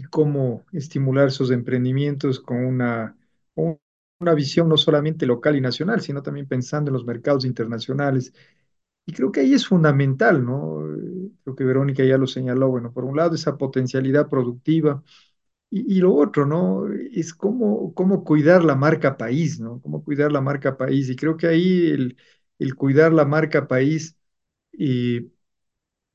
cómo 0.09 0.65
estimular 0.71 1.27
esos 1.29 1.51
emprendimientos 1.51 2.39
con 2.39 2.65
una, 2.65 3.17
una 4.19 4.33
visión 4.35 4.69
no 4.69 4.77
solamente 4.77 5.25
local 5.25 5.55
y 5.55 5.61
nacional, 5.61 6.01
sino 6.01 6.21
también 6.21 6.47
pensando 6.47 6.89
en 6.89 6.93
los 6.93 7.05
mercados 7.05 7.45
internacionales. 7.45 8.33
Y 9.05 9.13
creo 9.13 9.31
que 9.31 9.41
ahí 9.41 9.53
es 9.53 9.67
fundamental, 9.67 10.45
¿no? 10.45 10.79
Creo 11.43 11.55
que 11.55 11.63
Verónica 11.65 12.03
ya 12.05 12.17
lo 12.17 12.27
señaló, 12.27 12.69
bueno, 12.69 12.93
por 12.93 13.05
un 13.05 13.17
lado 13.17 13.35
esa 13.35 13.57
potencialidad 13.57 14.29
productiva 14.29 15.03
y, 15.71 16.01
lo 16.01 16.13
otro, 16.13 16.45
¿no? 16.45 16.87
Es 17.13 17.33
cómo, 17.33 17.93
cómo 17.93 18.23
cuidar 18.25 18.63
la 18.63 18.75
marca 18.75 19.17
país, 19.17 19.59
¿no? 19.59 19.81
Cómo 19.81 20.03
cuidar 20.03 20.31
la 20.31 20.41
marca 20.41 20.77
país. 20.77 21.09
Y 21.09 21.15
creo 21.15 21.37
que 21.37 21.47
ahí 21.47 21.89
el, 21.91 22.17
el 22.59 22.75
cuidar 22.75 23.13
la 23.13 23.25
marca 23.25 23.67
país 23.67 24.17
eh, 24.77 25.27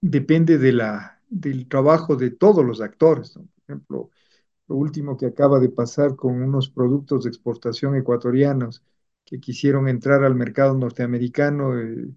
depende 0.00 0.58
de 0.58 0.72
la, 0.72 1.22
del 1.28 1.68
trabajo 1.68 2.16
de 2.16 2.30
todos 2.30 2.64
los 2.64 2.80
actores. 2.80 3.34
Por 3.34 3.46
ejemplo, 3.68 4.10
lo 4.68 4.76
último 4.76 5.16
que 5.16 5.26
acaba 5.26 5.60
de 5.60 5.70
pasar 5.70 6.16
con 6.16 6.42
unos 6.42 6.70
productos 6.70 7.24
de 7.24 7.30
exportación 7.30 7.96
ecuatorianos 7.96 8.82
que 9.24 9.40
quisieron 9.40 9.88
entrar 9.88 10.24
al 10.24 10.34
mercado 10.36 10.74
norteamericano 10.76 11.78
eh, 11.80 12.08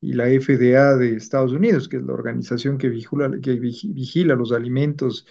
y 0.00 0.12
la 0.14 0.28
FDA 0.30 0.96
de 0.96 1.16
Estados 1.16 1.52
Unidos, 1.52 1.88
que 1.88 1.98
es 1.98 2.02
la 2.04 2.14
organización 2.14 2.78
que 2.78 2.88
vigila, 2.88 3.30
que 3.42 3.54
vigila 3.54 4.34
los 4.36 4.52
alimentos 4.52 5.26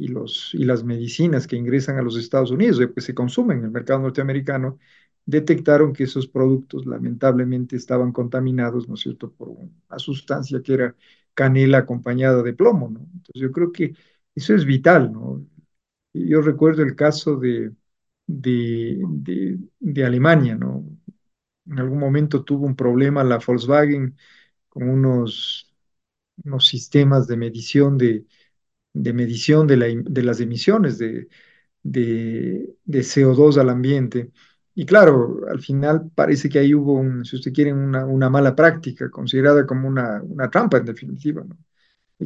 y, 0.00 0.08
los, 0.08 0.54
y 0.54 0.64
las 0.64 0.82
medicinas 0.82 1.46
que 1.46 1.56
ingresan 1.56 1.98
a 1.98 2.02
los 2.02 2.16
Estados 2.16 2.50
Unidos, 2.50 2.80
que 2.94 3.00
se 3.02 3.14
consumen 3.14 3.58
en 3.58 3.64
el 3.66 3.70
mercado 3.70 4.00
norteamericano, 4.00 4.78
detectaron 5.26 5.92
que 5.92 6.04
esos 6.04 6.26
productos 6.26 6.86
lamentablemente 6.86 7.76
estaban 7.76 8.10
contaminados, 8.12 8.88
¿no 8.88 8.94
es 8.94 9.00
cierto?, 9.00 9.30
por 9.32 9.50
una 9.50 9.98
sustancia 9.98 10.62
que 10.62 10.72
era 10.74 10.96
canela 11.34 11.78
acompañada 11.78 12.42
de 12.42 12.54
plomo. 12.54 12.88
Entonces 12.88 13.42
yo 13.42 13.52
creo 13.52 13.72
que 13.72 13.94
eso 14.34 14.54
es 14.54 14.64
vital, 14.64 15.12
¿no? 15.12 15.44
Yo 16.14 16.40
recuerdo 16.40 16.82
el 16.82 16.96
caso 16.96 17.36
de, 17.36 17.72
de, 18.26 18.98
de, 19.80 20.04
Alemania, 20.04 20.56
¿no? 20.56 20.84
En 21.66 21.78
algún 21.78 21.98
momento 21.98 22.42
tuvo 22.44 22.66
un 22.66 22.76
problema 22.76 23.22
la 23.24 23.38
Volkswagen 23.38 24.16
con 24.68 24.88
unos, 24.88 25.72
unos 26.44 26.66
sistemas 26.68 27.26
de 27.28 27.36
medición 27.36 27.98
de, 27.98 28.26
de 28.92 29.12
medición 29.12 29.66
de, 29.66 29.76
la, 29.76 29.86
de 29.86 30.22
las 30.22 30.40
emisiones 30.40 30.98
de, 30.98 31.28
de, 31.82 32.74
CO2 33.02 33.58
al 33.58 33.70
ambiente. 33.70 34.30
Y 34.74 34.86
claro, 34.86 35.40
al 35.48 35.60
final 35.60 36.10
parece 36.14 36.48
que 36.48 36.58
ahí 36.58 36.74
hubo, 36.74 36.94
un, 36.94 37.24
si 37.24 37.36
usted 37.36 37.52
quiere, 37.52 37.72
una, 37.72 38.30
mala 38.30 38.54
práctica, 38.54 39.10
considerada 39.10 39.66
como 39.66 39.88
una, 39.88 40.22
trampa 40.50 40.78
en 40.78 40.84
definitiva, 40.86 41.44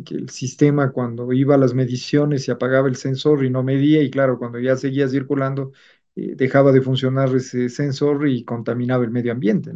que 0.05 0.15
el 0.15 0.29
sistema 0.31 0.91
cuando 0.93 1.33
iba 1.33 1.55
a 1.55 1.59
las 1.59 1.75
mediciones 1.75 2.45
se 2.45 2.53
apagaba 2.53 2.89
el 2.89 2.97
sensor 2.97 3.45
y 3.45 3.51
no 3.51 3.63
medía, 3.63 4.03
y 4.03 4.11
claro, 4.11 4.39
cuando 4.39 4.59
ya 4.59 4.77
seguía 4.77 5.09
circulando, 5.09 5.73
eh, 6.17 6.35
dejaba 6.37 6.73
de 6.73 6.83
funcionar 6.83 7.35
ese 7.35 7.69
sensor 7.69 8.29
y 8.29 8.45
contaminaba 8.45 9.05
el 9.05 9.11
medio 9.11 9.33
ambiente. 9.33 9.73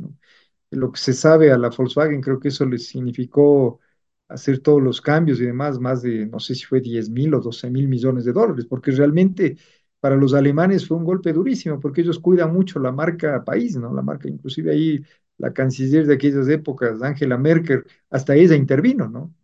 Lo 0.71 0.93
que 0.93 1.01
se 1.01 1.13
sabe 1.15 1.53
a 1.53 1.59
la 1.59 1.71
Volkswagen, 1.71 2.21
creo 2.21 2.41
que 2.41 2.49
eso 2.49 2.67
le 2.67 2.79
significó 2.79 3.81
hacer 4.29 4.61
todos 4.61 4.83
los 4.83 5.01
cambios 5.01 5.41
y 5.41 5.47
demás, 5.47 5.79
más 5.81 6.03
de, 6.03 6.27
no 6.27 6.41
sé 6.41 6.55
si 6.55 6.65
fue 6.65 6.81
10 6.81 7.11
mil 7.11 7.35
o 7.35 7.41
12 7.41 7.71
mil 7.71 7.89
millones 7.89 8.25
de 8.25 8.33
dólares, 8.33 8.67
porque 8.67 8.91
realmente 8.93 9.57
para 10.01 10.17
los 10.17 10.35
alemanes 10.35 10.87
fue 10.87 10.97
un 10.97 11.05
golpe 11.05 11.33
durísimo, 11.33 11.81
porque 11.81 12.03
ellos 12.03 12.19
cuidan 12.21 12.53
mucho 12.53 12.79
la 12.79 12.93
marca 12.93 13.43
país, 13.45 13.77
¿no? 13.77 13.93
La 13.95 14.03
marca, 14.03 14.29
inclusive 14.29 14.73
ahí 14.73 15.05
la 15.39 15.53
canciller 15.53 16.07
de 16.07 16.15
aquellas 16.15 16.49
épocas, 16.49 17.03
Angela 17.03 17.39
Merkel, 17.39 17.85
hasta 18.11 18.35
ella 18.37 18.55
intervino, 18.57 19.09
¿no? 19.09 19.35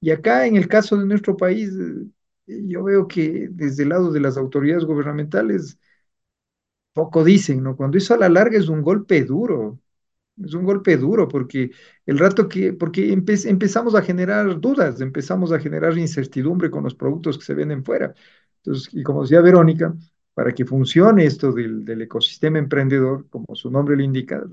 Y 0.00 0.10
acá 0.10 0.46
en 0.46 0.56
el 0.56 0.68
caso 0.68 0.96
de 0.98 1.06
nuestro 1.06 1.36
país, 1.36 1.70
eh, 2.46 2.62
yo 2.68 2.84
veo 2.84 3.08
que 3.08 3.48
desde 3.50 3.84
el 3.84 3.90
lado 3.90 4.12
de 4.12 4.20
las 4.20 4.36
autoridades 4.36 4.84
gubernamentales, 4.84 5.78
poco 6.92 7.24
dicen, 7.24 7.62
¿no? 7.62 7.76
Cuando 7.76 7.98
eso 7.98 8.14
a 8.14 8.18
la 8.18 8.28
larga 8.28 8.58
es 8.58 8.68
un 8.68 8.82
golpe 8.82 9.24
duro, 9.24 9.80
es 10.42 10.54
un 10.54 10.64
golpe 10.64 10.96
duro 10.96 11.28
porque 11.28 11.70
el 12.06 12.18
rato 12.18 12.48
que, 12.48 12.72
porque 12.72 13.12
empezamos 13.12 13.94
a 13.94 14.02
generar 14.02 14.60
dudas, 14.60 15.00
empezamos 15.00 15.52
a 15.52 15.58
generar 15.60 15.96
incertidumbre 15.96 16.70
con 16.70 16.84
los 16.84 16.94
productos 16.94 17.38
que 17.38 17.44
se 17.44 17.54
venden 17.54 17.84
fuera. 17.84 18.14
Entonces, 18.62 18.92
y 18.94 19.02
como 19.02 19.22
decía 19.22 19.40
Verónica, 19.40 19.94
para 20.34 20.52
que 20.52 20.64
funcione 20.64 21.24
esto 21.24 21.52
del, 21.52 21.84
del 21.84 22.02
ecosistema 22.02 22.58
emprendedor, 22.58 23.28
como 23.28 23.54
su 23.54 23.70
nombre 23.70 23.96
lo 23.96 24.02
indica, 24.02 24.44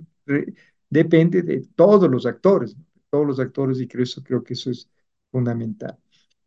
depende 0.89 1.41
de 1.41 1.67
todos 1.75 2.09
los 2.09 2.25
actores, 2.25 2.75
todos 3.09 3.25
los 3.25 3.39
actores 3.39 3.79
y 3.81 3.87
creo, 3.87 4.03
eso, 4.03 4.23
creo 4.23 4.43
que 4.43 4.53
eso 4.53 4.69
es 4.71 4.89
fundamental. 5.31 5.97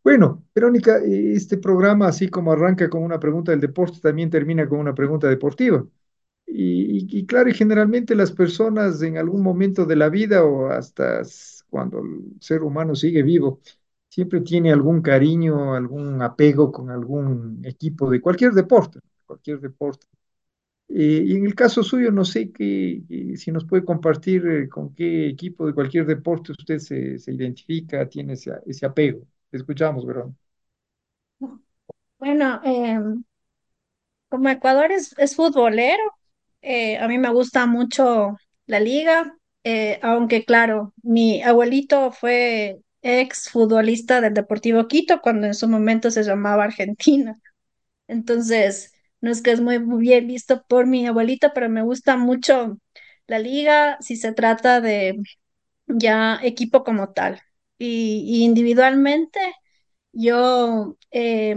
Bueno, 0.03 0.45
Verónica, 0.55 0.99
este 1.03 1.57
programa, 1.59 2.09
así 2.09 2.29
como 2.29 2.53
arranca 2.53 2.91
con 2.91 3.03
una 3.03 3.19
pregunta 3.19 3.53
del 3.53 3.61
deporte, 3.61 4.01
también 4.01 4.31
termina 4.31 4.69
con 4.69 4.79
una 4.79 4.95
pregunta 4.95 5.29
deportiva. 5.29 5.85
Y, 6.47 7.27
claro, 7.27 7.49
y 7.51 7.55
generalmente 7.55 8.15
las 8.15 8.33
personas 8.33 9.03
en 9.03 9.19
algún 9.19 9.43
momento 9.43 9.87
de 9.87 9.97
la 9.97 10.09
vida 10.09 10.45
o 10.45 10.69
hasta 10.69 11.23
cuando 11.69 12.01
el 12.01 12.41
ser 12.41 12.63
humano 12.63 12.95
sigue 12.95 13.23
vivo, 13.23 13.61
siempre 14.09 14.41
tiene 14.43 14.73
algún 14.73 15.03
cariño, 15.03 15.75
algún 15.75 16.23
apego 16.23 16.71
con 16.71 16.91
algún 16.91 17.61
equipo 17.65 18.09
de 18.11 18.21
cualquier 18.21 18.53
deporte, 18.53 19.01
cualquier 19.27 19.61
deporte. 19.61 20.07
Eh, 20.89 21.25
y 21.27 21.37
en 21.37 21.47
el 21.47 21.55
caso 21.55 21.83
suyo, 21.83 22.11
no 22.13 22.25
sé 22.25 22.53
qué, 22.53 23.03
si 23.37 23.51
nos 23.53 23.65
puede 23.65 23.85
compartir 23.85 24.47
eh, 24.47 24.69
con 24.69 24.95
qué 24.95 25.29
equipo 25.29 25.67
de 25.67 25.75
cualquier 25.75 26.07
deporte 26.07 26.53
usted 26.53 26.79
se, 26.79 27.19
se 27.19 27.33
identifica, 27.33 28.09
tiene 28.09 28.35
ese, 28.35 28.53
ese 28.67 28.87
apego. 28.87 29.27
escuchamos, 29.53 30.07
Verón. 30.07 30.37
Bueno, 32.19 32.61
em, 32.65 33.25
como 34.29 34.49
Ecuador 34.51 34.93
es, 34.93 35.15
es 35.19 35.37
futbolero, 35.37 36.03
eh, 36.65 36.99
a 36.99 37.09
mí 37.09 37.19
me 37.19 37.31
gusta 37.31 37.67
mucho 37.67 38.37
la 38.67 38.81
liga, 38.81 39.37
eh, 39.65 39.99
aunque 40.03 40.45
claro, 40.45 40.95
mi 41.03 41.43
abuelito 41.43 42.13
fue 42.13 42.79
ex 43.03 43.51
futbolista 43.51 44.21
del 44.21 44.35
Deportivo 44.35 44.89
Quito 44.89 45.21
cuando 45.21 45.47
en 45.47 45.55
su 45.55 45.69
momento 45.69 46.11
se 46.11 46.23
llamaba 46.25 46.65
Argentina. 46.65 47.39
Entonces, 48.09 48.93
no 49.21 49.31
es 49.31 49.43
que 49.43 49.53
es 49.53 49.61
muy, 49.61 49.79
bien 49.99 50.27
visto 50.29 50.65
por 50.69 50.87
mi 50.87 51.07
abuelito, 51.07 51.53
pero 51.55 51.69
me 51.71 51.83
gusta 51.83 52.17
mucho 52.17 52.79
la 53.27 53.39
liga 53.39 53.99
si 54.01 54.17
se 54.17 54.33
trata 54.33 54.81
de 54.81 55.21
ya 55.87 56.41
equipo 56.43 56.85
como 56.85 57.13
tal. 57.13 57.41
Y, 57.79 58.45
individualmente, 58.45 59.41
yo 60.13 60.97
eh, 61.13 61.57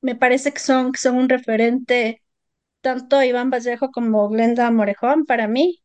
me 0.00 0.14
parece 0.16 0.52
que 0.52 0.60
son, 0.60 0.92
que 0.92 0.98
son 1.00 1.16
un 1.16 1.28
referente 1.28 2.22
tanto 2.84 3.22
Iván 3.24 3.50
Vallejo 3.50 3.90
como 3.92 4.30
Glenda 4.30 4.70
Morejón 4.72 5.26
para 5.26 5.48
mí. 5.48 5.82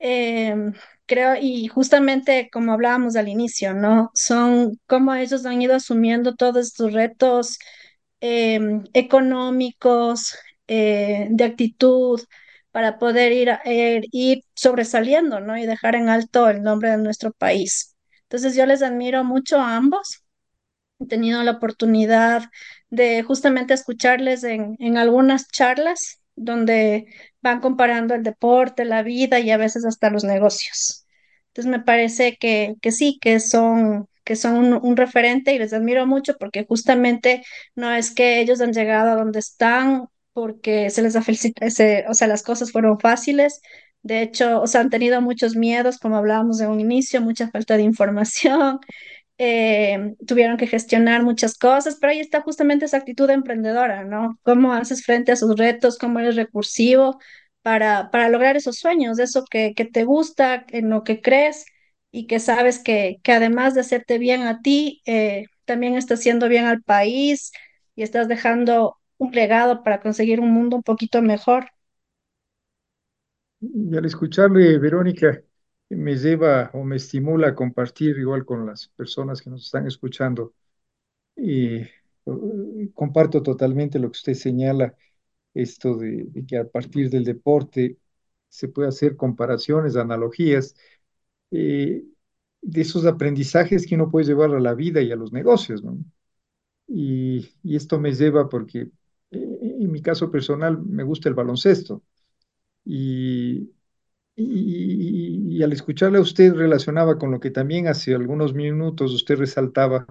Em, 0.00 0.74
creo, 1.06 1.34
y 1.40 1.66
justamente 1.68 2.48
como 2.52 2.72
hablábamos 2.72 3.16
al 3.16 3.28
inicio, 3.28 3.74
¿no? 3.74 4.10
Son 4.14 4.78
cómo 4.86 5.14
ellos 5.14 5.44
han 5.46 5.60
ido 5.62 5.74
asumiendo 5.74 6.34
todos 6.36 6.66
estos 6.68 6.92
retos 6.92 7.58
em, 8.20 8.84
económicos, 8.94 10.36
eh, 10.68 11.28
de 11.30 11.44
actitud, 11.44 12.20
para 12.72 12.98
poder 12.98 13.32
ir, 13.32 13.50
a- 13.50 13.60
eh, 13.64 14.02
ir 14.12 14.40
sobresaliendo, 14.54 15.40
¿no? 15.40 15.56
Y 15.58 15.66
dejar 15.66 15.94
en 15.96 16.08
alto 16.08 16.48
el 16.48 16.62
nombre 16.62 16.90
de 16.90 16.98
nuestro 16.98 17.32
país. 17.32 17.96
Entonces 18.24 18.54
yo 18.56 18.66
les 18.66 18.82
admiro 18.82 19.24
mucho 19.24 19.58
a 19.60 19.76
ambos. 19.76 20.22
Tenido 21.08 21.42
la 21.44 21.52
oportunidad 21.52 22.44
de 22.90 23.22
justamente 23.22 23.72
escucharles 23.74 24.42
en, 24.44 24.74
en 24.80 24.96
algunas 24.98 25.46
charlas 25.48 26.20
donde 26.34 27.06
van 27.40 27.60
comparando 27.60 28.14
el 28.14 28.22
deporte, 28.24 28.84
la 28.84 29.02
vida 29.04 29.38
y 29.40 29.50
a 29.52 29.56
veces 29.58 29.84
hasta 29.84 30.10
los 30.10 30.24
negocios. 30.24 31.06
Entonces 31.48 31.70
me 31.70 31.80
parece 31.84 32.36
que, 32.36 32.74
que 32.82 32.90
sí, 32.92 33.18
que 33.20 33.38
son, 33.40 34.08
que 34.24 34.34
son 34.36 34.54
un, 34.56 34.72
un 34.82 34.96
referente 34.96 35.54
y 35.54 35.58
les 35.58 35.72
admiro 35.72 36.04
mucho 36.06 36.34
porque 36.38 36.64
justamente 36.66 37.44
no 37.76 37.92
es 37.92 38.10
que 38.12 38.40
ellos 38.40 38.60
han 38.60 38.72
llegado 38.72 39.10
a 39.10 39.14
donde 39.16 39.38
están 39.38 40.06
porque 40.32 40.90
se 40.90 41.02
les 41.02 41.14
ha 41.16 41.22
felicitado, 41.22 41.70
o 42.10 42.14
sea, 42.14 42.26
las 42.28 42.42
cosas 42.42 42.72
fueron 42.72 42.98
fáciles. 43.00 43.60
De 44.02 44.22
hecho, 44.22 44.60
o 44.62 44.66
sea, 44.66 44.80
han 44.82 44.90
tenido 44.90 45.20
muchos 45.20 45.56
miedos, 45.56 45.98
como 45.98 46.16
hablábamos 46.16 46.58
de 46.58 46.66
un 46.68 46.80
inicio, 46.80 47.20
mucha 47.20 47.50
falta 47.50 47.76
de 47.76 47.82
información, 47.82 48.78
eh, 49.38 50.14
tuvieron 50.26 50.56
que 50.56 50.66
gestionar 50.66 51.22
muchas 51.24 51.56
cosas, 51.58 51.96
pero 52.00 52.12
ahí 52.12 52.20
está 52.20 52.42
justamente 52.42 52.84
esa 52.86 52.98
actitud 52.98 53.30
emprendedora, 53.30 54.04
¿no? 54.04 54.38
Cómo 54.42 54.72
haces 54.72 55.04
frente 55.04 55.32
a 55.32 55.36
sus 55.36 55.56
retos, 55.56 55.98
cómo 55.98 56.18
eres 56.20 56.36
recursivo 56.36 57.18
para, 57.62 58.10
para 58.10 58.28
lograr 58.30 58.56
esos 58.56 58.76
sueños, 58.78 59.18
eso 59.18 59.44
que, 59.50 59.74
que 59.74 59.84
te 59.84 60.04
gusta, 60.04 60.64
en 60.70 60.90
lo 60.90 61.04
que 61.04 61.20
crees 61.22 61.66
y 62.10 62.26
que 62.26 62.40
sabes 62.40 62.78
que, 62.82 63.18
que 63.22 63.32
además 63.32 63.74
de 63.74 63.80
hacerte 63.82 64.18
bien 64.18 64.42
a 64.42 64.60
ti, 64.62 65.02
eh, 65.06 65.44
también 65.64 65.94
estás 65.96 66.20
haciendo 66.20 66.48
bien 66.48 66.64
al 66.66 66.82
país 66.82 67.52
y 67.94 68.02
estás 68.02 68.28
dejando 68.28 68.96
un 69.18 69.32
legado 69.32 69.82
para 69.82 70.00
conseguir 70.00 70.40
un 70.40 70.52
mundo 70.52 70.76
un 70.76 70.82
poquito 70.82 71.22
mejor. 71.22 71.70
Y 73.60 73.96
al 73.96 74.04
escucharle, 74.04 74.78
Verónica, 74.78 75.40
me 75.90 76.16
lleva 76.16 76.70
o 76.74 76.84
me 76.84 76.96
estimula 76.96 77.48
a 77.48 77.54
compartir 77.54 78.18
igual 78.18 78.44
con 78.44 78.66
las 78.66 78.88
personas 78.88 79.40
que 79.42 79.50
nos 79.50 79.64
están 79.66 79.86
escuchando. 79.86 80.54
Y 81.36 81.82
comparto 82.94 83.42
totalmente 83.42 83.98
lo 83.98 84.08
que 84.10 84.18
usted 84.18 84.34
señala, 84.34 84.94
esto 85.54 85.96
de, 85.96 86.24
de 86.28 86.46
que 86.46 86.58
a 86.58 86.68
partir 86.68 87.10
del 87.10 87.24
deporte 87.24 87.98
se 88.48 88.68
puede 88.68 88.88
hacer 88.88 89.16
comparaciones, 89.16 89.96
analogías, 89.96 90.76
eh, 91.52 92.04
de 92.62 92.80
esos 92.82 93.06
aprendizajes 93.06 93.86
que 93.86 93.94
uno 93.96 94.10
puede 94.10 94.26
llevar 94.26 94.52
a 94.54 94.60
la 94.60 94.74
vida 94.74 95.02
y 95.02 95.12
a 95.12 95.16
los 95.16 95.32
negocios, 95.32 95.82
¿no? 95.84 95.98
Y, 96.88 97.48
y 97.62 97.76
esto 97.76 97.98
me 98.00 98.12
lleva 98.14 98.48
porque 98.48 98.80
eh, 99.30 99.58
en 99.80 99.90
mi 99.92 100.02
caso 100.02 100.30
personal 100.30 100.80
me 100.84 101.04
gusta 101.04 101.28
el 101.28 101.34
baloncesto. 101.34 102.02
Y 102.84 103.70
Y, 104.40 105.62
al 105.62 105.72
escucharle 105.72 106.18
a 106.18 106.20
usted 106.20 106.54
relacionaba 106.54 107.18
con 107.18 107.32
lo 107.32 107.40
que 107.40 107.50
también 107.50 107.88
hace 107.88 108.14
algunos 108.14 108.54
minutos 108.54 109.12
usted 109.12 109.36
resaltaba 109.36 110.06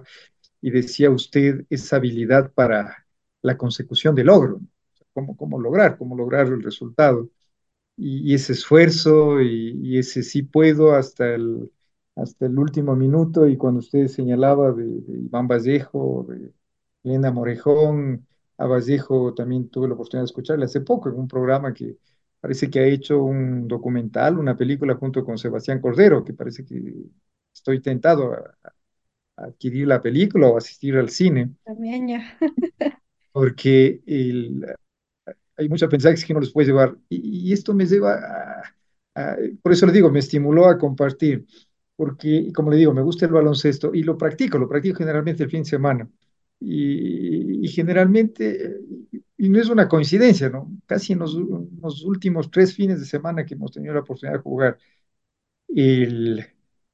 y 0.60 0.70
decía 0.70 1.10
usted 1.10 1.64
esa 1.70 1.96
habilidad 1.96 2.52
para 2.52 3.06
la 3.42 3.56
consecución 3.56 4.14
de 4.14 4.24
logro, 4.24 4.60
cómo, 5.14 5.36
cómo 5.36 5.58
lograr, 5.60 5.96
cómo 5.98 6.16
lograr 6.16 6.48
el 6.48 6.62
resultado 6.62 7.30
y, 7.96 8.34
ese 8.34 8.52
esfuerzo 8.54 9.40
y, 9.42 9.98
ese 9.98 10.22
sí 10.22 10.42
puedo 10.42 10.94
hasta 10.94 11.34
el, 11.34 11.70
hasta 12.16 12.46
el 12.46 12.58
último 12.58 12.96
minuto 12.96 13.48
y 13.48 13.56
cuando 13.56 13.80
usted 13.80 14.08
señalaba 14.08 14.72
de, 14.72 14.84
de 14.84 15.18
Iván 15.20 15.48
Vallejo, 15.48 16.26
de 16.28 16.52
Elena 17.04 17.30
Morejón, 17.32 18.26
a 18.58 18.66
Vallejo 18.66 19.34
también 19.34 19.68
tuve 19.70 19.88
la 19.88 19.94
oportunidad 19.94 20.22
de 20.24 20.26
escucharle 20.26 20.66
hace 20.66 20.80
poco 20.82 21.08
en 21.08 21.16
un 21.16 21.28
programa 21.28 21.72
que 21.74 21.96
parece 22.40 22.70
que 22.70 22.80
ha 22.80 22.86
hecho 22.86 23.22
un 23.22 23.68
documental, 23.68 24.38
una 24.38 24.56
película 24.56 24.94
junto 24.96 25.24
con 25.24 25.38
Sebastián 25.38 25.80
Cordero, 25.80 26.24
que 26.24 26.34
parece 26.34 26.64
que 26.64 26.94
estoy 27.54 27.80
tentado 27.82 28.32
a, 28.34 28.38
a 29.36 29.44
adquirir 29.46 29.88
la 29.88 30.00
película 30.02 30.48
o 30.48 30.58
asistir 30.58 30.96
al 30.96 31.10
cine, 31.10 31.54
También 31.64 32.08
ya. 32.08 32.38
porque 33.32 34.02
el, 34.06 34.64
hay 35.56 35.68
muchos 35.68 35.86
aprendizajes 35.86 36.24
que 36.24 36.32
uno 36.32 36.40
los 36.40 36.52
puede 36.52 36.68
llevar. 36.68 36.96
Y, 37.08 37.50
y 37.50 37.52
esto 37.54 37.74
me 37.74 37.86
lleva 37.86 38.14
a, 38.14 38.76
a, 39.16 39.36
por 39.62 39.72
eso 39.72 39.86
le 39.86 39.92
digo, 39.92 40.10
me 40.10 40.20
estimuló 40.20 40.66
a 40.68 40.78
compartir, 40.78 41.46
porque, 41.96 42.52
como 42.54 42.70
le 42.70 42.76
digo, 42.78 42.94
me 42.94 43.02
gusta 43.02 43.26
el 43.26 43.32
baloncesto 43.32 43.94
y 43.94 44.02
lo 44.04 44.18
practico, 44.18 44.58
lo 44.58 44.68
practico 44.68 44.98
generalmente 44.98 45.44
el 45.44 45.50
fin 45.50 45.62
de 45.64 45.70
semana. 45.70 46.10
Y, 46.60 47.64
y 47.66 47.68
generalmente, 47.68 48.78
y 49.38 49.48
no 49.48 49.60
es 49.60 49.68
una 49.70 49.88
coincidencia, 49.88 50.50
¿no? 50.50 50.70
Casi 50.86 51.12
en 51.14 51.20
los, 51.20 51.34
últimos 52.04 52.50
tres 52.50 52.74
fines 52.74 53.00
de 53.00 53.06
semana 53.06 53.46
que 53.46 53.54
hemos 53.54 53.72
tenido 53.72 53.94
la 53.94 54.00
oportunidad 54.00 54.36
de 54.38 54.42
jugar, 54.42 54.78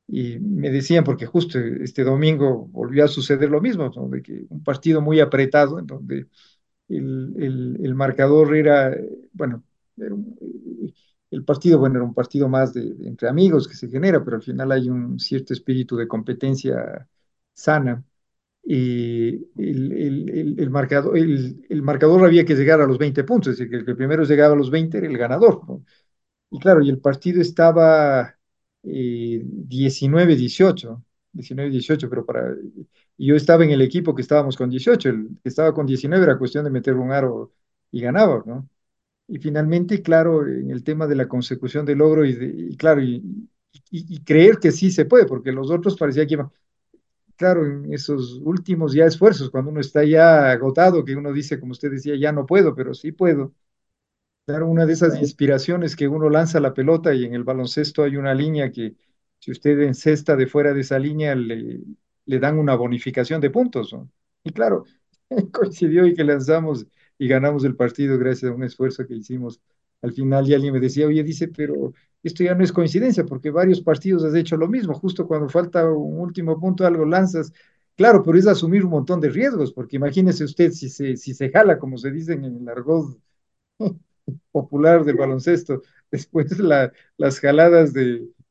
y 0.06 0.38
me 0.38 0.70
decían, 0.70 1.04
porque 1.04 1.26
justo 1.26 1.58
este 1.58 2.04
domingo 2.04 2.66
volvió 2.68 3.04
a 3.04 3.08
suceder 3.08 3.50
lo 3.50 3.60
mismo, 3.60 3.90
¿no? 3.94 4.02
un 4.02 4.62
partido 4.62 5.00
muy 5.00 5.20
apretado, 5.20 5.78
en 5.78 5.86
donde 5.86 6.28
el, 6.88 7.34
el, 7.38 7.78
el 7.82 7.94
marcador 7.94 8.56
era, 8.56 8.94
bueno, 9.32 9.64
el 11.30 11.44
partido, 11.44 11.78
bueno, 11.78 11.96
era 11.96 12.04
un 12.04 12.14
partido 12.14 12.48
más 12.48 12.72
de, 12.74 12.82
entre 13.06 13.28
amigos 13.28 13.68
que 13.68 13.74
se 13.74 13.88
genera, 13.88 14.24
pero 14.24 14.36
al 14.36 14.42
final 14.42 14.72
hay 14.72 14.88
un 14.88 15.18
cierto 15.18 15.52
espíritu 15.52 15.96
de 15.96 16.08
competencia 16.08 17.08
sana. 17.52 18.04
Y 18.66 19.46
el, 19.58 19.92
el, 19.92 20.56
el 20.58 20.70
marcador, 20.70 21.18
el, 21.18 21.82
marcador 21.82 22.24
había 22.24 22.44
que 22.46 22.54
llegar 22.54 22.80
a 22.80 22.86
los 22.86 22.98
20 22.98 23.22
puntos, 23.24 23.52
es 23.52 23.58
decir, 23.58 23.70
que 23.70 23.76
el 23.78 23.84
que 23.84 23.94
primero 23.94 24.24
llegaba 24.24 24.54
a 24.54 24.56
los 24.56 24.70
20 24.70 24.98
era 24.98 25.06
el 25.06 25.18
ganador. 25.18 25.68
¿no? 25.68 25.84
Y 26.50 26.58
claro, 26.60 26.82
y 26.82 26.90
el 26.90 26.98
partido 27.00 27.42
estaba 27.42 28.36
eh, 28.84 29.42
19-18, 29.44 31.04
19-18, 31.32 32.08
pero 32.08 32.24
para... 32.26 32.54
Yo 33.18 33.36
estaba 33.36 33.64
en 33.64 33.70
el 33.70 33.82
equipo 33.82 34.14
que 34.14 34.22
estábamos 34.22 34.56
con 34.56 34.70
18, 34.70 35.08
el 35.10 35.28
que 35.42 35.48
estaba 35.48 35.72
con 35.74 35.86
19 35.86 36.24
era 36.24 36.38
cuestión 36.38 36.64
de 36.64 36.70
meter 36.70 36.94
un 36.94 37.12
aro 37.12 37.52
y 37.90 38.00
ganaba, 38.00 38.42
¿no? 38.46 38.68
Y 39.28 39.38
finalmente, 39.38 40.02
claro, 40.02 40.46
en 40.46 40.70
el 40.70 40.84
tema 40.84 41.06
de 41.06 41.16
la 41.16 41.28
consecución 41.28 41.86
del 41.86 41.98
logro 41.98 42.24
y, 42.24 42.34
de, 42.34 42.46
y 42.46 42.76
claro, 42.76 43.02
y, 43.02 43.16
y, 43.90 44.16
y, 44.16 44.24
creer 44.24 44.58
que 44.58 44.72
sí 44.72 44.90
se 44.90 45.06
puede, 45.06 45.26
porque 45.26 45.52
los 45.52 45.70
otros 45.70 45.96
parecía 45.96 46.26
que 46.26 46.34
iban, 46.34 46.50
claro, 47.36 47.66
en 47.66 47.92
esos 47.92 48.40
últimos 48.42 48.92
ya 48.94 49.04
esfuerzos, 49.06 49.50
cuando 49.50 49.70
uno 49.70 49.80
está 49.80 50.04
ya 50.04 50.50
agotado, 50.50 51.04
que 51.04 51.16
uno 51.16 51.32
dice, 51.32 51.60
como 51.60 51.72
usted 51.72 51.90
decía, 51.90 52.16
ya 52.16 52.32
no 52.32 52.46
puedo, 52.46 52.74
pero 52.74 52.94
sí 52.94 53.12
puedo. 53.12 53.54
Claro, 54.46 54.68
una 54.68 54.84
de 54.86 54.92
esas 54.92 55.18
inspiraciones 55.20 55.96
que 55.96 56.06
uno 56.08 56.28
lanza 56.28 56.60
la 56.60 56.74
pelota 56.74 57.14
y 57.14 57.24
en 57.24 57.34
el 57.34 57.44
baloncesto 57.44 58.02
hay 58.02 58.16
una 58.18 58.34
línea 58.34 58.70
que 58.70 58.94
si 59.40 59.50
usted 59.52 59.80
encesta 59.80 60.36
de 60.36 60.46
fuera 60.46 60.74
de 60.74 60.82
esa 60.82 60.98
línea 60.98 61.34
le, 61.34 61.80
le 62.26 62.38
dan 62.38 62.58
una 62.58 62.74
bonificación 62.76 63.40
de 63.40 63.50
puntos. 63.50 63.92
¿no? 63.94 64.10
Y 64.44 64.52
claro, 64.52 64.84
coincidió 65.52 66.06
y 66.06 66.14
que 66.14 66.24
lanzamos 66.24 66.86
y 67.18 67.28
ganamos 67.28 67.64
el 67.64 67.76
partido 67.76 68.18
gracias 68.18 68.52
a 68.52 68.54
un 68.54 68.64
esfuerzo 68.64 69.06
que 69.06 69.14
hicimos 69.14 69.60
al 70.02 70.12
final. 70.12 70.46
Y 70.48 70.54
alguien 70.54 70.74
me 70.74 70.80
decía, 70.80 71.06
oye, 71.06 71.22
dice, 71.24 71.48
pero 71.48 71.94
esto 72.24 72.42
ya 72.44 72.54
no 72.54 72.64
es 72.64 72.72
coincidencia 72.72 73.24
porque 73.24 73.50
varios 73.50 73.80
partidos 73.80 74.24
has 74.24 74.34
hecho 74.34 74.56
lo 74.56 74.68
mismo. 74.68 74.94
Justo 74.94 75.26
cuando 75.26 75.48
falta 75.48 75.88
un 75.90 76.20
último 76.20 76.58
punto, 76.58 76.86
algo 76.86 77.04
lanzas. 77.04 77.52
Claro, 77.96 78.22
pero 78.24 78.38
es 78.38 78.46
asumir 78.46 78.84
un 78.84 78.90
montón 78.90 79.20
de 79.20 79.28
riesgos, 79.30 79.72
porque 79.72 79.96
imagínese 79.96 80.44
usted 80.44 80.72
si 80.72 80.88
se, 80.88 81.16
si 81.16 81.34
se 81.34 81.50
jala, 81.50 81.78
como 81.78 81.98
se 81.98 82.10
dice 82.10 82.32
en 82.32 82.44
el 82.44 82.68
argot 82.68 83.16
popular 84.52 85.04
del 85.04 85.16
baloncesto, 85.16 85.82
después 86.10 86.58
la, 86.58 86.92
las 87.16 87.40
jaladas 87.40 87.92
de, 87.92 88.28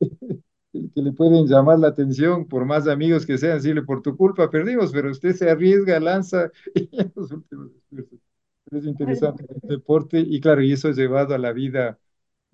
que 0.72 1.02
le 1.02 1.12
pueden 1.12 1.46
llamar 1.46 1.78
la 1.78 1.88
atención, 1.88 2.46
por 2.46 2.64
más 2.64 2.88
amigos 2.88 3.26
que 3.26 3.38
sean, 3.38 3.56
decirle, 3.56 3.82
por 3.82 4.02
tu 4.02 4.16
culpa 4.16 4.50
perdimos, 4.50 4.92
pero 4.92 5.10
usted 5.10 5.34
se 5.34 5.50
arriesga, 5.50 6.00
lanza 6.00 6.50
y 6.74 6.88
los 7.14 7.32
últimos 7.32 7.70
esfuerzos. 7.76 8.18
Es 8.70 8.84
interesante 8.86 9.44
el 9.48 9.68
deporte 9.68 10.18
y 10.20 10.40
claro, 10.40 10.62
y 10.62 10.72
eso 10.72 10.88
es 10.88 10.96
llevado 10.96 11.34
a 11.34 11.38
la 11.38 11.52
vida 11.52 11.98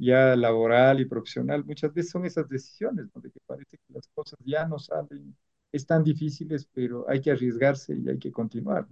ya 0.01 0.34
laboral 0.36 1.01
y 1.01 1.05
profesional. 1.05 1.64
Muchas 1.64 1.92
veces 1.92 2.11
son 2.11 2.24
esas 2.24 2.48
decisiones, 2.48 3.07
¿no? 3.14 3.20
de 3.20 3.30
que 3.30 3.40
parece 3.46 3.76
que 3.76 3.92
las 3.92 4.09
cosas 4.09 4.38
ya 4.44 4.66
no 4.66 4.78
salen, 4.78 5.36
están 5.72 6.03
difíciles, 6.03 6.66
pero 6.72 7.09
hay 7.09 7.20
que 7.20 7.30
arriesgarse 7.30 7.94
y 7.96 8.09
hay 8.09 8.18
que 8.18 8.32
continuar. 8.32 8.86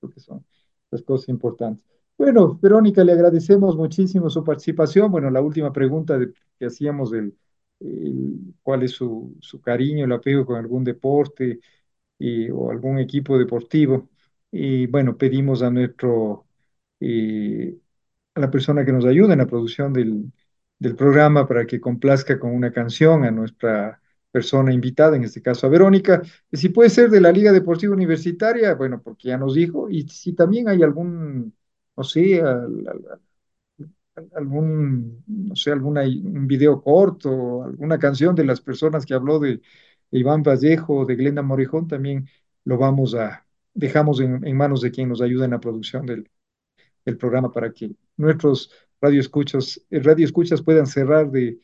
¿no? 0.00 0.10
Que 0.10 0.20
son 0.20 0.44
las 0.90 1.02
cosas 1.02 1.28
importantes. 1.28 1.84
Bueno, 2.16 2.58
Verónica, 2.62 3.02
le 3.04 3.12
agradecemos 3.12 3.76
muchísimo 3.76 4.30
su 4.30 4.44
participación. 4.44 5.10
Bueno, 5.10 5.30
la 5.30 5.42
última 5.42 5.72
pregunta 5.72 6.18
de, 6.18 6.32
que 6.58 6.66
hacíamos 6.66 7.10
del 7.10 7.36
el, 7.80 8.54
cuál 8.62 8.82
es 8.84 8.92
su, 8.92 9.36
su, 9.40 9.60
cariño, 9.60 10.04
el 10.04 10.12
apego 10.12 10.46
con 10.46 10.56
algún 10.56 10.84
deporte 10.84 11.60
y, 12.18 12.50
o 12.50 12.70
algún 12.70 12.98
equipo 12.98 13.38
deportivo. 13.38 14.10
Y 14.50 14.86
bueno, 14.86 15.16
pedimos 15.16 15.62
a 15.62 15.70
nuestro, 15.70 16.46
eh, 17.00 17.76
a 18.34 18.40
la 18.40 18.50
persona 18.50 18.84
que 18.84 18.92
nos 18.92 19.04
ayuda 19.04 19.32
en 19.34 19.40
la 19.40 19.46
producción 19.46 19.92
del, 19.92 20.32
del 20.84 20.96
programa 20.96 21.48
para 21.48 21.66
que 21.66 21.80
complazca 21.80 22.38
con 22.38 22.54
una 22.54 22.70
canción 22.70 23.24
a 23.24 23.30
nuestra 23.30 24.02
persona 24.30 24.72
invitada, 24.72 25.16
en 25.16 25.24
este 25.24 25.40
caso 25.40 25.66
a 25.66 25.70
Verónica. 25.70 26.20
Si 26.52 26.68
puede 26.68 26.90
ser 26.90 27.08
de 27.08 27.22
la 27.22 27.32
Liga 27.32 27.52
Deportiva 27.52 27.94
Universitaria, 27.94 28.74
bueno, 28.74 29.00
porque 29.02 29.28
ya 29.28 29.38
nos 29.38 29.54
dijo, 29.54 29.88
y 29.88 30.06
si 30.08 30.34
también 30.34 30.68
hay 30.68 30.82
algún, 30.82 31.54
no 31.96 32.04
sé, 32.04 32.42
algún, 34.34 35.24
no 35.26 35.56
sé, 35.56 35.70
alguna, 35.72 36.02
un 36.02 36.46
video 36.46 36.82
corto, 36.82 37.64
alguna 37.64 37.98
canción 37.98 38.34
de 38.34 38.44
las 38.44 38.60
personas 38.60 39.06
que 39.06 39.14
habló 39.14 39.38
de, 39.38 39.62
Iván 40.10 40.42
Vallejo, 40.42 41.06
de 41.06 41.16
Glenda 41.16 41.42
Morijón, 41.42 41.88
también 41.88 42.28
lo 42.64 42.76
vamos 42.78 43.14
a, 43.14 43.46
dejamos 43.72 44.20
en, 44.20 44.56
manos 44.56 44.82
de 44.82 44.90
quien 44.90 45.08
nos 45.08 45.22
ayuda 45.22 45.46
en 45.46 45.52
la 45.52 45.60
producción 45.60 46.04
del 46.06 46.28
programa 47.18 47.50
para 47.50 47.72
que 47.72 47.96
nuestros 48.16 48.70
radioescuchas, 49.04 49.80
escuchas 49.90 50.62
puedan 50.62 50.86
cerrar 50.86 51.30
de 51.30 51.58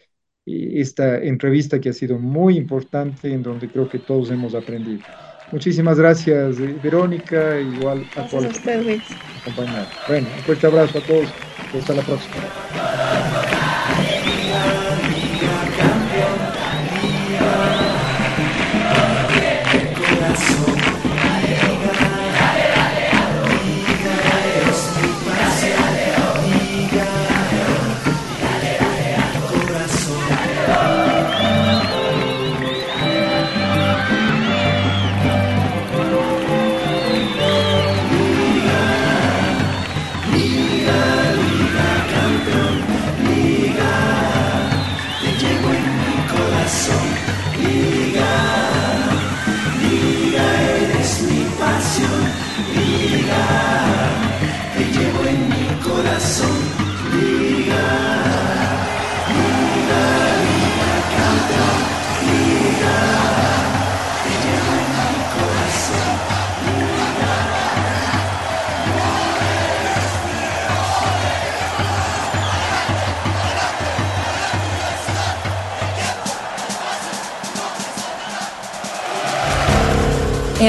eh, 0.46 0.72
esta 0.74 1.18
entrevista 1.18 1.80
que 1.80 1.88
ha 1.88 1.92
sido 1.92 2.18
muy 2.18 2.56
importante, 2.56 3.32
en 3.32 3.42
donde 3.42 3.68
creo 3.68 3.88
que 3.88 3.98
todos 3.98 4.30
hemos 4.30 4.54
aprendido. 4.54 5.00
Muchísimas 5.50 5.98
gracias, 5.98 6.60
eh, 6.60 6.76
Verónica, 6.82 7.60
igual 7.60 8.06
a 8.16 8.26
todos. 8.26 8.44
Bueno, 10.06 10.28
un 10.36 10.42
fuerte 10.44 10.66
abrazo 10.66 10.98
a 10.98 11.02
todos 11.02 11.28
hasta 11.74 11.94
la 11.94 12.02
próxima. 12.02 13.39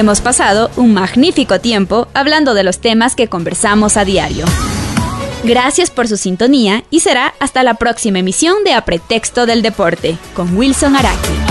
Hemos 0.02 0.20
pasado 0.20 0.68
un 0.74 0.94
magnífico 0.94 1.60
tiempo 1.60 2.08
hablando 2.12 2.54
de 2.54 2.64
los 2.64 2.80
temas 2.80 3.14
que 3.14 3.28
conversamos 3.28 3.96
a 3.96 4.04
diario. 4.04 4.46
Gracias 5.44 5.92
por 5.92 6.08
su 6.08 6.16
sintonía 6.16 6.82
y 6.90 6.98
será 6.98 7.34
hasta 7.38 7.62
la 7.62 7.74
próxima 7.74 8.18
emisión 8.18 8.64
de 8.64 8.72
A 8.72 8.84
Pretexto 8.84 9.46
del 9.46 9.62
Deporte 9.62 10.18
con 10.34 10.56
Wilson 10.56 10.96
Araki. 10.96 11.41